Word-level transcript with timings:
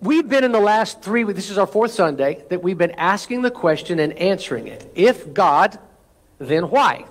we've 0.00 0.28
been 0.28 0.44
in 0.44 0.52
the 0.52 0.60
last 0.60 1.02
three 1.02 1.24
weeks, 1.24 1.36
this 1.36 1.50
is 1.50 1.58
our 1.58 1.66
fourth 1.66 1.92
Sunday, 1.92 2.44
that 2.50 2.62
we've 2.62 2.78
been 2.78 2.92
asking 2.92 3.42
the 3.42 3.50
question 3.50 3.98
and 3.98 4.12
answering 4.14 4.68
it. 4.68 4.90
If 4.94 5.32
God, 5.34 5.78
then 6.38 6.70
why? 6.70 7.06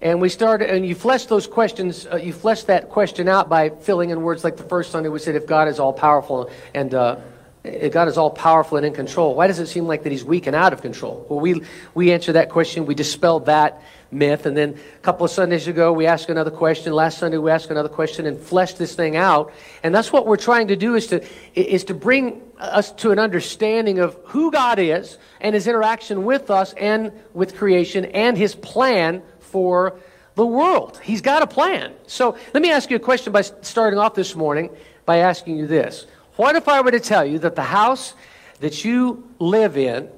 And 0.00 0.20
we 0.20 0.28
started, 0.28 0.70
and 0.70 0.86
you 0.86 0.94
flesh 0.94 1.26
those 1.26 1.46
questions, 1.46 2.06
uh, 2.06 2.16
you 2.16 2.32
flesh 2.32 2.62
that 2.64 2.88
question 2.88 3.28
out 3.28 3.48
by 3.48 3.70
filling 3.70 4.10
in 4.10 4.22
words 4.22 4.44
like 4.44 4.56
the 4.56 4.62
first 4.62 4.92
Sunday 4.92 5.08
we 5.08 5.18
said, 5.18 5.34
if 5.34 5.46
God 5.46 5.66
is 5.66 5.80
all 5.80 5.92
powerful 5.92 6.50
and 6.72 6.94
uh, 6.94 7.16
God 7.64 8.06
is 8.06 8.16
all 8.16 8.30
powerful 8.30 8.76
and 8.76 8.86
in 8.86 8.92
control, 8.92 9.34
why 9.34 9.48
does 9.48 9.58
it 9.58 9.66
seem 9.66 9.86
like 9.86 10.04
that 10.04 10.12
He's 10.12 10.24
weak 10.24 10.46
and 10.46 10.54
out 10.54 10.72
of 10.72 10.82
control? 10.82 11.26
Well, 11.28 11.40
we, 11.40 11.62
we 11.94 12.12
answered 12.12 12.34
that 12.34 12.50
question, 12.50 12.86
we 12.86 12.94
dispelled 12.94 13.46
that 13.46 13.82
myth, 14.10 14.46
and 14.46 14.56
then 14.56 14.78
a 14.96 15.00
couple 15.00 15.24
of 15.24 15.30
Sundays 15.30 15.68
ago 15.68 15.92
we 15.92 16.06
asked 16.06 16.30
another 16.30 16.50
question. 16.50 16.92
Last 16.92 17.18
Sunday 17.18 17.38
we 17.38 17.50
asked 17.50 17.70
another 17.70 17.88
question 17.88 18.26
and 18.26 18.38
fleshed 18.38 18.78
this 18.78 18.94
thing 18.94 19.16
out. 19.16 19.52
And 19.82 19.94
that's 19.94 20.12
what 20.12 20.26
we're 20.26 20.36
trying 20.36 20.68
to 20.68 20.76
do 20.76 20.94
is 20.94 21.08
to, 21.08 21.24
is 21.54 21.84
to 21.84 21.94
bring 21.94 22.42
us 22.58 22.90
to 22.92 23.10
an 23.10 23.18
understanding 23.18 23.98
of 23.98 24.18
who 24.24 24.50
God 24.50 24.78
is 24.78 25.18
and 25.40 25.54
His 25.54 25.66
interaction 25.66 26.24
with 26.24 26.50
us 26.50 26.72
and 26.74 27.12
with 27.34 27.56
creation 27.56 28.06
and 28.06 28.36
His 28.36 28.54
plan 28.54 29.22
for 29.40 29.98
the 30.34 30.46
world. 30.46 31.00
He's 31.02 31.20
got 31.20 31.42
a 31.42 31.46
plan. 31.46 31.92
So 32.06 32.36
let 32.54 32.62
me 32.62 32.70
ask 32.70 32.90
you 32.90 32.96
a 32.96 33.00
question 33.00 33.32
by 33.32 33.42
starting 33.42 33.98
off 33.98 34.14
this 34.14 34.34
morning 34.34 34.70
by 35.04 35.18
asking 35.18 35.56
you 35.56 35.66
this. 35.66 36.06
What 36.36 36.54
if 36.54 36.68
I 36.68 36.80
were 36.80 36.92
to 36.92 37.00
tell 37.00 37.24
you 37.24 37.40
that 37.40 37.56
the 37.56 37.62
house 37.62 38.14
that 38.60 38.84
you 38.84 39.28
live 39.38 39.76
in 39.76 40.08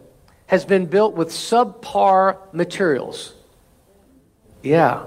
has 0.47 0.65
been 0.65 0.87
built 0.87 1.15
with 1.15 1.31
subpar 1.31 2.37
materials? 2.53 3.35
Yeah. 4.63 5.07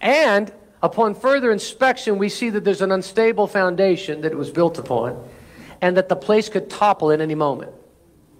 And 0.00 0.52
upon 0.82 1.14
further 1.14 1.50
inspection, 1.50 2.18
we 2.18 2.28
see 2.28 2.50
that 2.50 2.64
there's 2.64 2.82
an 2.82 2.92
unstable 2.92 3.46
foundation 3.46 4.22
that 4.22 4.32
it 4.32 4.38
was 4.38 4.50
built 4.50 4.78
upon 4.78 5.28
and 5.80 5.96
that 5.96 6.08
the 6.08 6.16
place 6.16 6.48
could 6.48 6.70
topple 6.70 7.12
at 7.12 7.20
any 7.20 7.34
moment. 7.34 7.72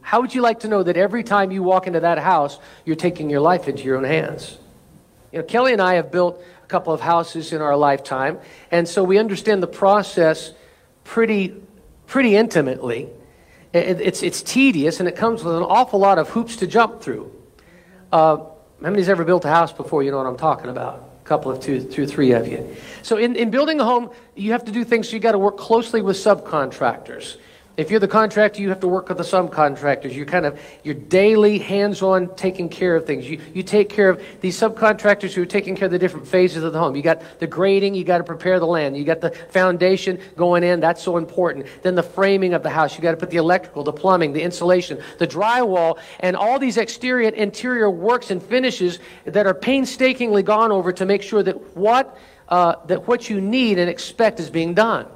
How 0.01 0.21
would 0.21 0.35
you 0.35 0.41
like 0.41 0.61
to 0.61 0.69
know 0.69 0.83
that 0.83 0.97
every 0.97 1.25
time 1.25 1.51
you 1.51 1.63
walk 1.63 1.87
into 1.87 2.01
that 2.01 2.19
house, 2.19 2.59
you're 2.85 2.97
taking 2.97 3.29
your 3.29 3.41
life 3.41 3.67
into 3.67 3.83
your 3.83 3.97
own 3.97 4.05
hands? 4.05 4.59
You 5.33 5.41
know, 5.41 5.45
Kelly 5.45 5.73
and 5.73 5.83
I 5.83 5.95
have 5.95 6.13
built 6.13 6.41
a 6.63 6.67
couple 6.67 6.93
of 6.93 7.01
houses 7.01 7.53
in 7.53 7.61
our 7.61 7.77
lifetime, 7.77 8.39
and 8.71 8.89
so 8.89 9.03
we 9.03 9.19
understand 9.19 9.63
the 9.63 9.67
process 9.67 10.53
pretty, 11.03 11.61
pretty 12.07 12.37
intimately. 12.37 13.09
It, 13.73 14.01
it's, 14.01 14.23
it's 14.23 14.43
tedious, 14.43 15.01
and 15.01 15.09
it 15.09 15.17
comes 15.17 15.43
with 15.43 15.57
an 15.57 15.65
awful 15.65 15.99
lot 15.99 16.19
of 16.19 16.29
hoops 16.29 16.57
to 16.57 16.67
jump 16.69 17.03
through. 17.03 17.33
Uh, 18.13 18.45
how 18.83 18.91
many's 18.91 19.09
ever 19.09 19.25
built 19.25 19.45
a 19.45 19.49
house 19.49 19.73
before? 19.73 20.03
You 20.03 20.11
know 20.11 20.19
what 20.19 20.27
I'm 20.27 20.37
talking 20.37 20.69
about. 20.69 21.11
A 21.25 21.29
couple 21.29 21.51
of 21.51 21.61
two, 21.61 21.83
two, 21.83 22.07
three 22.07 22.33
of 22.33 22.47
you. 22.47 22.77
So 23.03 23.17
in, 23.17 23.35
in 23.35 23.51
building 23.51 23.81
a 23.81 23.85
home, 23.85 24.11
you 24.35 24.53
have 24.53 24.65
to 24.67 24.73
do 24.73 24.85
things. 24.85 25.09
So 25.09 25.15
you 25.15 25.21
got 25.21 25.33
to 25.33 25.39
work 25.39 25.57
closely 25.57 26.03
with 26.03 26.17
subcontractors. 26.17 27.39
If 27.77 27.91
you're 27.91 28.01
the 28.01 28.09
contractor, 28.09 28.63
you 28.63 28.71
have 28.71 28.81
to 28.81 28.89
work 28.89 29.11
with 29.11 29.19
the 29.19 29.25
subcontractors. 29.25 30.15
You're 30.15 30.25
kind 30.25 30.47
of 30.47 30.59
your 30.83 30.95
daily 30.95 31.59
hands-on 31.59 32.35
taking 32.35 32.71
care 32.71 32.97
of 32.97 33.05
things. 33.05 33.29
You, 33.29 33.39
you 33.53 33.63
take 33.63 33.91
care 33.91 34.09
of 34.09 34.25
these 34.41 34.59
subcontractors 34.59 35.35
who 35.35 35.43
are 35.43 35.47
taking 35.47 35.77
care 35.77 35.85
of 35.85 35.93
the 35.93 35.99
different 35.99 36.27
phases 36.27 36.65
of 36.65 36.73
the 36.73 36.79
home. 36.79 36.97
You 36.97 37.03
got 37.03 37.39
the 37.39 37.47
grading, 37.47 37.95
you 37.95 38.03
got 38.03 38.19
to 38.19 38.25
prepare 38.25 38.59
the 38.59 38.67
land. 38.67 38.97
You 38.97 39.05
got 39.05 39.21
the 39.21 39.31
foundation 39.31 40.19
going 40.37 40.65
in, 40.65 40.81
that's 40.81 41.03
so 41.03 41.19
important. 41.19 41.67
Then 41.83 41.95
the 41.95 42.03
framing 42.03 42.55
of 42.55 42.63
the 42.63 42.71
house. 42.71 42.97
You 42.97 43.03
got 43.03 43.11
to 43.11 43.19
put 43.19 43.29
the 43.31 43.37
electrical, 43.37 43.85
the 43.85 43.93
plumbing, 43.93 44.33
the 44.33 44.43
insulation, 44.43 44.99
the 45.19 45.27
drywall, 45.27 45.99
and 46.21 46.35
all 46.35 46.59
these 46.59 46.79
exterior 46.79 47.29
and 47.29 47.37
interior 47.37 47.91
works 47.91 48.31
and 48.31 48.43
finishes 48.43 49.01
that 49.27 49.47
are 49.47 49.55
painstakingly 49.55 50.43
gone 50.43 50.73
over 50.73 50.95
to 50.95 51.05
make 51.05 51.23
sure 51.23 51.43
that 51.43 51.77
what 51.77 52.17
uh, 52.49 52.77
that 52.87 53.07
what 53.09 53.29
you 53.29 53.41
need 53.41 53.79
and 53.79 53.91
expect 53.91 54.41
is 54.41 54.49
being 54.49 54.73
done. 54.73 55.07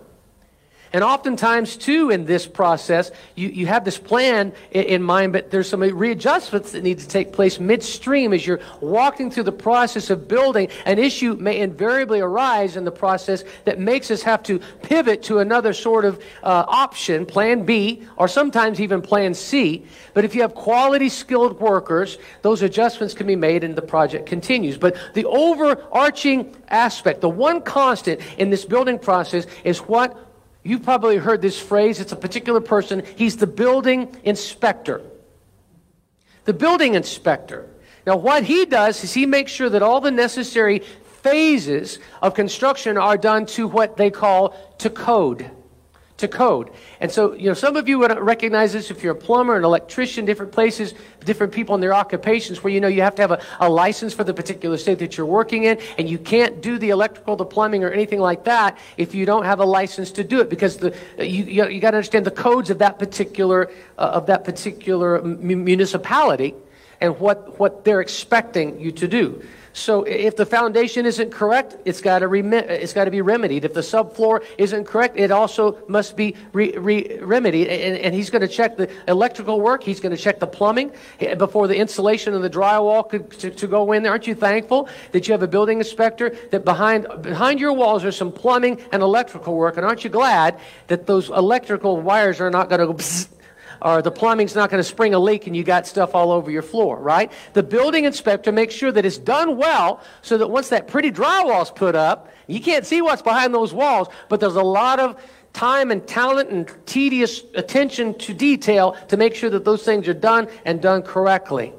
And 0.92 1.04
oftentimes, 1.04 1.76
too, 1.76 2.10
in 2.10 2.24
this 2.24 2.48
process, 2.48 3.12
you, 3.36 3.48
you 3.48 3.66
have 3.66 3.84
this 3.84 3.96
plan 3.96 4.52
in, 4.72 4.84
in, 4.84 5.02
mind, 5.02 5.32
but 5.32 5.50
there's 5.50 5.68
some 5.68 5.80
readjustments 5.80 6.72
that 6.72 6.82
need 6.82 6.98
to 6.98 7.06
take 7.06 7.32
place 7.32 7.60
midstream 7.60 8.32
as 8.32 8.44
you're 8.44 8.58
walking 8.80 9.30
through 9.30 9.44
the 9.44 9.52
process 9.52 10.10
of 10.10 10.26
building. 10.26 10.68
An 10.86 10.98
issue 10.98 11.34
may 11.34 11.60
invariably 11.60 12.18
arise 12.18 12.76
in 12.76 12.84
the 12.84 12.90
process 12.90 13.44
that 13.66 13.78
makes 13.78 14.10
us 14.10 14.22
have 14.22 14.42
to 14.44 14.58
pivot 14.82 15.22
to 15.24 15.38
another 15.38 15.72
sort 15.72 16.04
of 16.04 16.20
uh, 16.42 16.64
option, 16.66 17.24
plan 17.24 17.64
B, 17.64 18.02
or 18.16 18.26
sometimes 18.26 18.80
even 18.80 19.00
plan 19.00 19.32
C. 19.32 19.86
But 20.12 20.24
if 20.24 20.34
you 20.34 20.42
have 20.42 20.54
quality, 20.54 21.08
skilled 21.08 21.60
workers, 21.60 22.18
those 22.42 22.62
adjustments 22.62 23.14
can 23.14 23.28
be 23.28 23.36
made 23.36 23.62
and 23.62 23.76
the 23.76 23.82
project 23.82 24.26
continues. 24.26 24.76
But 24.76 24.96
the 25.14 25.24
overarching 25.26 26.56
aspect, 26.68 27.20
the 27.20 27.28
one 27.28 27.62
constant 27.62 28.20
in 28.38 28.50
this 28.50 28.64
building 28.64 28.98
process 28.98 29.46
is 29.62 29.78
what 29.78 30.29
You've 30.62 30.82
probably 30.82 31.16
heard 31.16 31.40
this 31.40 31.58
phrase. 31.58 32.00
It's 32.00 32.12
a 32.12 32.16
particular 32.16 32.60
person. 32.60 33.02
He's 33.16 33.36
the 33.36 33.46
building 33.46 34.14
inspector. 34.24 35.00
The 36.44 36.52
building 36.52 36.94
inspector. 36.94 37.68
Now, 38.06 38.16
what 38.16 38.44
he 38.44 38.66
does 38.66 39.02
is 39.04 39.12
he 39.12 39.26
makes 39.26 39.52
sure 39.52 39.70
that 39.70 39.82
all 39.82 40.00
the 40.00 40.10
necessary 40.10 40.80
phases 41.22 41.98
of 42.22 42.34
construction 42.34 42.96
are 42.96 43.16
done 43.16 43.46
to 43.46 43.68
what 43.68 43.96
they 43.96 44.10
call 44.10 44.54
to 44.78 44.90
code 44.90 45.50
to 46.20 46.28
code. 46.28 46.70
And 47.00 47.10
so, 47.10 47.34
you 47.34 47.46
know, 47.46 47.54
some 47.54 47.76
of 47.76 47.88
you 47.88 47.98
would 47.98 48.16
recognize 48.18 48.72
this 48.72 48.90
if 48.90 49.02
you're 49.02 49.12
a 49.12 49.16
plumber, 49.16 49.56
an 49.56 49.64
electrician, 49.64 50.24
different 50.24 50.52
places, 50.52 50.94
different 51.24 51.52
people 51.52 51.74
in 51.74 51.80
their 51.80 51.94
occupations 51.94 52.62
where 52.62 52.72
you 52.72 52.80
know 52.80 52.88
you 52.88 53.02
have 53.02 53.14
to 53.16 53.22
have 53.22 53.30
a, 53.32 53.42
a 53.60 53.68
license 53.68 54.14
for 54.14 54.24
the 54.24 54.32
particular 54.32 54.76
state 54.76 54.98
that 55.00 55.16
you're 55.16 55.26
working 55.26 55.64
in, 55.64 55.78
and 55.98 56.08
you 56.08 56.18
can't 56.18 56.60
do 56.60 56.78
the 56.78 56.90
electrical, 56.90 57.36
the 57.36 57.44
plumbing, 57.44 57.84
or 57.84 57.90
anything 57.90 58.20
like 58.20 58.44
that 58.44 58.78
if 58.96 59.14
you 59.14 59.26
don't 59.26 59.44
have 59.44 59.60
a 59.60 59.64
license 59.64 60.10
to 60.12 60.24
do 60.24 60.40
it 60.40 60.48
because 60.48 60.76
the, 60.78 60.96
you, 61.18 61.44
you, 61.44 61.68
you 61.68 61.80
got 61.80 61.92
to 61.92 61.96
understand 61.96 62.24
the 62.24 62.30
codes 62.30 62.70
of 62.70 62.78
that 62.78 62.98
particular, 62.98 63.70
uh, 63.98 64.02
of 64.02 64.26
that 64.26 64.44
particular 64.44 65.20
municipality 65.22 66.54
and 67.00 67.18
what, 67.18 67.58
what 67.58 67.84
they're 67.84 68.00
expecting 68.00 68.78
you 68.78 68.92
to 68.92 69.08
do. 69.08 69.42
So 69.72 70.02
if 70.02 70.36
the 70.36 70.46
foundation 70.46 71.06
isn't 71.06 71.30
correct, 71.30 71.76
it's 71.84 72.00
got 72.00 72.20
to 72.20 72.32
it's 72.32 72.92
got 72.92 73.04
to 73.04 73.10
be 73.10 73.20
remedied. 73.20 73.64
If 73.64 73.74
the 73.74 73.80
subfloor 73.80 74.44
isn't 74.58 74.84
correct, 74.84 75.16
it 75.18 75.30
also 75.30 75.78
must 75.86 76.16
be 76.16 76.34
re- 76.52 76.76
re- 76.76 77.18
remedied. 77.20 77.68
And, 77.68 77.96
and, 77.98 78.14
he's 78.14 78.30
going 78.30 78.42
to 78.42 78.48
check 78.48 78.76
the 78.76 78.90
electrical 79.06 79.60
work. 79.60 79.84
He's 79.84 80.00
going 80.00 80.14
to 80.14 80.20
check 80.20 80.40
the 80.40 80.46
plumbing 80.46 80.92
eh, 81.20 81.34
before 81.34 81.68
the 81.68 81.76
insulation 81.76 82.34
and 82.34 82.42
the 82.42 82.50
drywall 82.50 83.08
could, 83.08 83.30
to, 83.32 83.50
to 83.50 83.66
go 83.68 83.92
in 83.92 84.02
there. 84.02 84.12
Aren't 84.12 84.26
you 84.26 84.34
thankful 84.34 84.88
that 85.12 85.28
you 85.28 85.32
have 85.32 85.42
a 85.42 85.48
building 85.48 85.78
inspector 85.78 86.30
that 86.50 86.64
behind 86.64 87.06
behind 87.22 87.60
your 87.60 87.72
walls 87.72 88.02
there's 88.02 88.16
some 88.16 88.32
plumbing 88.32 88.80
and 88.92 89.02
electrical 89.02 89.54
work? 89.54 89.76
And 89.76 89.86
aren't 89.86 90.02
you 90.02 90.10
glad 90.10 90.58
that 90.88 91.06
those 91.06 91.28
electrical 91.28 92.00
wires 92.00 92.40
are 92.40 92.50
not 92.50 92.68
going 92.68 92.80
to 92.80 92.86
go? 92.94 93.36
Or 93.82 94.02
the 94.02 94.10
plumbing's 94.10 94.54
not 94.54 94.70
going 94.70 94.80
to 94.80 94.88
spring 94.88 95.14
a 95.14 95.18
leak 95.18 95.46
and 95.46 95.56
you 95.56 95.64
got 95.64 95.86
stuff 95.86 96.14
all 96.14 96.32
over 96.32 96.50
your 96.50 96.62
floor, 96.62 96.96
right? 96.96 97.30
The 97.52 97.62
building 97.62 98.04
inspector 98.04 98.52
makes 98.52 98.74
sure 98.74 98.92
that 98.92 99.04
it's 99.04 99.18
done 99.18 99.56
well 99.56 100.02
so 100.22 100.38
that 100.38 100.48
once 100.48 100.68
that 100.68 100.88
pretty 100.88 101.10
drywall's 101.10 101.70
put 101.70 101.94
up, 101.94 102.32
you 102.46 102.60
can't 102.60 102.84
see 102.84 103.02
what's 103.02 103.22
behind 103.22 103.54
those 103.54 103.72
walls, 103.72 104.08
but 104.28 104.40
there's 104.40 104.56
a 104.56 104.62
lot 104.62 105.00
of 105.00 105.22
time 105.52 105.90
and 105.90 106.06
talent 106.06 106.50
and 106.50 106.70
tedious 106.86 107.42
attention 107.54 108.14
to 108.18 108.34
detail 108.34 108.92
to 109.08 109.16
make 109.16 109.34
sure 109.34 109.50
that 109.50 109.64
those 109.64 109.82
things 109.82 110.08
are 110.08 110.14
done 110.14 110.48
and 110.64 110.80
done 110.80 111.02
correctly. 111.02 111.72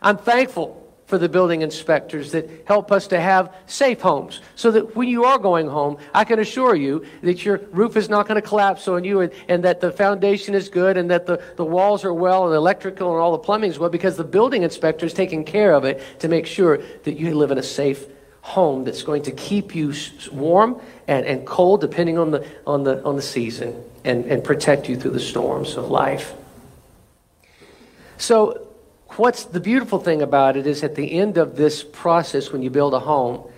I'm 0.00 0.16
thankful 0.18 0.83
for 1.06 1.18
the 1.18 1.28
building 1.28 1.62
inspectors 1.62 2.32
that 2.32 2.48
help 2.66 2.90
us 2.90 3.06
to 3.08 3.20
have 3.20 3.54
safe 3.66 4.00
homes 4.00 4.40
so 4.56 4.70
that 4.70 4.96
when 4.96 5.06
you 5.08 5.24
are 5.24 5.38
going 5.38 5.68
home, 5.68 5.98
I 6.14 6.24
can 6.24 6.38
assure 6.38 6.74
you 6.74 7.04
that 7.22 7.44
your 7.44 7.58
roof 7.72 7.96
is 7.96 8.08
not 8.08 8.26
going 8.26 8.40
to 8.40 8.46
collapse 8.46 8.88
on 8.88 9.04
you 9.04 9.20
and, 9.20 9.32
and 9.48 9.64
that 9.64 9.80
the 9.80 9.92
foundation 9.92 10.54
is 10.54 10.68
good 10.68 10.96
and 10.96 11.10
that 11.10 11.26
the, 11.26 11.42
the 11.56 11.64
walls 11.64 12.04
are 12.04 12.14
well 12.14 12.46
and 12.46 12.54
electrical 12.54 13.12
and 13.12 13.20
all 13.20 13.32
the 13.32 13.38
plumbing 13.38 13.70
is 13.70 13.78
well 13.78 13.90
because 13.90 14.16
the 14.16 14.24
building 14.24 14.62
inspector 14.62 15.04
is 15.04 15.12
taking 15.12 15.44
care 15.44 15.74
of 15.74 15.84
it 15.84 16.02
to 16.20 16.28
make 16.28 16.46
sure 16.46 16.78
that 17.02 17.18
you 17.18 17.34
live 17.34 17.50
in 17.50 17.58
a 17.58 17.62
safe 17.62 18.06
home 18.40 18.84
that's 18.84 19.02
going 19.02 19.22
to 19.22 19.32
keep 19.32 19.74
you 19.74 19.92
warm 20.32 20.80
and, 21.06 21.26
and 21.26 21.46
cold 21.46 21.80
depending 21.80 22.18
on 22.18 22.30
the, 22.30 22.46
on 22.66 22.84
the, 22.84 23.02
on 23.04 23.16
the 23.16 23.22
season 23.22 23.82
and, 24.04 24.24
and 24.26 24.42
protect 24.42 24.88
you 24.88 24.96
through 24.96 25.10
the 25.10 25.20
storms 25.20 25.76
of 25.76 25.90
life. 25.90 26.34
So 28.16 28.63
what's 29.18 29.44
the 29.44 29.60
beautiful 29.60 29.98
thing 29.98 30.22
about 30.22 30.56
it 30.56 30.66
is 30.66 30.82
at 30.82 30.94
the 30.94 31.12
end 31.12 31.38
of 31.38 31.56
this 31.56 31.82
process 31.82 32.52
when 32.52 32.62
you 32.62 32.70
build 32.70 32.94
a 32.94 32.98
home 32.98 33.50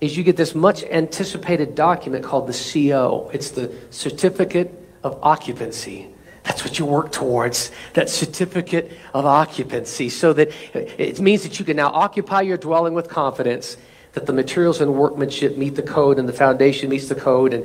is 0.00 0.16
you 0.16 0.24
get 0.24 0.36
this 0.36 0.54
much 0.54 0.82
anticipated 0.84 1.74
document 1.74 2.24
called 2.24 2.48
the 2.48 2.52
CO. 2.52 3.30
It's 3.32 3.50
the 3.50 3.72
certificate 3.90 4.72
of 5.04 5.18
occupancy. 5.22 6.08
That's 6.42 6.64
what 6.64 6.78
you 6.78 6.86
work 6.86 7.12
towards, 7.12 7.70
that 7.94 8.10
certificate 8.10 8.98
of 9.14 9.24
occupancy, 9.24 10.08
so 10.08 10.32
that 10.32 10.50
it 10.74 11.20
means 11.20 11.44
that 11.44 11.60
you 11.60 11.64
can 11.64 11.76
now 11.76 11.88
occupy 11.88 12.40
your 12.40 12.56
dwelling 12.56 12.94
with 12.94 13.08
confidence, 13.08 13.76
that 14.14 14.26
the 14.26 14.32
materials 14.32 14.80
and 14.80 14.94
workmanship 14.94 15.56
meet 15.56 15.76
the 15.76 15.82
code 15.82 16.18
and 16.18 16.28
the 16.28 16.32
foundation 16.32 16.88
meets 16.88 17.08
the 17.08 17.14
code, 17.14 17.54
and 17.54 17.64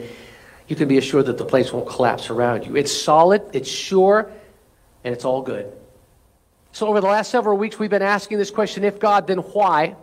you 0.67 0.75
can 0.75 0.87
be 0.87 0.99
assured 0.99 1.25
that 1.25 1.39
the 1.39 1.45
place 1.45 1.73
won't 1.73 1.89
collapse 1.89 2.29
around 2.29 2.67
you. 2.67 2.75
It's 2.75 2.91
solid, 2.91 3.41
it's 3.51 3.69
sure, 3.69 4.31
and 5.03 5.11
it's 5.13 5.25
all 5.25 5.41
good. 5.41 5.73
So, 6.77 6.85
over 6.85 7.01
the 7.01 7.07
last 7.07 7.31
several 7.31 7.57
weeks, 7.57 7.79
we've 7.79 7.89
been 7.89 8.03
asking 8.03 8.37
this 8.37 8.51
question 8.51 8.83
if 8.83 8.99
God, 8.99 9.25
then 9.25 9.39
why? 9.39 9.95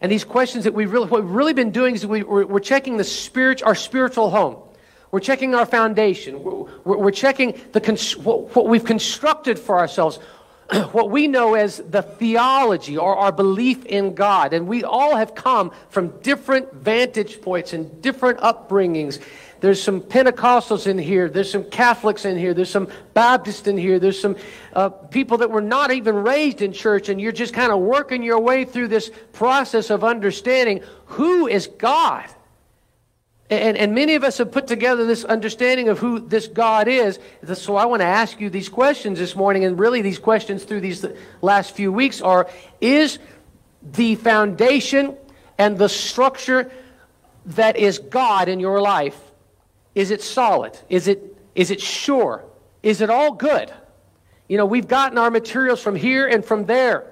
And 0.00 0.10
these 0.10 0.24
questions 0.24 0.64
that 0.64 0.74
we've 0.74 0.90
really, 0.90 1.06
what 1.06 1.22
we've 1.22 1.30
really 1.30 1.52
been 1.52 1.70
doing 1.70 1.94
is 1.94 2.04
we, 2.04 2.24
we're, 2.24 2.44
we're 2.44 2.58
checking 2.58 2.96
the 2.96 3.04
spirit, 3.04 3.62
our 3.62 3.76
spiritual 3.76 4.30
home. 4.30 4.56
We're 5.12 5.20
checking 5.20 5.54
our 5.54 5.64
foundation. 5.64 6.42
We're, 6.42 6.64
we're 6.98 7.12
checking 7.12 7.52
the, 7.70 7.78
what 8.24 8.66
we've 8.66 8.84
constructed 8.84 9.60
for 9.60 9.78
ourselves, 9.78 10.16
what 10.90 11.08
we 11.08 11.28
know 11.28 11.54
as 11.54 11.76
the 11.76 12.02
theology 12.02 12.98
or 12.98 13.14
our 13.14 13.30
belief 13.30 13.86
in 13.86 14.16
God. 14.16 14.52
And 14.52 14.66
we 14.66 14.82
all 14.82 15.14
have 15.14 15.36
come 15.36 15.70
from 15.88 16.18
different 16.22 16.72
vantage 16.74 17.40
points 17.40 17.74
and 17.74 18.02
different 18.02 18.40
upbringings. 18.40 19.22
There's 19.60 19.82
some 19.82 20.00
Pentecostals 20.00 20.86
in 20.86 20.98
here. 20.98 21.28
There's 21.28 21.50
some 21.50 21.64
Catholics 21.64 22.24
in 22.24 22.38
here. 22.38 22.54
There's 22.54 22.70
some 22.70 22.88
Baptists 23.14 23.66
in 23.66 23.76
here. 23.76 23.98
There's 23.98 24.20
some 24.20 24.36
uh, 24.72 24.88
people 24.88 25.38
that 25.38 25.50
were 25.50 25.60
not 25.60 25.90
even 25.90 26.14
raised 26.14 26.62
in 26.62 26.72
church, 26.72 27.08
and 27.08 27.20
you're 27.20 27.32
just 27.32 27.52
kind 27.52 27.70
of 27.70 27.78
working 27.80 28.22
your 28.22 28.40
way 28.40 28.64
through 28.64 28.88
this 28.88 29.10
process 29.32 29.90
of 29.90 30.02
understanding 30.02 30.82
who 31.06 31.46
is 31.46 31.66
God. 31.66 32.28
And, 33.50 33.76
and 33.76 33.94
many 33.94 34.14
of 34.14 34.22
us 34.22 34.38
have 34.38 34.52
put 34.52 34.68
together 34.68 35.04
this 35.06 35.24
understanding 35.24 35.88
of 35.88 35.98
who 35.98 36.20
this 36.20 36.46
God 36.46 36.86
is. 36.86 37.18
So 37.54 37.74
I 37.74 37.86
want 37.86 38.00
to 38.00 38.06
ask 38.06 38.40
you 38.40 38.48
these 38.48 38.68
questions 38.68 39.18
this 39.18 39.34
morning, 39.34 39.64
and 39.64 39.78
really 39.78 40.02
these 40.02 40.20
questions 40.20 40.64
through 40.64 40.80
these 40.80 41.04
last 41.42 41.74
few 41.74 41.92
weeks 41.92 42.22
are 42.22 42.48
Is 42.80 43.18
the 43.82 44.14
foundation 44.14 45.16
and 45.58 45.76
the 45.76 45.88
structure 45.88 46.70
that 47.46 47.76
is 47.76 47.98
God 47.98 48.48
in 48.48 48.60
your 48.60 48.80
life, 48.80 49.18
is 49.94 50.10
it 50.10 50.22
solid? 50.22 50.78
Is 50.88 51.08
it, 51.08 51.36
is 51.54 51.70
it 51.70 51.80
sure? 51.80 52.44
Is 52.82 53.00
it 53.00 53.10
all 53.10 53.32
good? 53.32 53.72
You 54.48 54.56
know, 54.56 54.66
we've 54.66 54.88
gotten 54.88 55.18
our 55.18 55.30
materials 55.30 55.80
from 55.82 55.96
here 55.96 56.26
and 56.26 56.44
from 56.44 56.66
there 56.66 57.06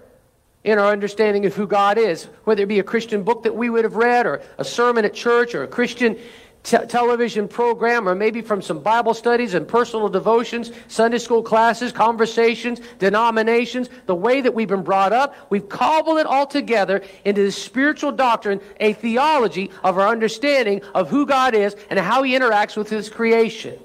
in 0.65 0.79
our 0.79 0.91
understanding 0.91 1.47
of 1.47 1.55
who 1.55 1.67
God 1.67 1.99
is, 1.99 2.25
whether 2.45 2.63
it 2.63 2.67
be 2.67 2.79
a 2.79 2.85
Christian 2.85 3.23
book 3.23 3.45
that 3.45 3.55
we 3.55 3.71
would 3.71 3.85
have 3.85 3.97
read, 3.97 4.27
or 4.27 4.43
a 4.59 4.65
sermon 4.65 5.05
at 5.05 5.15
church, 5.15 5.55
or 5.55 5.63
a 5.63 5.69
Christian 5.69 6.19
te- 6.63 6.87
television 6.87 7.49
program, 7.49 8.09
or 8.09 8.15
maybe 8.15 8.43
from 8.43 8.63
some 8.63 8.81
Bible 8.81 9.15
studies 9.15 9.55
and 9.55 9.67
personal 9.67 10.09
devotions, 10.09 10.71
Sunday 10.89 11.19
school 11.19 11.43
classes, 11.43 11.93
conversations, 11.93 12.81
denominations, 12.99 13.89
the 14.07 14.15
way 14.15 14.41
that 14.41 14.55
we've 14.55 14.69
been 14.69 14.83
brought 14.83 15.13
up. 15.13 15.35
We've 15.51 15.69
cobbled 15.69 16.19
it 16.19 16.27
all 16.27 16.47
together 16.47 17.03
into 17.25 17.43
this 17.43 17.61
spiritual 17.63 18.13
doctrine, 18.13 18.61
a 18.81 18.93
theology 18.93 19.71
of 19.83 19.99
our 19.99 20.09
understanding 20.09 20.83
of 20.95 21.09
who 21.11 21.27
God 21.27 21.55
is 21.55 21.77
and 21.91 21.99
how 21.99 22.23
He 22.23 22.33
interacts 22.33 22.77
with 22.77 22.89
His 22.89 23.09
creation. 23.09 23.79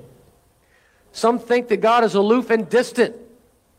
Some 1.11 1.39
think 1.39 1.67
that 1.67 1.77
God 1.77 2.03
is 2.03 2.15
aloof 2.15 2.49
and 2.49 2.69
distant 2.69 3.15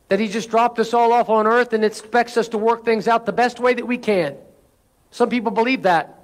that 0.08 0.20
he 0.20 0.28
just 0.28 0.50
dropped 0.50 0.78
us 0.78 0.94
all 0.94 1.12
off 1.12 1.28
on 1.28 1.46
earth 1.46 1.72
and 1.72 1.84
expects 1.84 2.36
us 2.36 2.48
to 2.48 2.58
work 2.58 2.84
things 2.84 3.08
out 3.08 3.26
the 3.26 3.32
best 3.32 3.58
way 3.58 3.74
that 3.74 3.86
we 3.86 3.98
can. 3.98 4.36
Some 5.10 5.30
people 5.30 5.50
believe 5.50 5.82
that. 5.82 6.23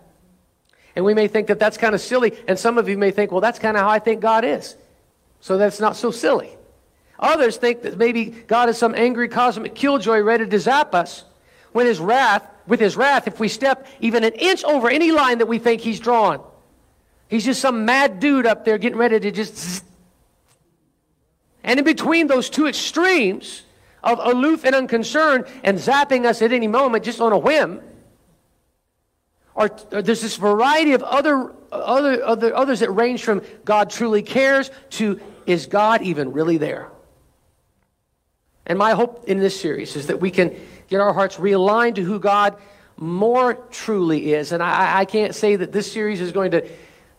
And 0.96 1.04
we 1.04 1.14
may 1.14 1.28
think 1.28 1.46
that 1.48 1.58
that's 1.58 1.76
kind 1.76 1.94
of 1.94 2.00
silly. 2.00 2.36
And 2.48 2.58
some 2.58 2.78
of 2.78 2.88
you 2.88 2.98
may 2.98 3.10
think, 3.10 3.30
well, 3.30 3.40
that's 3.40 3.58
kind 3.58 3.76
of 3.76 3.82
how 3.82 3.88
I 3.88 3.98
think 3.98 4.20
God 4.20 4.44
is. 4.44 4.76
So 5.40 5.56
that's 5.56 5.80
not 5.80 5.96
so 5.96 6.10
silly. 6.10 6.50
Others 7.18 7.58
think 7.58 7.82
that 7.82 7.98
maybe 7.98 8.26
God 8.26 8.68
is 8.68 8.78
some 8.78 8.94
angry 8.94 9.28
cosmic 9.28 9.74
killjoy 9.74 10.20
ready 10.20 10.46
to 10.46 10.58
zap 10.58 10.94
us 10.94 11.24
when 11.72 11.86
his 11.86 12.00
wrath, 12.00 12.42
with 12.66 12.80
his 12.80 12.96
wrath, 12.96 13.26
if 13.26 13.38
we 13.38 13.48
step 13.48 13.86
even 14.00 14.24
an 14.24 14.32
inch 14.32 14.64
over 14.64 14.88
any 14.88 15.12
line 15.12 15.38
that 15.38 15.46
we 15.46 15.58
think 15.58 15.80
he's 15.80 16.00
drawn. 16.00 16.42
He's 17.28 17.44
just 17.44 17.60
some 17.60 17.84
mad 17.84 18.20
dude 18.20 18.46
up 18.46 18.64
there 18.64 18.78
getting 18.78 18.98
ready 18.98 19.20
to 19.20 19.30
just. 19.30 19.56
Zzz. 19.56 19.82
And 21.62 21.78
in 21.78 21.84
between 21.84 22.26
those 22.26 22.48
two 22.48 22.66
extremes, 22.66 23.62
of 24.02 24.18
aloof 24.22 24.64
and 24.64 24.74
unconcerned 24.74 25.46
and 25.62 25.78
zapping 25.78 26.24
us 26.24 26.42
at 26.42 26.52
any 26.52 26.66
moment 26.66 27.04
just 27.04 27.20
on 27.20 27.32
a 27.32 27.38
whim. 27.38 27.80
Or, 29.54 29.70
or 29.92 30.02
there's 30.02 30.20
this 30.20 30.36
variety 30.36 30.92
of 30.92 31.02
other, 31.02 31.52
other, 31.72 32.24
other, 32.24 32.54
others 32.54 32.80
that 32.80 32.90
range 32.90 33.24
from 33.24 33.42
God 33.64 33.90
truly 33.90 34.22
cares 34.22 34.70
to 34.90 35.20
is 35.46 35.66
God 35.66 36.02
even 36.02 36.32
really 36.32 36.56
there? 36.56 36.88
And 38.66 38.78
my 38.78 38.92
hope 38.92 39.24
in 39.28 39.40
this 39.40 39.60
series 39.60 39.96
is 39.96 40.06
that 40.06 40.20
we 40.20 40.30
can 40.30 40.54
get 40.88 41.00
our 41.00 41.12
hearts 41.12 41.36
realigned 41.36 41.96
to 41.96 42.02
who 42.02 42.20
God 42.20 42.56
more 42.96 43.54
truly 43.54 44.34
is. 44.34 44.52
And 44.52 44.62
I, 44.62 45.00
I 45.00 45.04
can't 45.04 45.34
say 45.34 45.56
that 45.56 45.72
this 45.72 45.90
series 45.90 46.20
is 46.20 46.32
going 46.32 46.52
to 46.52 46.68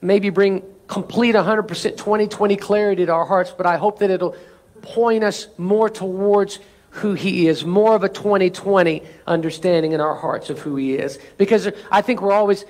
maybe 0.01 0.29
bring 0.29 0.63
complete 0.87 1.35
100% 1.35 1.67
2020 1.67 2.55
clarity 2.57 3.05
to 3.05 3.11
our 3.11 3.25
hearts, 3.25 3.53
but 3.55 3.65
I 3.65 3.77
hope 3.77 3.99
that 3.99 4.09
it'll 4.09 4.35
point 4.81 5.23
us 5.23 5.47
more 5.57 5.89
towards 5.89 6.59
who 6.91 7.13
he 7.13 7.47
is, 7.47 7.65
more 7.65 7.95
of 7.95 8.03
a 8.03 8.09
2020 8.09 9.03
understanding 9.25 9.93
in 9.93 10.01
our 10.01 10.15
hearts 10.15 10.49
of 10.49 10.59
who 10.59 10.75
he 10.75 10.95
is. 10.95 11.19
Because 11.37 11.69
I 11.89 12.01
think 12.01 12.21
we're 12.21 12.33
always, 12.33 12.65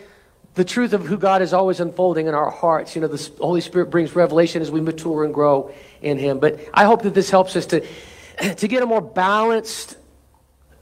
the 0.53 0.63
truth 0.63 0.94
of 0.94 1.06
who 1.06 1.18
God 1.18 1.41
is 1.41 1.53
always 1.53 1.79
unfolding 1.79 2.27
in 2.27 2.35
our 2.35 2.51
hearts. 2.51 2.95
You 2.95 3.01
know, 3.01 3.07
the 3.07 3.31
Holy 3.39 3.62
Spirit 3.62 3.89
brings 3.89 4.15
revelation 4.15 4.62
as 4.62 4.69
we 4.69 4.79
mature 4.79 5.23
and 5.23 5.33
grow 5.33 5.73
in 6.01 6.19
him. 6.19 6.39
But 6.39 6.59
I 6.73 6.85
hope 6.85 7.01
that 7.01 7.15
this 7.15 7.31
helps 7.31 7.56
us 7.56 7.65
to, 7.68 7.85
to 8.56 8.68
get 8.68 8.83
a 8.83 8.85
more 8.85 9.01
balanced 9.01 9.97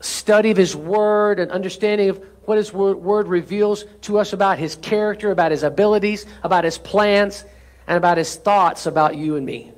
study 0.02 0.52
of 0.52 0.58
his 0.58 0.76
word 0.76 1.40
and 1.40 1.50
understanding 1.52 2.10
of 2.10 2.24
what 2.44 2.58
his 2.58 2.74
word, 2.74 3.28
reveals 3.28 3.86
to 4.02 4.18
us 4.18 4.34
about 4.34 4.58
his 4.58 4.76
character, 4.76 5.32
about 5.32 5.52
his 5.52 5.64
abilities, 5.64 6.26
about 6.44 6.64
his 6.64 6.78
plans, 6.78 7.46
and 7.88 7.96
about 7.96 8.18
his 8.18 8.36
thoughts 8.36 8.86
about 8.86 9.16
you 9.16 9.36
and 9.36 9.46
me. 9.46 9.72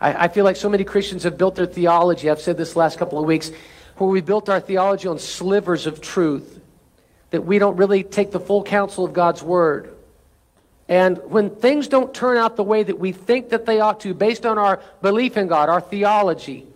I, 0.00 0.24
I 0.24 0.28
feel 0.28 0.44
like 0.44 0.56
so 0.56 0.68
many 0.68 0.84
Christians 0.84 1.24
have 1.24 1.38
built 1.38 1.56
their 1.56 1.66
theology, 1.66 2.30
I've 2.30 2.40
said 2.40 2.56
this 2.56 2.76
last 2.76 2.98
couple 2.98 3.18
of 3.18 3.24
weeks, 3.24 3.50
where 3.96 4.08
we 4.08 4.20
built 4.20 4.48
our 4.48 4.60
theology 4.60 5.08
on 5.08 5.18
slivers 5.18 5.86
of 5.86 6.00
truth, 6.00 6.60
that 7.30 7.44
we 7.44 7.58
don't 7.58 7.76
really 7.76 8.02
take 8.02 8.30
the 8.30 8.40
full 8.40 8.62
counsel 8.62 9.04
of 9.04 9.12
God's 9.12 9.42
word. 9.42 9.94
And 10.88 11.18
when 11.24 11.50
things 11.50 11.88
don't 11.88 12.14
turn 12.14 12.38
out 12.38 12.56
the 12.56 12.64
way 12.64 12.82
that 12.82 12.98
we 12.98 13.12
think 13.12 13.50
that 13.50 13.66
they 13.66 13.80
ought 13.80 14.00
to, 14.00 14.14
based 14.14 14.46
on 14.46 14.56
our 14.56 14.80
belief 15.02 15.36
in 15.36 15.46
God, 15.46 15.68
our 15.68 15.80
theology, 15.80 16.66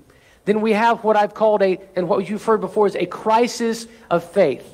then 0.44 0.60
we 0.60 0.72
have 0.72 1.04
what 1.04 1.16
I've 1.16 1.32
called 1.32 1.62
a, 1.62 1.78
and 1.96 2.08
what 2.08 2.28
you've 2.28 2.44
heard 2.44 2.60
before 2.60 2.86
is 2.86 2.96
a 2.96 3.06
crisis 3.06 3.86
of 4.10 4.24
faith. 4.24 4.68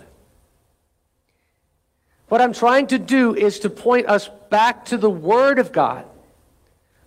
What 2.28 2.40
I'm 2.40 2.52
trying 2.52 2.88
to 2.88 2.98
do 2.98 3.34
is 3.34 3.60
to 3.60 3.70
point 3.70 4.06
us 4.06 4.28
back 4.50 4.86
to 4.86 4.96
the 4.96 5.10
Word 5.10 5.58
of 5.58 5.72
God 5.72 6.04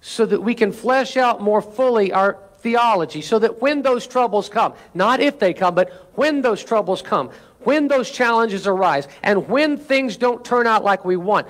so 0.01 0.25
that 0.25 0.41
we 0.41 0.55
can 0.55 0.71
flesh 0.71 1.15
out 1.15 1.41
more 1.41 1.61
fully 1.61 2.11
our 2.11 2.37
theology, 2.59 3.21
so 3.21 3.39
that 3.39 3.61
when 3.61 3.81
those 3.81 4.05
troubles 4.05 4.49
come, 4.49 4.73
not 4.93 5.19
if 5.19 5.39
they 5.39 5.53
come, 5.53 5.75
but 5.75 5.89
when 6.15 6.41
those 6.41 6.63
troubles 6.63 7.01
come, 7.01 7.29
when 7.61 7.87
those 7.87 8.09
challenges 8.09 8.67
arise, 8.67 9.07
and 9.23 9.47
when 9.47 9.77
things 9.77 10.17
don't 10.17 10.43
turn 10.43 10.67
out 10.67 10.83
like 10.83 11.05
we 11.05 11.15
want, 11.15 11.47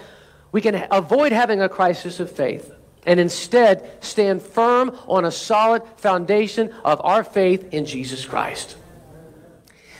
we 0.51 0.61
can 0.61 0.87
avoid 0.91 1.31
having 1.31 1.61
a 1.61 1.69
crisis 1.69 2.19
of 2.19 2.29
faith 2.29 2.71
and 3.05 3.19
instead 3.19 4.03
stand 4.03 4.41
firm 4.41 4.95
on 5.07 5.25
a 5.25 5.31
solid 5.31 5.81
foundation 5.97 6.71
of 6.83 7.01
our 7.03 7.23
faith 7.23 7.73
in 7.73 7.85
Jesus 7.85 8.25
Christ. 8.25 8.77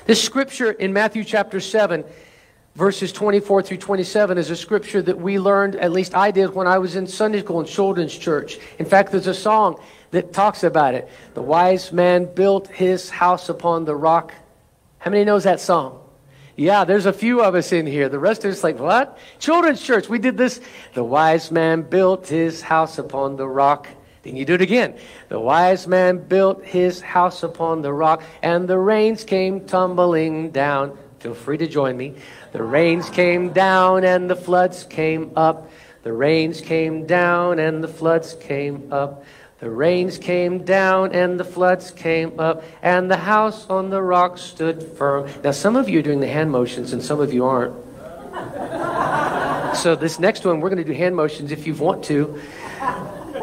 This 0.05 0.21
scripture 0.21 0.71
in 0.71 0.93
Matthew 0.93 1.23
chapter 1.23 1.59
7 1.59 2.03
verses 2.75 3.11
24 3.11 3.63
through 3.63 3.77
27 3.77 4.37
is 4.37 4.49
a 4.49 4.55
scripture 4.55 5.01
that 5.01 5.19
we 5.19 5.39
learned, 5.39 5.75
at 5.75 5.91
least 5.91 6.15
I 6.15 6.31
did, 6.31 6.53
when 6.53 6.67
I 6.67 6.77
was 6.77 6.95
in 6.95 7.07
Sunday 7.07 7.41
school 7.41 7.59
in 7.59 7.65
children's 7.65 8.17
church. 8.17 8.59
In 8.79 8.85
fact, 8.85 9.11
there's 9.11 9.27
a 9.27 9.33
song 9.33 9.79
that 10.11 10.33
talks 10.33 10.63
about 10.63 10.93
it. 10.93 11.09
The 11.33 11.41
wise 11.41 11.91
man 11.91 12.33
built 12.33 12.67
his 12.67 13.09
house 13.09 13.49
upon 13.49 13.85
the 13.85 13.95
rock. 13.95 14.33
How 14.99 15.11
many 15.11 15.23
knows 15.25 15.43
that 15.43 15.59
song? 15.59 15.99
Yeah, 16.57 16.83
there's 16.83 17.05
a 17.05 17.13
few 17.13 17.41
of 17.41 17.55
us 17.55 17.71
in 17.71 17.87
here. 17.87 18.09
The 18.09 18.19
rest 18.19 18.45
of 18.45 18.51
us 18.51 18.63
like, 18.63 18.77
what? 18.77 19.17
Children's 19.39 19.81
church, 19.81 20.09
we 20.09 20.19
did 20.19 20.37
this. 20.37 20.61
The 20.93 21.03
wise 21.03 21.49
man 21.49 21.81
built 21.81 22.27
his 22.27 22.61
house 22.61 22.97
upon 22.97 23.35
the 23.35 23.47
rock. 23.47 23.87
Then 24.23 24.35
you 24.35 24.45
do 24.45 24.53
it 24.53 24.61
again. 24.61 24.95
The 25.29 25.39
wise 25.39 25.87
man 25.87 26.19
built 26.19 26.63
his 26.63 27.01
house 27.01 27.41
upon 27.41 27.81
the 27.81 27.91
rock, 27.91 28.21
and 28.43 28.67
the 28.67 28.77
rains 28.77 29.23
came 29.23 29.65
tumbling 29.65 30.51
down. 30.51 30.97
Feel 31.19 31.33
free 31.33 31.57
to 31.57 31.67
join 31.67 31.97
me. 31.97 32.15
The 32.51 32.63
rains 32.63 33.09
came 33.09 33.53
down 33.53 34.03
and 34.03 34.29
the 34.29 34.35
floods 34.35 34.83
came 34.83 35.31
up. 35.35 35.71
The 36.03 36.13
rains 36.13 36.61
came 36.61 37.05
down 37.05 37.59
and 37.59 37.83
the 37.83 37.87
floods 37.87 38.33
came 38.33 38.91
up. 38.91 39.23
The 39.61 39.69
rains 39.69 40.17
came 40.17 40.65
down 40.65 41.13
and 41.13 41.39
the 41.39 41.45
floods 41.45 41.91
came 41.91 42.39
up, 42.39 42.63
and 42.81 43.11
the 43.11 43.17
house 43.17 43.69
on 43.69 43.91
the 43.91 44.01
rock 44.01 44.39
stood 44.39 44.81
firm. 44.97 45.29
Now, 45.43 45.51
some 45.51 45.75
of 45.75 45.87
you 45.87 45.99
are 45.99 46.01
doing 46.01 46.19
the 46.19 46.27
hand 46.27 46.49
motions, 46.49 46.93
and 46.93 47.03
some 47.03 47.19
of 47.19 47.31
you 47.31 47.45
aren't. 47.45 47.75
so, 49.77 49.95
this 49.95 50.17
next 50.17 50.45
one, 50.45 50.61
we're 50.61 50.69
going 50.69 50.83
to 50.83 50.91
do 50.91 50.97
hand 50.97 51.15
motions 51.15 51.51
if 51.51 51.67
you 51.67 51.75
want 51.75 52.03
to. 52.05 52.41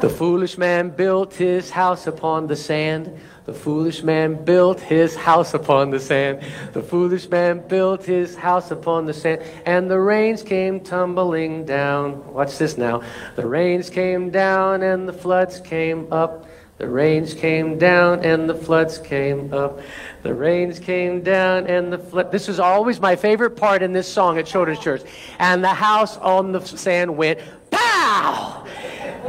The 0.00 0.08
foolish 0.08 0.58
man 0.58 0.90
built 0.90 1.34
his 1.34 1.70
house 1.70 2.08
upon 2.08 2.48
the 2.48 2.56
sand. 2.56 3.16
The 3.48 3.54
foolish 3.54 4.02
man 4.02 4.44
built 4.44 4.78
his 4.78 5.16
house 5.16 5.54
upon 5.54 5.88
the 5.88 5.98
sand. 5.98 6.42
The 6.74 6.82
foolish 6.82 7.30
man 7.30 7.66
built 7.66 8.04
his 8.04 8.36
house 8.36 8.70
upon 8.70 9.06
the 9.06 9.14
sand. 9.14 9.40
And 9.64 9.90
the 9.90 9.98
rains 9.98 10.42
came 10.42 10.80
tumbling 10.80 11.64
down. 11.64 12.34
Watch 12.34 12.58
this 12.58 12.76
now. 12.76 13.00
The 13.36 13.46
rains 13.46 13.88
came 13.88 14.28
down 14.28 14.82
and 14.82 15.08
the 15.08 15.14
floods 15.14 15.60
came 15.60 16.12
up. 16.12 16.44
The 16.76 16.90
rains 16.90 17.32
came 17.32 17.78
down 17.78 18.22
and 18.22 18.50
the 18.50 18.54
floods 18.54 18.98
came 18.98 19.50
up. 19.54 19.80
The 20.24 20.34
rains 20.34 20.78
came 20.78 21.22
down 21.22 21.68
and 21.68 21.90
the 21.90 21.96
flood. 21.96 22.30
This 22.30 22.50
is 22.50 22.60
always 22.60 23.00
my 23.00 23.16
favorite 23.16 23.56
part 23.56 23.82
in 23.82 23.94
this 23.94 24.06
song 24.06 24.36
at 24.36 24.44
Children's 24.44 24.80
Church. 24.80 25.00
And 25.38 25.64
the 25.64 25.68
house 25.68 26.18
on 26.18 26.52
the 26.52 26.60
sand 26.60 27.16
went, 27.16 27.40
pow! 27.70 28.66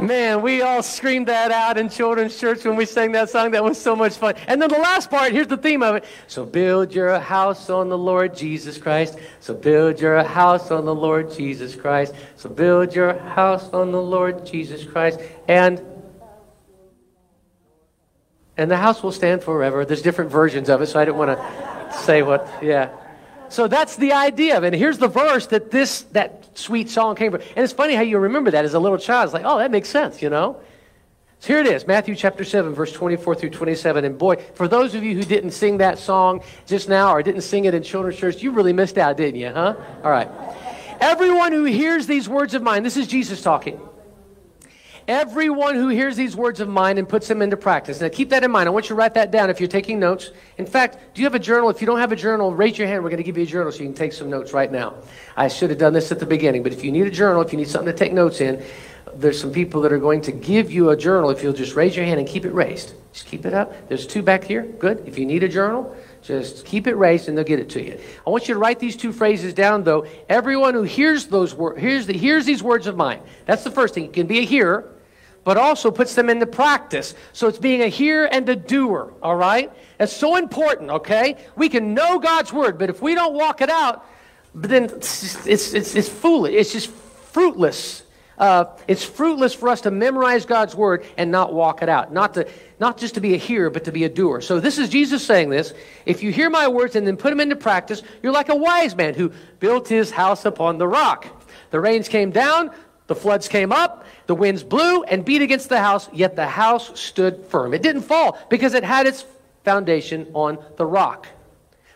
Man, 0.00 0.40
we 0.42 0.62
all 0.62 0.82
screamed 0.82 1.28
that 1.28 1.50
out 1.50 1.76
in 1.76 1.88
children's 1.88 2.38
church 2.38 2.64
when 2.64 2.76
we 2.76 2.86
sang 2.86 3.12
that 3.12 3.30
song. 3.30 3.50
That 3.50 3.62
was 3.62 3.80
so 3.80 3.94
much 3.94 4.14
fun. 4.14 4.34
And 4.46 4.60
then 4.60 4.70
the 4.70 4.78
last 4.78 5.10
part, 5.10 5.32
here's 5.32 5.46
the 5.46 5.56
theme 5.56 5.82
of 5.82 5.96
it. 5.96 6.04
So 6.26 6.44
build 6.46 6.94
your 6.94 7.18
house 7.18 7.68
on 7.68 7.88
the 7.88 7.98
Lord 7.98 8.36
Jesus 8.36 8.78
Christ. 8.78 9.18
So 9.40 9.54
build 9.54 10.00
your 10.00 10.22
house 10.22 10.70
on 10.70 10.84
the 10.84 10.94
Lord 10.94 11.32
Jesus 11.32 11.74
Christ. 11.76 12.14
So 12.36 12.48
build 12.48 12.94
your 12.94 13.18
house 13.18 13.68
on 13.70 13.92
the 13.92 14.00
Lord 14.00 14.46
Jesus 14.46 14.84
Christ. 14.84 15.20
And 15.48 15.84
and 18.56 18.70
the 18.70 18.76
house 18.76 19.02
will 19.02 19.12
stand 19.12 19.42
forever. 19.42 19.86
There's 19.86 20.02
different 20.02 20.30
versions 20.30 20.68
of 20.68 20.82
it, 20.82 20.88
so 20.88 21.00
I 21.00 21.06
didn't 21.06 21.16
want 21.16 21.38
to 21.38 21.98
say 22.04 22.22
what, 22.22 22.46
yeah. 22.62 22.90
So 23.50 23.66
that's 23.66 23.96
the 23.96 24.12
idea 24.12 24.56
of 24.56 24.64
it. 24.64 24.68
And 24.68 24.76
here's 24.76 24.98
the 24.98 25.08
verse 25.08 25.48
that 25.48 25.70
this, 25.70 26.02
that 26.12 26.56
sweet 26.56 26.88
song 26.88 27.16
came 27.16 27.32
from. 27.32 27.40
And 27.40 27.58
it's 27.58 27.72
funny 27.72 27.94
how 27.94 28.02
you 28.02 28.18
remember 28.18 28.52
that 28.52 28.64
as 28.64 28.74
a 28.74 28.78
little 28.78 28.98
child. 28.98 29.26
It's 29.26 29.34
like, 29.34 29.44
oh, 29.44 29.58
that 29.58 29.70
makes 29.70 29.88
sense, 29.88 30.22
you 30.22 30.30
know? 30.30 30.60
So 31.40 31.48
here 31.48 31.60
it 31.60 31.66
is, 31.66 31.86
Matthew 31.86 32.14
chapter 32.14 32.44
7, 32.44 32.74
verse 32.74 32.92
24 32.92 33.34
through 33.34 33.50
27. 33.50 34.04
And 34.04 34.18
boy, 34.18 34.36
for 34.54 34.68
those 34.68 34.94
of 34.94 35.02
you 35.02 35.14
who 35.14 35.24
didn't 35.24 35.52
sing 35.52 35.78
that 35.78 35.98
song 35.98 36.42
just 36.66 36.88
now 36.88 37.12
or 37.12 37.22
didn't 37.22 37.40
sing 37.40 37.64
it 37.64 37.74
in 37.74 37.82
children's 37.82 38.18
church, 38.18 38.42
you 38.42 38.50
really 38.50 38.74
missed 38.74 38.98
out, 38.98 39.16
didn't 39.16 39.40
you, 39.40 39.48
huh? 39.48 39.74
All 40.04 40.10
right. 40.10 40.28
Everyone 41.00 41.52
who 41.52 41.64
hears 41.64 42.06
these 42.06 42.28
words 42.28 42.52
of 42.52 42.62
mine, 42.62 42.82
this 42.82 42.98
is 42.98 43.06
Jesus 43.06 43.42
talking. 43.42 43.80
Everyone 45.10 45.74
who 45.74 45.88
hears 45.88 46.14
these 46.14 46.36
words 46.36 46.60
of 46.60 46.68
mine 46.68 46.96
and 46.96 47.08
puts 47.08 47.26
them 47.26 47.42
into 47.42 47.56
practice. 47.56 48.00
Now, 48.00 48.08
keep 48.08 48.30
that 48.30 48.44
in 48.44 48.50
mind. 48.52 48.68
I 48.68 48.70
want 48.70 48.84
you 48.84 48.90
to 48.90 48.94
write 48.94 49.14
that 49.14 49.32
down 49.32 49.50
if 49.50 49.58
you're 49.58 49.68
taking 49.68 49.98
notes. 49.98 50.30
In 50.56 50.64
fact, 50.64 50.98
do 51.14 51.20
you 51.20 51.26
have 51.26 51.34
a 51.34 51.40
journal? 51.40 51.68
If 51.68 51.80
you 51.80 51.86
don't 51.88 51.98
have 51.98 52.12
a 52.12 52.16
journal, 52.16 52.54
raise 52.54 52.78
your 52.78 52.86
hand. 52.86 53.02
We're 53.02 53.10
going 53.10 53.16
to 53.16 53.24
give 53.24 53.36
you 53.36 53.42
a 53.42 53.46
journal 53.46 53.72
so 53.72 53.80
you 53.80 53.86
can 53.86 53.94
take 53.94 54.12
some 54.12 54.30
notes 54.30 54.52
right 54.52 54.70
now. 54.70 54.94
I 55.36 55.48
should 55.48 55.68
have 55.70 55.80
done 55.80 55.94
this 55.94 56.12
at 56.12 56.20
the 56.20 56.26
beginning, 56.26 56.62
but 56.62 56.72
if 56.72 56.84
you 56.84 56.92
need 56.92 57.08
a 57.08 57.10
journal, 57.10 57.42
if 57.42 57.50
you 57.50 57.58
need 57.58 57.66
something 57.66 57.92
to 57.92 57.98
take 57.98 58.12
notes 58.12 58.40
in, 58.40 58.62
there's 59.12 59.40
some 59.40 59.50
people 59.50 59.80
that 59.80 59.92
are 59.92 59.98
going 59.98 60.20
to 60.20 60.30
give 60.30 60.70
you 60.70 60.90
a 60.90 60.96
journal 60.96 61.30
if 61.30 61.42
you'll 61.42 61.54
just 61.54 61.74
raise 61.74 61.96
your 61.96 62.04
hand 62.04 62.20
and 62.20 62.28
keep 62.28 62.44
it 62.44 62.54
raised. 62.54 62.94
Just 63.12 63.26
keep 63.26 63.44
it 63.44 63.52
up. 63.52 63.88
There's 63.88 64.06
two 64.06 64.22
back 64.22 64.44
here. 64.44 64.62
Good. 64.62 65.02
If 65.08 65.18
you 65.18 65.26
need 65.26 65.42
a 65.42 65.48
journal, 65.48 65.92
just 66.22 66.64
keep 66.64 66.86
it 66.86 66.94
raised 66.94 67.28
and 67.28 67.36
they'll 67.36 67.44
get 67.44 67.58
it 67.58 67.70
to 67.70 67.82
you. 67.82 67.98
I 68.24 68.30
want 68.30 68.46
you 68.46 68.54
to 68.54 68.60
write 68.60 68.78
these 68.78 68.94
two 68.94 69.12
phrases 69.12 69.54
down 69.54 69.82
though. 69.82 70.06
Everyone 70.28 70.74
who 70.74 70.84
hears 70.84 71.26
those 71.26 71.52
words 71.52 71.80
hears, 71.80 72.06
the, 72.06 72.12
hears 72.12 72.46
these 72.46 72.62
words 72.62 72.86
of 72.86 72.96
mine. 72.96 73.20
That's 73.46 73.64
the 73.64 73.72
first 73.72 73.94
thing. 73.94 74.04
You 74.04 74.12
can 74.12 74.28
be 74.28 74.38
a 74.38 74.44
hearer 74.44 74.88
but 75.44 75.56
also 75.56 75.90
puts 75.90 76.14
them 76.14 76.28
into 76.28 76.46
practice. 76.46 77.14
So 77.32 77.48
it's 77.48 77.58
being 77.58 77.82
a 77.82 77.88
hearer 77.88 78.26
and 78.26 78.48
a 78.48 78.56
doer, 78.56 79.12
all 79.22 79.36
right? 79.36 79.72
That's 79.98 80.12
so 80.14 80.36
important, 80.36 80.90
okay? 80.90 81.36
We 81.56 81.68
can 81.68 81.94
know 81.94 82.18
God's 82.18 82.52
word, 82.52 82.78
but 82.78 82.90
if 82.90 83.00
we 83.00 83.14
don't 83.14 83.34
walk 83.34 83.60
it 83.60 83.70
out, 83.70 84.06
then 84.54 84.84
it's, 84.84 85.46
it's, 85.46 85.72
it's, 85.74 85.94
it's 85.94 86.08
foolish. 86.08 86.54
It's 86.54 86.72
just 86.72 86.90
fruitless. 86.90 88.02
Uh, 88.36 88.64
it's 88.88 89.04
fruitless 89.04 89.52
for 89.52 89.68
us 89.68 89.82
to 89.82 89.90
memorize 89.90 90.46
God's 90.46 90.74
word 90.74 91.04
and 91.18 91.30
not 91.30 91.52
walk 91.52 91.82
it 91.82 91.88
out. 91.88 92.12
Not, 92.12 92.34
to, 92.34 92.48
not 92.78 92.96
just 92.96 93.14
to 93.14 93.20
be 93.20 93.34
a 93.34 93.36
hearer, 93.36 93.68
but 93.68 93.84
to 93.84 93.92
be 93.92 94.04
a 94.04 94.08
doer. 94.08 94.40
So 94.40 94.60
this 94.60 94.78
is 94.78 94.88
Jesus 94.88 95.24
saying 95.24 95.50
this. 95.50 95.74
If 96.06 96.22
you 96.22 96.32
hear 96.32 96.48
my 96.48 96.66
words 96.66 96.96
and 96.96 97.06
then 97.06 97.18
put 97.18 97.30
them 97.30 97.40
into 97.40 97.56
practice, 97.56 98.02
you're 98.22 98.32
like 98.32 98.48
a 98.48 98.56
wise 98.56 98.96
man 98.96 99.14
who 99.14 99.30
built 99.58 99.88
his 99.88 100.10
house 100.10 100.46
upon 100.46 100.78
the 100.78 100.88
rock. 100.88 101.26
The 101.70 101.80
rains 101.80 102.08
came 102.08 102.30
down, 102.30 102.70
the 103.10 103.16
floods 103.16 103.48
came 103.48 103.72
up, 103.72 104.06
the 104.28 104.36
winds 104.36 104.62
blew 104.62 105.02
and 105.02 105.24
beat 105.24 105.42
against 105.42 105.68
the 105.68 105.80
house, 105.80 106.08
yet 106.12 106.36
the 106.36 106.46
house 106.46 106.96
stood 106.96 107.44
firm. 107.46 107.74
It 107.74 107.82
didn't 107.82 108.02
fall 108.02 108.38
because 108.48 108.72
it 108.72 108.84
had 108.84 109.04
its 109.08 109.26
foundation 109.64 110.30
on 110.32 110.64
the 110.76 110.86
rock. 110.86 111.26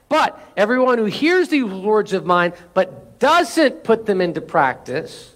But 0.08 0.36
everyone 0.56 0.98
who 0.98 1.04
hears 1.04 1.50
these 1.50 1.66
words 1.66 2.14
of 2.14 2.26
mine 2.26 2.52
but 2.74 3.20
doesn't 3.20 3.84
put 3.84 4.06
them 4.06 4.20
into 4.20 4.40
practice 4.40 5.32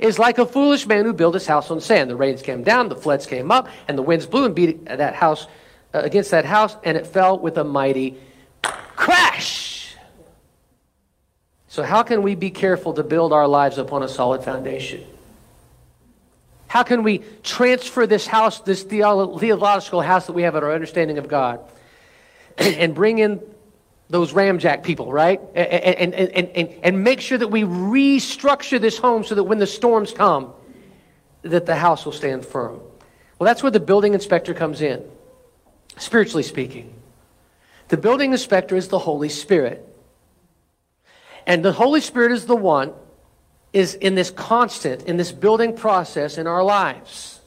is 0.00 0.18
like 0.18 0.38
a 0.38 0.46
foolish 0.46 0.84
man 0.88 1.04
who 1.04 1.12
built 1.12 1.34
his 1.34 1.46
house 1.46 1.70
on 1.70 1.80
sand. 1.80 2.10
The 2.10 2.16
rains 2.16 2.42
came 2.42 2.64
down, 2.64 2.88
the 2.88 2.96
floods 2.96 3.24
came 3.24 3.52
up, 3.52 3.68
and 3.86 3.96
the 3.96 4.02
winds 4.02 4.26
blew 4.26 4.46
and 4.46 4.52
beat 4.52 4.84
that 4.86 5.14
house 5.14 5.46
uh, 5.94 6.00
against 6.00 6.32
that 6.32 6.44
house, 6.44 6.76
and 6.82 6.96
it 6.96 7.06
fell 7.06 7.38
with 7.38 7.56
a 7.56 7.62
mighty 7.62 8.16
crash. 8.96 9.94
So, 11.68 11.84
how 11.84 12.02
can 12.02 12.22
we 12.22 12.34
be 12.34 12.50
careful 12.50 12.94
to 12.94 13.04
build 13.04 13.32
our 13.32 13.46
lives 13.46 13.78
upon 13.78 14.02
a 14.02 14.08
solid 14.08 14.42
foundation? 14.42 15.06
How 16.70 16.84
can 16.84 17.02
we 17.02 17.18
transfer 17.42 18.06
this 18.06 18.28
house, 18.28 18.60
this 18.60 18.84
theological 18.84 20.00
house 20.02 20.26
that 20.26 20.34
we 20.34 20.42
have 20.42 20.54
at 20.54 20.62
our 20.62 20.72
understanding 20.72 21.18
of 21.18 21.26
God, 21.26 21.58
and 22.58 22.94
bring 22.94 23.18
in 23.18 23.40
those 24.08 24.32
Ram 24.32 24.60
Jack 24.60 24.84
people, 24.84 25.10
right? 25.10 25.40
And, 25.56 26.14
and, 26.14 26.14
and, 26.14 26.48
and, 26.54 26.68
and 26.84 27.02
make 27.02 27.22
sure 27.22 27.36
that 27.36 27.48
we 27.48 27.62
restructure 27.62 28.80
this 28.80 28.98
home 28.98 29.24
so 29.24 29.34
that 29.34 29.42
when 29.42 29.58
the 29.58 29.66
storms 29.66 30.12
come, 30.12 30.52
that 31.42 31.66
the 31.66 31.74
house 31.74 32.04
will 32.04 32.12
stand 32.12 32.46
firm. 32.46 32.80
Well, 33.40 33.46
that's 33.46 33.64
where 33.64 33.72
the 33.72 33.80
building 33.80 34.14
inspector 34.14 34.54
comes 34.54 34.80
in, 34.80 35.02
spiritually 35.98 36.44
speaking. 36.44 36.94
The 37.88 37.96
building 37.96 38.30
inspector 38.30 38.76
is 38.76 38.86
the 38.86 39.00
Holy 39.00 39.28
Spirit. 39.28 39.84
And 41.48 41.64
the 41.64 41.72
Holy 41.72 42.00
Spirit 42.00 42.30
is 42.30 42.46
the 42.46 42.54
one 42.54 42.92
is 43.72 43.94
in 43.94 44.14
this 44.14 44.30
constant, 44.30 45.04
in 45.04 45.16
this 45.16 45.32
building 45.32 45.76
process 45.76 46.38
in 46.38 46.46
our 46.46 46.62
lives. 46.62 47.40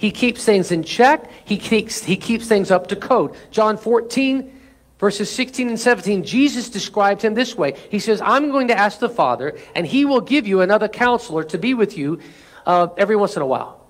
He 0.00 0.10
keeps 0.10 0.44
things 0.44 0.72
in 0.72 0.82
check. 0.82 1.30
He 1.44 1.58
keeps, 1.58 2.02
he 2.02 2.16
keeps 2.16 2.48
things 2.48 2.70
up 2.70 2.86
to 2.86 2.96
code. 2.96 3.34
John 3.50 3.76
14, 3.76 4.58
verses 4.98 5.30
16 5.30 5.68
and 5.68 5.78
17, 5.78 6.24
Jesus 6.24 6.70
described 6.70 7.20
him 7.20 7.34
this 7.34 7.54
way. 7.54 7.76
He 7.90 7.98
says, 7.98 8.22
I'm 8.22 8.50
going 8.50 8.68
to 8.68 8.78
ask 8.78 8.98
the 8.98 9.10
Father, 9.10 9.58
and 9.74 9.86
he 9.86 10.06
will 10.06 10.22
give 10.22 10.46
you 10.46 10.62
another 10.62 10.88
counselor 10.88 11.44
to 11.44 11.58
be 11.58 11.74
with 11.74 11.98
you 11.98 12.18
uh, 12.64 12.88
every 12.96 13.14
once 13.14 13.36
in 13.36 13.42
a 13.42 13.46
while. 13.46 13.86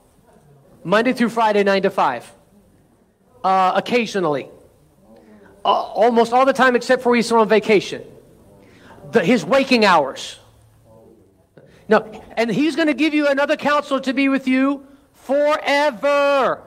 Monday 0.83 1.13
through 1.13 1.29
Friday, 1.29 1.63
9 1.63 1.83
to 1.83 1.91
5. 1.91 2.33
Uh, 3.45 3.73
occasionally. 3.77 4.51
Uh, 5.65 5.69
almost 5.69 6.33
all 6.33 6.45
the 6.45 6.53
time 6.53 6.75
except 6.75 7.05
for 7.05 7.15
he's 7.15 7.31
on 7.31 7.49
vacation. 7.49 8.03
The, 9.13 9.25
his 9.25 9.45
waking 9.45 9.85
hours. 9.85 10.40
No, 11.91 12.09
and 12.37 12.49
he's 12.49 12.77
going 12.77 12.87
to 12.87 12.95
give 12.95 13.15
you 13.15 13.27
another 13.27 13.57
counselor 13.57 13.99
to 14.03 14.13
be 14.13 14.29
with 14.29 14.47
you 14.47 14.87
forever. 15.13 16.63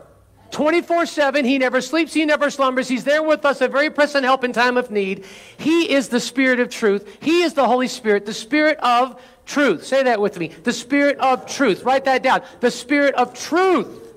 24 0.51 1.05
7. 1.05 1.45
He 1.45 1.57
never 1.57 1.79
sleeps, 1.79 2.13
he 2.13 2.25
never 2.25 2.51
slumbers. 2.51 2.89
He's 2.89 3.05
there 3.05 3.23
with 3.23 3.45
us, 3.45 3.61
a 3.61 3.69
very 3.69 3.89
present 3.89 4.25
help 4.25 4.43
in 4.43 4.51
time 4.51 4.75
of 4.75 4.91
need. 4.91 5.25
He 5.55 5.89
is 5.93 6.09
the 6.09 6.19
Spirit 6.19 6.59
of 6.59 6.69
truth. 6.69 7.19
He 7.21 7.41
is 7.41 7.53
the 7.53 7.65
Holy 7.65 7.87
Spirit, 7.87 8.25
the 8.25 8.33
Spirit 8.33 8.77
of 8.79 9.19
truth. 9.45 9.85
Say 9.85 10.03
that 10.03 10.19
with 10.19 10.37
me. 10.37 10.49
The 10.49 10.73
Spirit 10.73 11.17
of 11.19 11.47
truth. 11.47 11.83
Write 11.83 12.03
that 12.03 12.21
down. 12.21 12.41
The 12.59 12.69
Spirit 12.69 13.15
of 13.15 13.33
truth. 13.33 14.13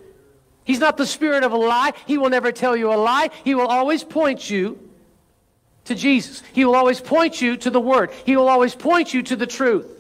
He's 0.65 0.81
not 0.81 0.97
the 0.97 1.07
Spirit 1.07 1.45
of 1.45 1.53
a 1.53 1.57
lie. 1.57 1.93
He 2.09 2.19
will 2.19 2.31
never 2.31 2.51
tell 2.51 2.77
you 2.77 2.93
a 2.93 2.99
lie. 2.99 3.31
He 3.45 3.55
will 3.55 3.69
always 3.69 4.03
point 4.03 4.51
you 4.51 4.77
to 5.85 5.95
Jesus. 5.95 6.43
He 6.53 6.65
will 6.65 6.75
always 6.75 7.01
point 7.01 7.41
you 7.41 7.57
to 7.59 7.71
the 7.71 7.81
Word. 7.81 8.11
He 8.25 8.37
will 8.37 8.49
always 8.49 8.75
point 8.75 9.15
you 9.15 9.23
to 9.23 9.37
the 9.37 9.47
truth. 9.47 9.96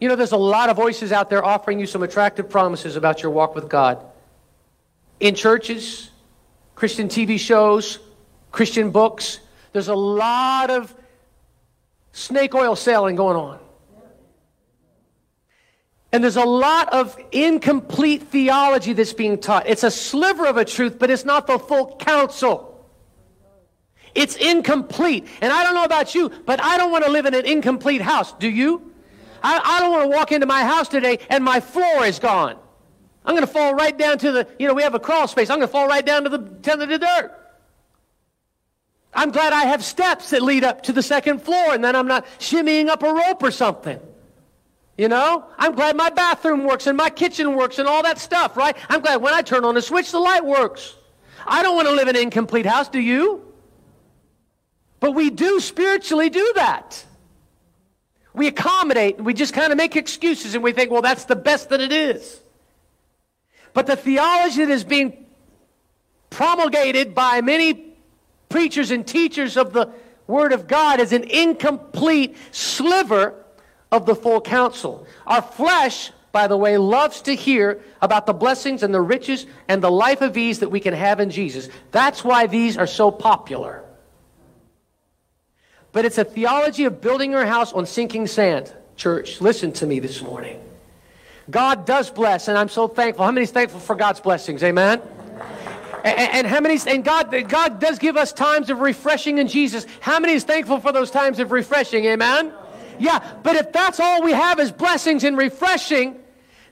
You 0.00 0.08
know, 0.08 0.16
there's 0.16 0.32
a 0.32 0.36
lot 0.36 0.68
of 0.68 0.76
voices 0.76 1.10
out 1.12 1.30
there 1.30 1.44
offering 1.44 1.80
you 1.80 1.86
some 1.86 2.02
attractive 2.02 2.50
promises 2.50 2.96
about 2.96 3.22
your 3.22 3.32
walk 3.32 3.54
with 3.54 3.68
God. 3.68 4.04
In 5.20 5.34
churches, 5.34 6.10
Christian 6.74 7.08
TV 7.08 7.38
shows, 7.38 7.98
Christian 8.52 8.90
books, 8.90 9.40
there's 9.72 9.88
a 9.88 9.94
lot 9.94 10.70
of 10.70 10.94
snake 12.12 12.54
oil 12.54 12.76
selling 12.76 13.16
going 13.16 13.36
on. 13.36 13.58
And 16.12 16.22
there's 16.22 16.36
a 16.36 16.44
lot 16.44 16.92
of 16.92 17.18
incomplete 17.32 18.22
theology 18.28 18.92
that's 18.92 19.12
being 19.12 19.38
taught. 19.38 19.66
It's 19.66 19.82
a 19.82 19.90
sliver 19.90 20.46
of 20.46 20.56
a 20.56 20.64
truth, 20.64 20.98
but 20.98 21.10
it's 21.10 21.24
not 21.24 21.46
the 21.46 21.58
full 21.58 21.96
counsel. 21.96 22.88
It's 24.14 24.36
incomplete. 24.36 25.26
And 25.42 25.52
I 25.52 25.62
don't 25.62 25.74
know 25.74 25.84
about 25.84 26.14
you, 26.14 26.30
but 26.46 26.62
I 26.62 26.78
don't 26.78 26.90
want 26.90 27.04
to 27.04 27.10
live 27.10 27.26
in 27.26 27.34
an 27.34 27.44
incomplete 27.44 28.00
house. 28.00 28.32
Do 28.32 28.48
you? 28.48 28.94
I, 29.42 29.60
I 29.62 29.80
don't 29.80 29.92
want 29.92 30.10
to 30.10 30.16
walk 30.16 30.32
into 30.32 30.46
my 30.46 30.62
house 30.62 30.88
today 30.88 31.18
and 31.28 31.44
my 31.44 31.60
floor 31.60 32.04
is 32.04 32.18
gone. 32.18 32.58
I'm 33.24 33.34
going 33.34 33.46
to 33.46 33.52
fall 33.52 33.74
right 33.74 33.96
down 33.96 34.18
to 34.18 34.32
the, 34.32 34.48
you 34.58 34.68
know, 34.68 34.74
we 34.74 34.82
have 34.82 34.94
a 34.94 35.00
crawl 35.00 35.26
space. 35.26 35.50
I'm 35.50 35.58
going 35.58 35.68
to 35.68 35.72
fall 35.72 35.88
right 35.88 36.04
down 36.04 36.24
to 36.24 36.30
the, 36.30 36.38
to 36.38 36.76
the 36.76 36.98
dirt. 36.98 37.32
I'm 39.12 39.30
glad 39.30 39.52
I 39.52 39.64
have 39.64 39.82
steps 39.82 40.30
that 40.30 40.42
lead 40.42 40.62
up 40.62 40.82
to 40.84 40.92
the 40.92 41.02
second 41.02 41.42
floor 41.42 41.72
and 41.72 41.82
then 41.82 41.96
I'm 41.96 42.06
not 42.06 42.26
shimmying 42.38 42.88
up 42.88 43.02
a 43.02 43.12
rope 43.12 43.42
or 43.42 43.50
something. 43.50 43.98
You 44.96 45.08
know, 45.08 45.44
I'm 45.58 45.74
glad 45.74 45.96
my 45.96 46.10
bathroom 46.10 46.64
works 46.64 46.86
and 46.86 46.96
my 46.96 47.10
kitchen 47.10 47.56
works 47.56 47.78
and 47.78 47.88
all 47.88 48.02
that 48.02 48.18
stuff, 48.18 48.56
right? 48.56 48.76
I'm 48.88 49.00
glad 49.00 49.16
when 49.16 49.34
I 49.34 49.42
turn 49.42 49.64
on 49.64 49.74
the 49.74 49.82
switch, 49.82 50.12
the 50.12 50.20
light 50.20 50.44
works. 50.44 50.94
I 51.46 51.62
don't 51.62 51.76
want 51.76 51.88
to 51.88 51.94
live 51.94 52.08
in 52.08 52.16
an 52.16 52.22
incomplete 52.22 52.66
house, 52.66 52.88
do 52.88 53.00
you? 53.00 53.42
But 55.00 55.12
we 55.12 55.30
do 55.30 55.60
spiritually 55.60 56.30
do 56.30 56.52
that 56.54 57.04
we 58.36 58.46
accommodate, 58.48 59.16
and 59.16 59.24
we 59.24 59.32
just 59.32 59.54
kind 59.54 59.72
of 59.72 59.78
make 59.78 59.96
excuses 59.96 60.54
and 60.54 60.62
we 60.62 60.72
think, 60.72 60.90
well, 60.90 61.00
that's 61.00 61.24
the 61.24 61.34
best 61.34 61.70
that 61.70 61.80
it 61.80 61.90
is. 61.90 62.38
But 63.72 63.86
the 63.86 63.96
theology 63.96 64.64
that 64.64 64.70
is 64.70 64.84
being 64.84 65.24
promulgated 66.28 67.14
by 67.14 67.40
many 67.40 67.94
preachers 68.50 68.90
and 68.90 69.06
teachers 69.06 69.56
of 69.56 69.72
the 69.72 69.88
Word 70.26 70.52
of 70.52 70.68
God 70.68 71.00
is 71.00 71.14
an 71.14 71.24
incomplete 71.24 72.36
sliver 72.50 73.42
of 73.90 74.04
the 74.04 74.14
full 74.14 74.42
counsel. 74.42 75.06
Our 75.26 75.40
flesh, 75.40 76.10
by 76.30 76.46
the 76.46 76.58
way, 76.58 76.76
loves 76.76 77.22
to 77.22 77.34
hear 77.34 77.80
about 78.02 78.26
the 78.26 78.34
blessings 78.34 78.82
and 78.82 78.92
the 78.92 79.00
riches 79.00 79.46
and 79.66 79.82
the 79.82 79.90
life 79.90 80.20
of 80.20 80.36
ease 80.36 80.58
that 80.58 80.70
we 80.70 80.80
can 80.80 80.92
have 80.92 81.20
in 81.20 81.30
Jesus. 81.30 81.70
That's 81.90 82.22
why 82.22 82.48
these 82.48 82.76
are 82.76 82.86
so 82.86 83.10
popular. 83.10 83.85
But 85.96 86.04
it's 86.04 86.18
a 86.18 86.24
theology 86.24 86.84
of 86.84 87.00
building 87.00 87.30
your 87.30 87.46
house 87.46 87.72
on 87.72 87.86
sinking 87.86 88.26
sand. 88.26 88.70
Church, 88.98 89.40
listen 89.40 89.72
to 89.72 89.86
me 89.86 89.98
this 89.98 90.20
morning. 90.20 90.60
God 91.48 91.86
does 91.86 92.10
bless, 92.10 92.48
and 92.48 92.58
I'm 92.58 92.68
so 92.68 92.86
thankful. 92.86 93.24
How 93.24 93.30
many 93.30 93.44
is 93.44 93.50
thankful 93.50 93.80
for 93.80 93.96
God's 93.96 94.20
blessings? 94.20 94.62
Amen. 94.62 95.00
And, 96.04 96.18
and 96.18 96.46
how 96.46 96.60
many? 96.60 96.78
And 96.86 97.02
God, 97.02 97.34
God 97.48 97.80
does 97.80 97.98
give 97.98 98.18
us 98.18 98.34
times 98.34 98.68
of 98.68 98.80
refreshing 98.80 99.38
in 99.38 99.48
Jesus. 99.48 99.86
How 100.00 100.20
many 100.20 100.34
is 100.34 100.44
thankful 100.44 100.80
for 100.80 100.92
those 100.92 101.10
times 101.10 101.38
of 101.38 101.50
refreshing? 101.50 102.04
Amen. 102.04 102.52
Yeah, 102.98 103.26
but 103.42 103.56
if 103.56 103.72
that's 103.72 103.98
all 103.98 104.22
we 104.22 104.32
have 104.32 104.60
is 104.60 104.70
blessings 104.70 105.24
and 105.24 105.34
refreshing, 105.38 106.14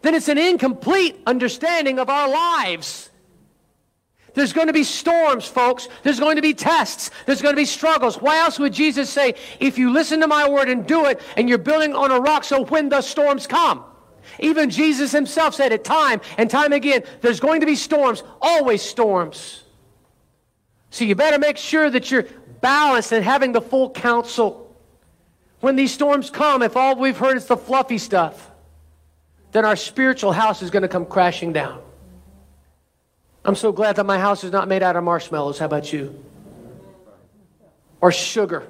then 0.02 0.14
it's 0.14 0.28
an 0.28 0.36
incomplete 0.36 1.18
understanding 1.26 1.98
of 1.98 2.10
our 2.10 2.28
lives. 2.28 3.08
There's 4.34 4.52
going 4.52 4.66
to 4.66 4.72
be 4.72 4.84
storms, 4.84 5.46
folks. 5.46 5.88
There's 6.02 6.18
going 6.18 6.36
to 6.36 6.42
be 6.42 6.54
tests. 6.54 7.10
There's 7.24 7.40
going 7.40 7.54
to 7.54 7.60
be 7.60 7.64
struggles. 7.64 8.20
Why 8.20 8.38
else 8.38 8.58
would 8.58 8.72
Jesus 8.72 9.08
say, 9.08 9.34
if 9.60 9.78
you 9.78 9.92
listen 9.92 10.20
to 10.20 10.26
my 10.26 10.48
word 10.48 10.68
and 10.68 10.86
do 10.86 11.06
it, 11.06 11.20
and 11.36 11.48
you're 11.48 11.58
building 11.58 11.94
on 11.94 12.10
a 12.10 12.18
rock, 12.20 12.44
so 12.44 12.64
when 12.64 12.88
the 12.88 13.00
storms 13.00 13.46
come? 13.46 13.84
Even 14.40 14.70
Jesus 14.70 15.12
himself 15.12 15.54
said 15.54 15.70
it 15.70 15.84
time 15.84 16.20
and 16.36 16.50
time 16.50 16.72
again. 16.72 17.04
There's 17.20 17.40
going 17.40 17.60
to 17.60 17.66
be 17.66 17.76
storms, 17.76 18.24
always 18.42 18.82
storms. 18.82 19.62
So 20.90 21.04
you 21.04 21.14
better 21.14 21.38
make 21.38 21.56
sure 21.56 21.88
that 21.90 22.10
you're 22.10 22.26
balanced 22.60 23.12
and 23.12 23.24
having 23.24 23.52
the 23.52 23.60
full 23.60 23.90
counsel. 23.90 24.76
When 25.60 25.76
these 25.76 25.92
storms 25.92 26.30
come, 26.30 26.62
if 26.62 26.76
all 26.76 26.96
we've 26.96 27.16
heard 27.16 27.36
is 27.36 27.46
the 27.46 27.56
fluffy 27.56 27.98
stuff, 27.98 28.50
then 29.52 29.64
our 29.64 29.76
spiritual 29.76 30.32
house 30.32 30.62
is 30.62 30.70
going 30.70 30.82
to 30.82 30.88
come 30.88 31.06
crashing 31.06 31.52
down. 31.52 31.80
I'm 33.44 33.54
so 33.54 33.72
glad 33.72 33.96
that 33.96 34.04
my 34.04 34.18
house 34.18 34.42
is 34.42 34.52
not 34.52 34.68
made 34.68 34.82
out 34.82 34.96
of 34.96 35.04
marshmallows. 35.04 35.58
How 35.58 35.66
about 35.66 35.92
you? 35.92 36.24
Or 38.00 38.10
sugar. 38.10 38.66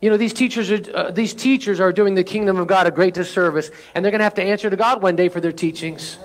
You 0.00 0.10
know, 0.10 0.16
these 0.16 0.32
teachers, 0.32 0.70
are, 0.70 0.80
uh, 0.94 1.10
these 1.10 1.34
teachers 1.34 1.80
are 1.80 1.92
doing 1.92 2.14
the 2.14 2.22
kingdom 2.22 2.58
of 2.58 2.68
God 2.68 2.86
a 2.86 2.90
great 2.90 3.14
disservice, 3.14 3.70
and 3.94 4.04
they're 4.04 4.12
going 4.12 4.20
to 4.20 4.24
have 4.24 4.34
to 4.34 4.42
answer 4.42 4.70
to 4.70 4.76
God 4.76 5.02
one 5.02 5.16
day 5.16 5.28
for 5.28 5.40
their 5.40 5.52
teachings 5.52 6.18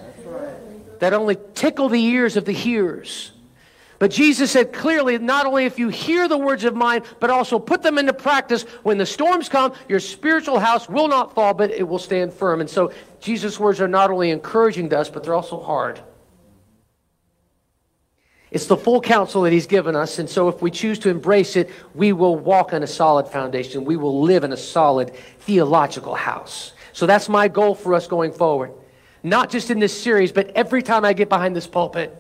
that 1.00 1.14
only 1.14 1.38
tickle 1.56 1.90
the 1.90 2.02
ears 2.02 2.38
of 2.38 2.46
the 2.46 2.52
hearers. 2.52 3.32
But 4.04 4.12
Jesus 4.12 4.52
said 4.52 4.74
clearly, 4.74 5.18
not 5.18 5.46
only 5.46 5.64
if 5.64 5.80
you 5.80 5.88
hear 5.88 6.28
the 6.28 6.38
words 6.38 6.66
of 6.66 6.76
mine, 6.76 7.04
but 7.22 7.30
also 7.30 7.58
put 7.58 7.82
them 7.82 7.98
into 7.98 8.12
practice, 8.12 8.64
when 8.84 8.98
the 8.98 9.06
storms 9.06 9.48
come, 9.48 9.72
your 9.88 10.02
spiritual 10.02 10.60
house 10.60 10.90
will 10.90 11.08
not 11.08 11.34
fall, 11.34 11.54
but 11.54 11.72
it 11.72 11.88
will 11.88 12.00
stand 12.00 12.34
firm. 12.34 12.60
And 12.60 12.70
so 12.70 12.92
Jesus' 13.22 13.58
words 13.58 13.80
are 13.80 13.88
not 13.88 14.12
only 14.12 14.32
encouraging 14.32 14.90
to 14.90 15.00
us, 15.00 15.10
but 15.10 15.24
they're 15.24 15.34
also 15.34 15.58
hard. 15.58 16.02
It's 18.52 18.66
the 18.66 18.76
full 18.76 19.00
counsel 19.00 19.44
that 19.44 19.54
he's 19.54 19.68
given 19.68 19.96
us. 19.96 20.20
And 20.20 20.30
so 20.30 20.50
if 20.50 20.62
we 20.62 20.70
choose 20.70 21.00
to 21.00 21.10
embrace 21.10 21.56
it, 21.56 21.70
we 21.96 22.12
will 22.12 22.36
walk 22.36 22.74
on 22.74 22.84
a 22.84 22.88
solid 22.88 23.30
foundation. 23.30 23.86
We 23.86 23.96
will 23.96 24.22
live 24.22 24.44
in 24.44 24.52
a 24.52 24.58
solid 24.58 25.16
theological 25.40 26.16
house. 26.16 26.74
So 26.92 27.06
that's 27.06 27.30
my 27.30 27.48
goal 27.48 27.74
for 27.74 27.94
us 27.94 28.08
going 28.08 28.34
forward. 28.34 28.74
Not 29.24 29.50
just 29.50 29.72
in 29.72 29.80
this 29.80 29.98
series, 29.98 30.34
but 30.34 30.50
every 30.56 30.84
time 30.84 31.06
I 31.06 31.14
get 31.14 31.30
behind 31.30 31.56
this 31.56 31.68
pulpit. 31.68 32.20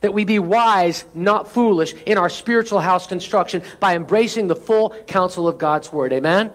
That 0.00 0.14
we 0.14 0.24
be 0.24 0.38
wise, 0.38 1.04
not 1.14 1.50
foolish, 1.50 1.94
in 2.06 2.16
our 2.16 2.30
spiritual 2.30 2.80
house 2.80 3.06
construction 3.06 3.62
by 3.80 3.96
embracing 3.96 4.48
the 4.48 4.56
full 4.56 4.90
counsel 5.06 5.46
of 5.46 5.58
God's 5.58 5.92
word. 5.92 6.12
Amen? 6.12 6.50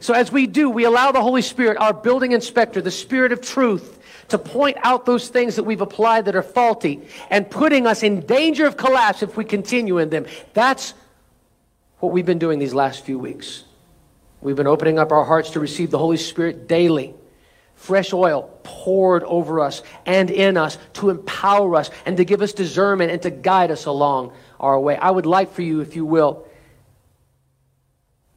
So 0.00 0.14
as 0.14 0.30
we 0.30 0.46
do, 0.46 0.70
we 0.70 0.84
allow 0.84 1.12
the 1.12 1.20
Holy 1.22 1.42
Spirit, 1.42 1.76
our 1.78 1.92
building 1.92 2.32
inspector, 2.32 2.80
the 2.80 2.90
Spirit 2.90 3.32
of 3.32 3.40
truth, 3.40 3.98
to 4.28 4.38
point 4.38 4.76
out 4.82 5.06
those 5.06 5.28
things 5.28 5.56
that 5.56 5.64
we've 5.64 5.80
applied 5.80 6.24
that 6.24 6.36
are 6.36 6.42
faulty 6.42 7.00
and 7.30 7.48
putting 7.48 7.86
us 7.86 8.02
in 8.02 8.20
danger 8.20 8.66
of 8.66 8.76
collapse 8.76 9.22
if 9.22 9.36
we 9.36 9.44
continue 9.44 9.98
in 9.98 10.10
them. 10.10 10.26
That's 10.54 10.94
what 11.98 12.12
we've 12.12 12.26
been 12.26 12.38
doing 12.38 12.58
these 12.58 12.74
last 12.74 13.04
few 13.04 13.18
weeks. 13.18 13.64
We've 14.40 14.56
been 14.56 14.66
opening 14.66 14.98
up 14.98 15.12
our 15.12 15.24
hearts 15.24 15.50
to 15.50 15.60
receive 15.60 15.90
the 15.90 15.98
Holy 15.98 16.16
Spirit 16.16 16.68
daily. 16.68 17.14
Fresh 17.76 18.12
oil 18.12 18.50
poured 18.64 19.22
over 19.24 19.60
us 19.60 19.82
and 20.04 20.30
in 20.30 20.56
us 20.56 20.78
to 20.94 21.10
empower 21.10 21.76
us 21.76 21.90
and 22.04 22.16
to 22.16 22.24
give 22.24 22.42
us 22.42 22.52
discernment 22.52 23.12
and 23.12 23.22
to 23.22 23.30
guide 23.30 23.70
us 23.70 23.86
along 23.86 24.32
our 24.58 24.80
way. 24.80 24.96
I 24.96 25.10
would 25.10 25.26
like 25.26 25.52
for 25.52 25.62
you, 25.62 25.80
if 25.80 25.94
you 25.94 26.04
will, 26.04 26.46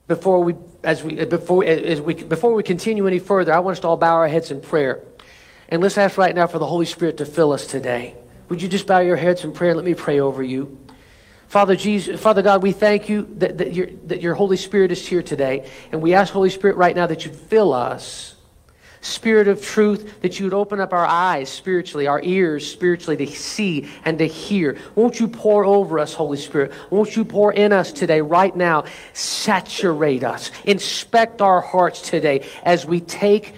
before 0.08 0.44
we, 0.44 0.56
as 0.84 1.04
we, 1.04 1.24
before, 1.26 1.64
as 1.64 2.02
we, 2.02 2.16
before 2.16 2.54
we 2.54 2.64
continue 2.64 3.08
any 3.08 3.20
further, 3.20 3.54
I 3.54 3.60
want 3.60 3.78
us 3.78 3.82
to 3.82 3.88
all 3.88 3.98
bow 3.98 4.16
our 4.16 4.28
heads 4.28 4.52
in 4.52 4.60
prayer. 4.60 5.04
And 5.70 5.82
let's 5.82 5.98
ask 5.98 6.18
right 6.18 6.34
now 6.36 6.48
for 6.48 6.60
the 6.60 6.66
Holy 6.66 6.86
Spirit 6.86 7.18
to 7.18 7.26
fill 7.26 7.54
us 7.54 7.68
today. 7.68 8.16
Would 8.50 8.62
you 8.62 8.68
just 8.68 8.88
bow 8.88 9.00
your 9.00 9.16
heads 9.16 9.44
in 9.44 9.52
prayer? 9.54 9.76
Let 9.76 9.86
me 9.86 9.94
pray 9.94 10.20
over 10.20 10.42
you. 10.42 10.78
Father 11.48 11.76
Jesus, 11.76 12.20
Father 12.20 12.42
God, 12.42 12.62
we 12.62 12.72
thank 12.72 13.08
you 13.08 13.28
that, 13.38 13.58
that, 13.60 13.74
your, 13.74 13.88
that 14.08 14.22
your 14.22 14.36
Holy 14.36 14.58
Spirit 14.58 14.92
is 14.92 15.08
here 15.08 15.24
today. 15.24 15.70
And 15.92 16.02
we 16.02 16.14
ask, 16.14 16.34
Holy 16.34 16.50
Spirit, 16.50 16.76
right 16.76 16.96
now 16.96 17.08
that 17.08 17.26
you 17.26 17.32
fill 17.32 17.74
us. 17.74 18.36
Spirit 19.02 19.48
of 19.48 19.64
truth, 19.64 20.22
that 20.22 20.40
you 20.40 20.46
would 20.46 20.54
open 20.54 20.80
up 20.80 20.94
our 20.94 21.06
eyes 21.06 21.50
spiritually, 21.50 22.08
our 22.08 22.22
ears 22.22 22.70
spiritually 22.70 23.18
to 23.18 23.28
see 23.28 23.90
and 24.04 24.18
to 24.20 24.26
hear. 24.26 24.78
Won't 24.96 25.20
you 25.20 25.28
pour 25.28 25.64
over 25.66 26.00
us, 26.00 26.14
Holy 26.14 26.38
Spirit? 26.38 26.74
Won't 26.90 27.16
you 27.16 27.24
pour 27.24 27.54
in 27.54 27.72
us 27.72 27.92
today, 27.92 28.22
right 28.22 28.56
now? 28.56 28.86
Saturate 29.14 30.24
us. 30.24 30.52
Inspect 30.66 31.42
our 31.42 31.62
hearts 31.62 32.02
today 32.02 32.46
as 32.64 32.86
we 32.86 33.00
take 33.00 33.56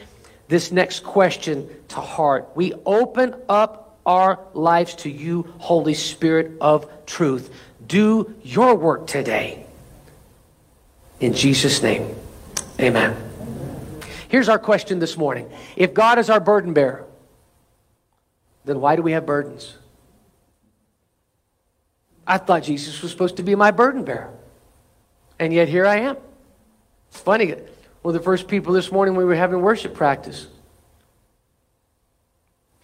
this 0.48 0.72
next 0.72 1.04
question 1.04 1.70
to 1.88 1.96
heart. 1.96 2.50
We 2.56 2.74
open 2.86 3.36
up 3.50 4.00
our 4.06 4.40
lives 4.54 4.96
to 4.96 5.10
you, 5.10 5.54
Holy 5.58 5.94
Spirit 5.94 6.54
of 6.60 7.06
truth. 7.06 7.54
Do 7.86 8.36
your 8.44 8.76
work 8.76 9.08
today. 9.08 9.66
In 11.20 11.34
Jesus' 11.34 11.82
name, 11.82 12.16
amen. 12.80 13.31
Here's 14.32 14.48
our 14.48 14.60
question 14.60 15.00
this 15.00 15.18
morning 15.18 15.52
If 15.76 15.94
God 15.94 16.18
is 16.18 16.30
our 16.30 16.40
burden 16.40 16.72
bearer, 16.72 17.06
then 18.64 18.80
why 18.80 18.96
do 18.96 19.02
we 19.02 19.12
have 19.12 19.26
burdens? 19.26 19.78
I 22.26 22.38
thought 22.38 22.64
Jesus 22.64 23.02
was 23.02 23.12
supposed 23.12 23.36
to 23.38 23.44
be 23.44 23.56
my 23.56 23.72
burden 23.72 24.06
bearer. 24.06 24.34
And 25.38 25.52
yet 25.52 25.68
here 25.68 25.86
I 25.86 25.98
am. 25.98 26.16
It's 27.10 27.20
funny. 27.20 27.52
One 28.04 28.16
of 28.16 28.22
the 28.22 28.24
first 28.24 28.48
people 28.48 28.72
this 28.72 28.90
morning 28.90 29.16
we 29.16 29.26
were 29.26 29.36
having 29.36 29.60
worship 29.62 29.96
practice. 29.96 30.48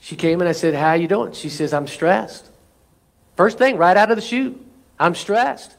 She 0.01 0.17
came 0.17 0.41
and 0.41 0.49
I 0.49 0.51
said, 0.51 0.73
How 0.73 0.95
you 0.95 1.07
doing? 1.07 1.31
She 1.31 1.47
says, 1.47 1.71
I'm 1.71 1.87
stressed. 1.87 2.45
First 3.37 3.57
thing, 3.57 3.77
right 3.77 3.95
out 3.95 4.11
of 4.11 4.17
the 4.17 4.21
chute, 4.21 4.61
I'm 4.99 5.15
stressed. 5.15 5.76